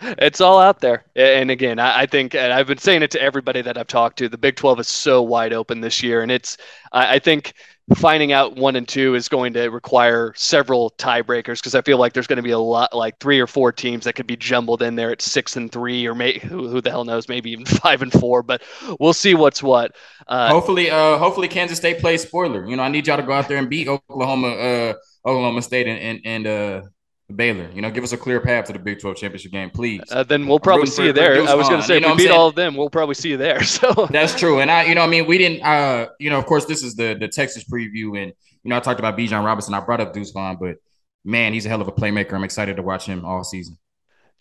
It's 0.01 0.41
all 0.41 0.59
out 0.59 0.81
there. 0.81 1.05
And 1.17 1.51
again, 1.51 1.79
I 1.79 2.07
think, 2.07 2.35
and 2.35 2.53
I've 2.53 2.69
been 2.69 2.79
saying 2.79 3.03
it 3.03 3.11
to 3.11 3.21
everybody 3.21 3.63
that 3.63 3.77
I've 3.77 3.89
talked 3.89 4.19
to, 4.19 4.29
the 4.29 4.39
Big 4.39 4.57
12 4.57 4.81
is 4.81 4.89
so 4.89 5.23
wide 5.23 5.53
open 5.53 5.81
this 5.81 6.03
year. 6.03 6.23
And 6.23 6.31
it's, 6.31 6.57
I 6.93 7.19
think 7.19 7.53
finding 7.97 8.33
out 8.33 8.57
one 8.57 8.77
and 8.77 8.87
two 8.87 9.15
is 9.15 9.29
going 9.29 9.53
to 9.55 9.69
require 9.69 10.33
several 10.37 10.91
tiebreakers 10.99 11.57
because 11.57 11.75
I 11.75 11.83
feel 11.83 11.99
like 11.99 12.13
there's 12.13 12.27
going 12.27 12.37
to 12.39 12.43
be 12.43 12.51
a 12.51 12.59
lot, 12.59 12.95
like 12.95 13.19
three 13.19 13.41
or 13.41 13.47
four 13.47 13.73
teams 13.73 14.05
that 14.05 14.15
could 14.15 14.27
be 14.27 14.37
jumbled 14.37 14.83
in 14.83 14.95
there 14.95 15.11
at 15.11 15.23
six 15.23 15.57
and 15.57 15.71
three, 15.71 16.07
or 16.07 16.15
may, 16.15 16.39
who, 16.39 16.69
who 16.69 16.81
the 16.81 16.91
hell 16.91 17.05
knows, 17.05 17.29
maybe 17.29 17.51
even 17.51 17.65
five 17.67 18.03
and 18.03 18.13
four. 18.13 18.43
But 18.43 18.63
we'll 19.01 19.15
see 19.15 19.35
what's 19.35 19.63
what. 19.63 19.97
Uh, 20.27 20.49
hopefully, 20.49 20.91
uh, 20.91 21.19
hopefully 21.19 21.49
Kansas 21.49 21.79
State 21.79 22.01
plays 22.01 22.23
spoiler. 22.23 22.67
You 22.67 22.77
know, 22.77 22.83
I 22.83 22.89
need 22.89 23.07
y'all 23.07 23.17
to 23.17 23.23
go 23.23 23.33
out 23.33 23.49
there 23.49 23.59
and 23.59 23.71
beat 23.71 23.89
Oklahoma, 23.89 24.49
uh, 24.49 24.95
Oklahoma 25.25 25.63
State, 25.63 25.87
and 25.87 25.99
and, 25.99 26.21
and 26.25 26.47
uh, 26.47 26.83
Baylor. 27.35 27.71
You 27.75 27.83
know, 27.83 27.91
give 27.91 28.05
us 28.05 28.13
a 28.13 28.17
clear 28.17 28.41
path 28.41 28.67
to 28.67 28.73
the 28.73 28.79
Big 28.79 29.01
12 29.01 29.17
championship 29.17 29.53
game, 29.53 29.71
please. 29.71 30.01
Uh, 30.11 30.23
then 30.23 30.47
we'll 30.47 30.61
probably 30.61 30.87
see 30.87 31.05
you 31.05 31.13
there. 31.13 31.43
I 31.47 31.55
was 31.55 31.69
going 31.69 31.81
to 31.81 31.87
say, 31.87 31.97
you 31.97 32.01
know 32.01 32.13
if 32.13 32.17
we 32.17 32.25
beat 32.25 32.31
all 32.31 32.49
of 32.49 32.55
them, 32.55 32.75
we'll 32.75 32.89
probably 32.91 33.15
see 33.15 33.31
you 33.31 33.37
there. 33.37 33.63
So 33.69 34.09
that's 34.11 34.35
true. 34.35 34.61
And 34.61 34.71
I, 34.71 34.85
you 34.85 34.95
know, 34.95 35.03
I 35.03 35.07
mean, 35.07 35.27
we 35.27 35.37
didn't, 35.37 35.63
uh, 35.63 36.09
you 36.19 36.31
know, 36.31 36.39
of 36.39 36.47
course, 36.47 36.65
this 36.65 36.83
is 36.83 36.97
the 36.97 37.15
the 37.15 37.29
Texas 37.29 37.65
preview, 37.65 38.21
and 38.21 38.33
you 38.63 38.71
know, 38.71 38.77
I 38.77 38.81
talked 38.81 38.99
about 38.99 39.17
Bijan 39.17 39.45
Robinson. 39.45 39.75
I 39.75 39.81
brought 39.81 40.01
up 40.01 40.15
Deuce 40.15 40.31
Vaughn, 40.31 40.57
but 40.59 40.77
man, 41.25 41.53
he's 41.53 41.67
a 41.67 41.69
hell 41.69 41.81
of 41.81 41.87
a 41.87 41.93
playmaker. 41.93 42.33
I'm 42.33 42.45
excited 42.45 42.77
to 42.77 42.83
watch 42.83 43.05
him 43.07 43.25
all 43.25 43.45
season. 43.45 43.79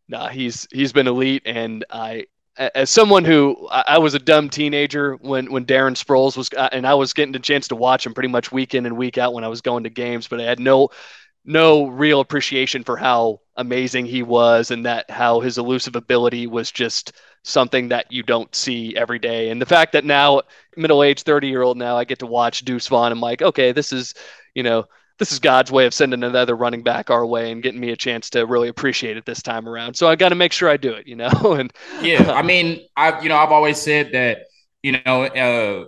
Nah, 0.08 0.30
he's 0.30 0.68
he's 0.72 0.94
been 0.94 1.08
elite, 1.08 1.44
and 1.46 1.86
I 1.92 2.26
as 2.58 2.90
someone 2.90 3.26
who 3.26 3.68
I 3.70 3.98
was 4.00 4.14
a 4.14 4.20
dumb 4.20 4.50
teenager 4.50 5.16
when 5.16 5.52
when 5.52 5.66
Darren 5.66 6.02
Sproles 6.02 6.36
was, 6.38 6.50
uh, 6.56 6.70
and 6.72 6.88
I 6.88 6.96
was 6.96 7.14
getting 7.14 7.36
a 7.36 7.40
chance 7.40 7.68
to 7.68 7.76
watch 7.76 8.06
him 8.06 8.14
pretty 8.14 8.30
much 8.30 8.52
week 8.52 8.74
in 8.74 8.86
and 8.86 8.98
week 8.98 9.18
out 9.18 9.34
when 9.34 9.44
I 9.44 9.48
was 9.48 9.62
going 9.62 9.84
to 9.84 9.90
games, 9.90 10.28
but 10.28 10.40
I 10.40 10.44
had 10.44 10.60
no 10.60 10.90
no 11.48 11.88
real 11.88 12.20
appreciation 12.20 12.84
for 12.84 12.98
how 12.98 13.40
amazing 13.56 14.06
he 14.06 14.22
was 14.22 14.70
and 14.70 14.86
that 14.86 15.10
how 15.10 15.40
his 15.40 15.58
elusive 15.58 15.96
ability 15.96 16.46
was 16.46 16.72
just 16.72 17.14
something 17.44 17.88
that 17.88 18.12
you 18.12 18.22
don't 18.22 18.54
see 18.54 18.96
every 18.98 19.18
day. 19.18 19.50
And 19.50 19.62
the 19.62 19.66
fact 19.66 19.94
that 19.94 20.04
now, 20.04 20.42
middle 20.76 21.02
aged 21.02 21.26
30 21.26 21.48
year 21.48 21.62
old 21.62 21.78
now, 21.78 21.98
I 21.98 22.04
get 22.04 22.20
to 22.20 22.28
watch 22.28 22.66
Deuce 22.66 22.88
Vaughn. 22.88 23.14
I'm 23.14 23.22
like, 23.22 23.42
okay, 23.42 23.72
this 23.72 23.94
is, 23.94 24.14
you 24.54 24.62
know, 24.62 24.86
this 25.20 25.32
is 25.32 25.40
God's 25.40 25.72
way 25.72 25.86
of 25.86 25.94
sending 25.94 26.22
another 26.22 26.56
running 26.56 26.84
back 26.84 27.10
our 27.10 27.26
way 27.26 27.50
and 27.50 27.64
getting 27.64 27.80
me 27.80 27.92
a 27.92 27.96
chance 27.96 28.30
to 28.32 28.46
really 28.46 28.68
appreciate 28.68 29.16
it 29.16 29.26
this 29.26 29.42
time 29.42 29.70
around. 29.70 29.96
So 29.96 30.10
I 30.10 30.18
got 30.18 30.30
to 30.30 30.36
make 30.36 30.52
sure 30.52 30.70
I 30.70 30.78
do 30.78 30.92
it, 30.94 31.08
you 31.08 31.16
know? 31.16 31.30
and 31.58 31.72
yeah, 32.02 32.34
I 32.34 32.42
mean, 32.44 32.86
I've, 32.98 33.24
you 33.24 33.30
know, 33.30 33.38
I've 33.38 33.54
always 33.54 33.82
said 33.82 34.12
that, 34.12 34.40
you 34.84 35.00
know, 35.06 35.24
uh, 35.24 35.86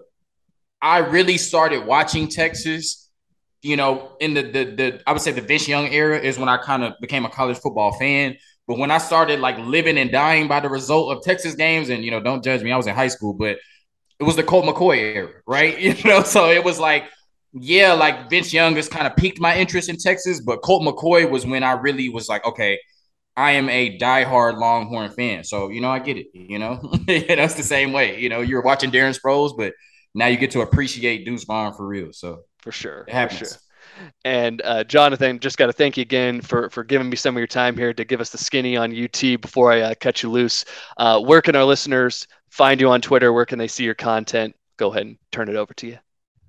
I 0.81 0.99
really 0.99 1.37
started 1.37 1.85
watching 1.85 2.29
Texas 2.29 3.08
you 3.61 3.75
know, 3.75 4.11
in 4.19 4.33
the 4.33 4.43
the 4.43 4.63
the 4.65 5.01
I 5.07 5.13
would 5.13 5.21
say 5.21 5.31
the 5.31 5.41
Vince 5.41 5.67
Young 5.67 5.87
era 5.87 6.17
is 6.19 6.39
when 6.39 6.49
I 6.49 6.57
kind 6.57 6.83
of 6.83 6.93
became 7.01 7.25
a 7.25 7.29
college 7.29 7.57
football 7.57 7.91
fan. 7.93 8.37
But 8.67 8.77
when 8.77 8.91
I 8.91 8.99
started 8.99 9.39
like 9.39 9.57
living 9.57 9.97
and 9.97 10.11
dying 10.11 10.47
by 10.47 10.59
the 10.59 10.69
result 10.69 11.15
of 11.15 11.23
Texas 11.23 11.55
games, 11.55 11.89
and 11.89 12.03
you 12.05 12.11
know, 12.11 12.21
don't 12.21 12.43
judge 12.43 12.61
me, 12.61 12.71
I 12.71 12.77
was 12.77 12.87
in 12.87 12.95
high 12.95 13.07
school, 13.07 13.33
but 13.33 13.57
it 14.19 14.23
was 14.23 14.35
the 14.35 14.43
Colt 14.43 14.65
McCoy 14.65 14.97
era, 15.15 15.29
right? 15.47 15.77
You 15.79 15.95
know, 16.09 16.23
so 16.23 16.49
it 16.49 16.63
was 16.63 16.79
like, 16.79 17.05
yeah, 17.53 17.93
like 17.93 18.29
Vince 18.29 18.53
Young 18.53 18.75
just 18.75 18.91
kind 18.91 19.07
of 19.07 19.15
piqued 19.15 19.39
my 19.39 19.57
interest 19.57 19.89
in 19.89 19.97
Texas, 19.97 20.41
but 20.41 20.61
Colt 20.61 20.83
McCoy 20.83 21.29
was 21.29 21.45
when 21.45 21.63
I 21.63 21.73
really 21.73 22.09
was 22.09 22.29
like, 22.29 22.45
okay, 22.45 22.79
I 23.35 23.51
am 23.51 23.69
a 23.69 23.97
diehard 23.97 24.57
Longhorn 24.59 25.11
fan. 25.11 25.43
So, 25.45 25.69
you 25.69 25.81
know, 25.81 25.89
I 25.89 25.99
get 25.99 26.17
it, 26.17 26.27
you 26.33 26.59
know, 26.59 26.79
that's 27.07 27.55
the 27.55 27.63
same 27.63 27.93
way. 27.93 28.19
You 28.19 28.29
know, 28.29 28.41
you're 28.41 28.61
watching 28.61 28.91
Darren 28.91 29.17
Sproles, 29.17 29.57
but 29.57 29.73
now 30.13 30.27
you 30.27 30.37
get 30.37 30.51
to 30.51 30.61
appreciate 30.61 31.25
Deuce 31.25 31.45
Vaughn 31.45 31.73
for 31.73 31.87
real. 31.87 32.09
So 32.11 32.41
for 32.59 32.71
sure. 32.71 33.05
For 33.07 33.29
sure. 33.29 33.47
And 34.23 34.61
uh, 34.63 34.83
Jonathan, 34.83 35.39
just 35.39 35.57
got 35.57 35.67
to 35.67 35.73
thank 35.73 35.97
you 35.97 36.01
again 36.01 36.41
for 36.41 36.69
for 36.69 36.83
giving 36.83 37.09
me 37.09 37.15
some 37.15 37.35
of 37.35 37.39
your 37.39 37.47
time 37.47 37.75
here 37.75 37.93
to 37.93 38.05
give 38.05 38.21
us 38.21 38.29
the 38.29 38.37
skinny 38.37 38.77
on 38.77 38.91
UT 38.91 39.41
before 39.41 39.71
I 39.71 39.81
uh, 39.81 39.93
cut 39.99 40.23
you 40.23 40.29
loose. 40.29 40.65
Uh, 40.97 41.19
where 41.19 41.41
can 41.41 41.55
our 41.55 41.65
listeners 41.65 42.27
find 42.49 42.79
you 42.79 42.89
on 42.89 43.01
Twitter? 43.01 43.33
Where 43.33 43.45
can 43.45 43.59
they 43.59 43.67
see 43.67 43.83
your 43.83 43.95
content? 43.95 44.55
Go 44.77 44.91
ahead 44.91 45.05
and 45.05 45.17
turn 45.31 45.49
it 45.49 45.55
over 45.55 45.73
to 45.75 45.87
you. 45.87 45.97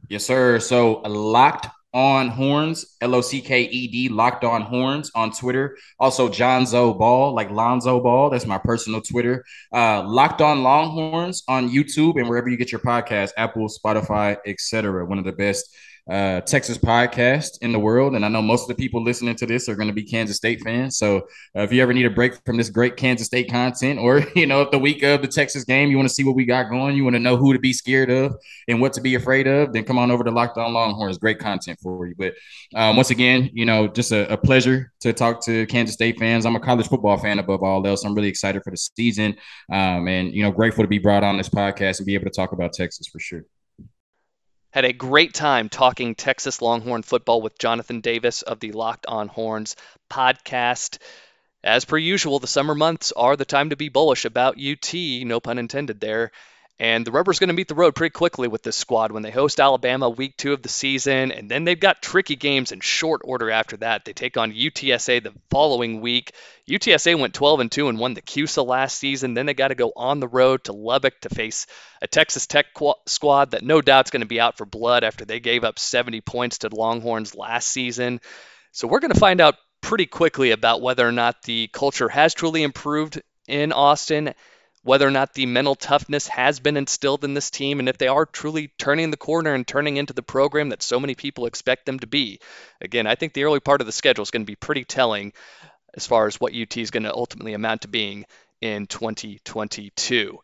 Yes, 0.08 0.24
sir. 0.24 0.58
So 0.60 1.00
locked 1.00 1.66
on 1.92 2.28
Horns, 2.28 2.96
L 3.00 3.14
O 3.16 3.20
C 3.20 3.40
K 3.40 3.62
E 3.62 3.88
D, 3.88 4.08
Locked 4.08 4.44
On 4.44 4.62
Horns 4.62 5.10
on 5.14 5.32
Twitter. 5.32 5.76
Also, 5.98 6.28
Jonzo 6.28 6.96
Ball, 6.96 7.34
like 7.34 7.50
Lonzo 7.50 8.00
Ball. 8.00 8.30
That's 8.30 8.46
my 8.46 8.58
personal 8.58 9.00
Twitter. 9.00 9.44
Uh, 9.72 10.06
Locked 10.06 10.40
On 10.40 10.62
Longhorns 10.62 11.42
on 11.48 11.68
YouTube 11.68 12.18
and 12.18 12.28
wherever 12.28 12.48
you 12.48 12.56
get 12.56 12.70
your 12.70 12.80
podcast, 12.80 13.30
Apple, 13.36 13.68
Spotify, 13.68 14.36
etc. 14.46 15.04
One 15.04 15.18
of 15.18 15.24
the 15.24 15.32
best 15.32 15.74
uh, 16.08 16.40
Texas 16.42 16.78
podcast 16.78 17.58
in 17.62 17.72
the 17.72 17.78
world. 17.78 18.14
And 18.14 18.24
I 18.24 18.28
know 18.28 18.42
most 18.42 18.62
of 18.62 18.68
the 18.68 18.74
people 18.74 19.02
listening 19.02 19.36
to 19.36 19.46
this 19.46 19.68
are 19.68 19.74
going 19.74 19.88
to 19.88 19.94
be 19.94 20.02
Kansas 20.02 20.36
State 20.36 20.60
fans. 20.62 20.96
So 20.96 21.18
uh, 21.56 21.62
if 21.62 21.72
you 21.72 21.82
ever 21.82 21.92
need 21.92 22.06
a 22.06 22.10
break 22.10 22.34
from 22.44 22.56
this 22.56 22.70
great 22.70 22.96
Kansas 22.96 23.26
State 23.26 23.50
content, 23.50 23.98
or, 24.00 24.24
you 24.34 24.46
know, 24.46 24.62
if 24.62 24.70
the 24.70 24.78
week 24.78 25.02
of 25.02 25.22
the 25.22 25.28
Texas 25.28 25.64
game, 25.64 25.90
you 25.90 25.96
want 25.96 26.08
to 26.08 26.14
see 26.14 26.24
what 26.24 26.34
we 26.34 26.44
got 26.44 26.70
going, 26.70 26.96
you 26.96 27.04
want 27.04 27.16
to 27.16 27.20
know 27.20 27.36
who 27.36 27.52
to 27.52 27.58
be 27.58 27.72
scared 27.72 28.10
of 28.10 28.34
and 28.68 28.80
what 28.80 28.92
to 28.94 29.00
be 29.00 29.14
afraid 29.14 29.46
of, 29.46 29.72
then 29.72 29.84
come 29.84 29.98
on 29.98 30.10
over 30.10 30.24
to 30.24 30.30
Locked 30.30 30.58
On 30.58 30.72
Longhorns. 30.72 31.18
Great 31.18 31.38
content 31.38 31.78
for 31.82 32.06
you. 32.06 32.14
But 32.16 32.34
um, 32.74 32.96
once 32.96 33.10
again, 33.10 33.50
you 33.52 33.64
know, 33.64 33.88
just 33.88 34.12
a, 34.12 34.32
a 34.32 34.36
pleasure 34.36 34.92
to 35.00 35.12
talk 35.12 35.42
to 35.44 35.66
Kansas 35.66 35.94
State 35.94 36.18
fans. 36.18 36.46
I'm 36.46 36.56
a 36.56 36.60
college 36.60 36.88
football 36.88 37.18
fan 37.18 37.38
above 37.38 37.62
all 37.62 37.86
else. 37.86 38.04
I'm 38.04 38.14
really 38.14 38.28
excited 38.28 38.62
for 38.62 38.70
the 38.70 38.76
season 38.76 39.36
um, 39.72 40.08
and, 40.08 40.34
you 40.34 40.42
know, 40.42 40.50
grateful 40.50 40.84
to 40.84 40.88
be 40.88 40.98
brought 40.98 41.24
on 41.24 41.36
this 41.36 41.48
podcast 41.48 41.98
and 41.98 42.06
be 42.06 42.14
able 42.14 42.24
to 42.24 42.30
talk 42.30 42.52
about 42.52 42.72
Texas 42.72 43.06
for 43.06 43.18
sure. 43.18 43.44
Had 44.72 44.84
a 44.84 44.92
great 44.92 45.34
time 45.34 45.68
talking 45.68 46.14
Texas 46.14 46.62
Longhorn 46.62 47.02
football 47.02 47.42
with 47.42 47.58
Jonathan 47.58 48.00
Davis 48.00 48.42
of 48.42 48.60
the 48.60 48.70
Locked 48.70 49.04
On 49.06 49.26
Horns 49.26 49.74
podcast. 50.08 50.98
As 51.64 51.84
per 51.84 51.98
usual, 51.98 52.38
the 52.38 52.46
summer 52.46 52.76
months 52.76 53.10
are 53.10 53.36
the 53.36 53.44
time 53.44 53.70
to 53.70 53.76
be 53.76 53.88
bullish 53.88 54.24
about 54.24 54.60
UT, 54.60 54.94
no 54.94 55.40
pun 55.40 55.58
intended 55.58 56.00
there. 56.00 56.30
And 56.80 57.06
the 57.06 57.12
rubber's 57.12 57.38
going 57.38 57.48
to 57.48 57.54
meet 57.54 57.68
the 57.68 57.74
road 57.74 57.94
pretty 57.94 58.14
quickly 58.14 58.48
with 58.48 58.62
this 58.62 58.74
squad 58.74 59.12
when 59.12 59.22
they 59.22 59.30
host 59.30 59.60
Alabama 59.60 60.08
week 60.08 60.38
two 60.38 60.54
of 60.54 60.62
the 60.62 60.70
season. 60.70 61.30
And 61.30 61.50
then 61.50 61.64
they've 61.64 61.78
got 61.78 62.00
tricky 62.00 62.36
games 62.36 62.72
in 62.72 62.80
short 62.80 63.20
order 63.22 63.50
after 63.50 63.76
that. 63.76 64.06
They 64.06 64.14
take 64.14 64.38
on 64.38 64.54
UTSA 64.54 65.22
the 65.22 65.34
following 65.50 66.00
week. 66.00 66.32
UTSA 66.66 67.20
went 67.20 67.34
12 67.34 67.60
and 67.60 67.70
2 67.70 67.90
and 67.90 67.98
won 67.98 68.14
the 68.14 68.22
CUSA 68.22 68.66
last 68.66 68.96
season. 68.96 69.34
Then 69.34 69.44
they 69.44 69.52
got 69.52 69.68
to 69.68 69.74
go 69.74 69.92
on 69.94 70.20
the 70.20 70.28
road 70.28 70.64
to 70.64 70.72
Lubbock 70.72 71.20
to 71.20 71.28
face 71.28 71.66
a 72.00 72.06
Texas 72.06 72.46
Tech 72.46 72.72
qu- 72.72 72.94
squad 73.04 73.50
that 73.50 73.62
no 73.62 73.82
doubt's 73.82 74.10
going 74.10 74.22
to 74.22 74.26
be 74.26 74.40
out 74.40 74.56
for 74.56 74.64
blood 74.64 75.04
after 75.04 75.26
they 75.26 75.38
gave 75.38 75.64
up 75.64 75.78
70 75.78 76.22
points 76.22 76.58
to 76.58 76.70
the 76.70 76.76
Longhorns 76.76 77.34
last 77.34 77.68
season. 77.68 78.22
So 78.72 78.88
we're 78.88 79.00
going 79.00 79.12
to 79.12 79.20
find 79.20 79.42
out 79.42 79.56
pretty 79.82 80.06
quickly 80.06 80.52
about 80.52 80.80
whether 80.80 81.06
or 81.06 81.12
not 81.12 81.42
the 81.42 81.68
culture 81.74 82.08
has 82.08 82.32
truly 82.32 82.62
improved 82.62 83.20
in 83.46 83.72
Austin 83.72 84.32
whether 84.82 85.06
or 85.06 85.10
not 85.10 85.34
the 85.34 85.46
mental 85.46 85.74
toughness 85.74 86.26
has 86.28 86.58
been 86.60 86.76
instilled 86.76 87.24
in 87.24 87.34
this 87.34 87.50
team 87.50 87.80
and 87.80 87.88
if 87.88 87.98
they 87.98 88.08
are 88.08 88.24
truly 88.24 88.72
turning 88.78 89.10
the 89.10 89.16
corner 89.16 89.52
and 89.52 89.66
turning 89.66 89.96
into 89.96 90.12
the 90.12 90.22
program 90.22 90.70
that 90.70 90.82
so 90.82 90.98
many 90.98 91.14
people 91.14 91.46
expect 91.46 91.84
them 91.84 91.98
to 91.98 92.06
be. 92.06 92.40
Again, 92.80 93.06
I 93.06 93.14
think 93.14 93.34
the 93.34 93.44
early 93.44 93.60
part 93.60 93.80
of 93.80 93.86
the 93.86 93.92
schedule 93.92 94.22
is 94.22 94.30
going 94.30 94.42
to 94.42 94.50
be 94.50 94.56
pretty 94.56 94.84
telling 94.84 95.32
as 95.94 96.06
far 96.06 96.26
as 96.26 96.40
what 96.40 96.54
UT 96.54 96.76
is 96.76 96.90
going 96.90 97.02
to 97.02 97.14
ultimately 97.14 97.52
amount 97.52 97.82
to 97.82 97.88
being 97.88 98.24
in 98.60 98.86
2022. 98.86 100.38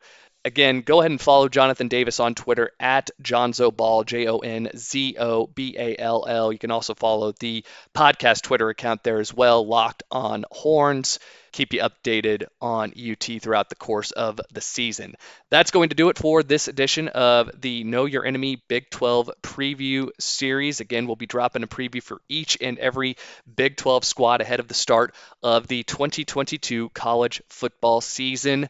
Again, 0.46 0.82
go 0.82 1.00
ahead 1.00 1.10
and 1.10 1.20
follow 1.20 1.48
Jonathan 1.48 1.88
Davis 1.88 2.20
on 2.20 2.36
Twitter 2.36 2.70
at 2.78 3.10
JonzoBall, 3.20 4.06
J 4.06 4.28
O 4.28 4.38
N 4.38 4.70
Z 4.76 5.16
O 5.18 5.48
B 5.48 5.74
A 5.76 5.96
L 5.98 6.24
L. 6.24 6.52
You 6.52 6.58
can 6.60 6.70
also 6.70 6.94
follow 6.94 7.32
the 7.32 7.64
podcast 7.92 8.42
Twitter 8.42 8.68
account 8.68 9.02
there 9.02 9.18
as 9.18 9.34
well, 9.34 9.66
Locked 9.66 10.04
on 10.08 10.44
Horns. 10.52 11.18
Keep 11.50 11.72
you 11.72 11.80
updated 11.80 12.44
on 12.60 12.92
UT 12.92 13.40
throughout 13.40 13.70
the 13.70 13.74
course 13.74 14.12
of 14.12 14.40
the 14.52 14.60
season. 14.60 15.14
That's 15.50 15.70
going 15.72 15.88
to 15.88 15.96
do 15.96 16.10
it 16.10 16.18
for 16.18 16.44
this 16.44 16.68
edition 16.68 17.08
of 17.08 17.50
the 17.60 17.82
Know 17.82 18.04
Your 18.04 18.24
Enemy 18.24 18.62
Big 18.68 18.90
12 18.90 19.30
preview 19.42 20.10
series. 20.20 20.80
Again, 20.80 21.06
we'll 21.06 21.16
be 21.16 21.26
dropping 21.26 21.64
a 21.64 21.66
preview 21.66 22.02
for 22.02 22.20
each 22.28 22.58
and 22.60 22.78
every 22.78 23.16
Big 23.52 23.78
12 23.78 24.04
squad 24.04 24.42
ahead 24.42 24.60
of 24.60 24.68
the 24.68 24.74
start 24.74 25.14
of 25.42 25.66
the 25.66 25.82
2022 25.82 26.90
college 26.90 27.42
football 27.48 28.00
season. 28.00 28.68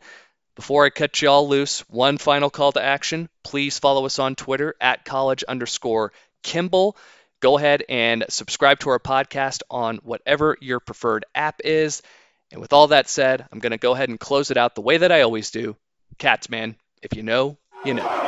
Before 0.56 0.86
I 0.86 0.90
cut 0.90 1.20
you 1.20 1.28
all 1.28 1.46
loose, 1.46 1.80
one 1.90 2.16
final 2.16 2.48
call 2.48 2.72
to 2.72 2.82
action. 2.82 3.28
Please 3.44 3.78
follow 3.78 4.06
us 4.06 4.18
on 4.18 4.34
Twitter 4.34 4.74
at 4.80 5.04
college 5.04 5.44
underscore 5.44 6.12
Kimball. 6.42 6.96
Go 7.40 7.58
ahead 7.58 7.84
and 7.90 8.24
subscribe 8.30 8.80
to 8.80 8.88
our 8.88 8.98
podcast 8.98 9.60
on 9.70 9.98
whatever 9.98 10.56
your 10.62 10.80
preferred 10.80 11.26
app 11.34 11.60
is. 11.62 12.02
And 12.50 12.62
with 12.62 12.72
all 12.72 12.88
that 12.88 13.10
said, 13.10 13.46
I'm 13.52 13.58
going 13.58 13.72
to 13.72 13.76
go 13.76 13.92
ahead 13.92 14.08
and 14.08 14.18
close 14.18 14.50
it 14.50 14.56
out 14.56 14.74
the 14.74 14.80
way 14.80 14.96
that 14.96 15.12
I 15.12 15.20
always 15.20 15.50
do. 15.50 15.76
Cats, 16.16 16.48
man, 16.48 16.74
if 17.02 17.14
you 17.14 17.22
know, 17.22 17.58
you 17.84 17.92
know. 17.92 18.26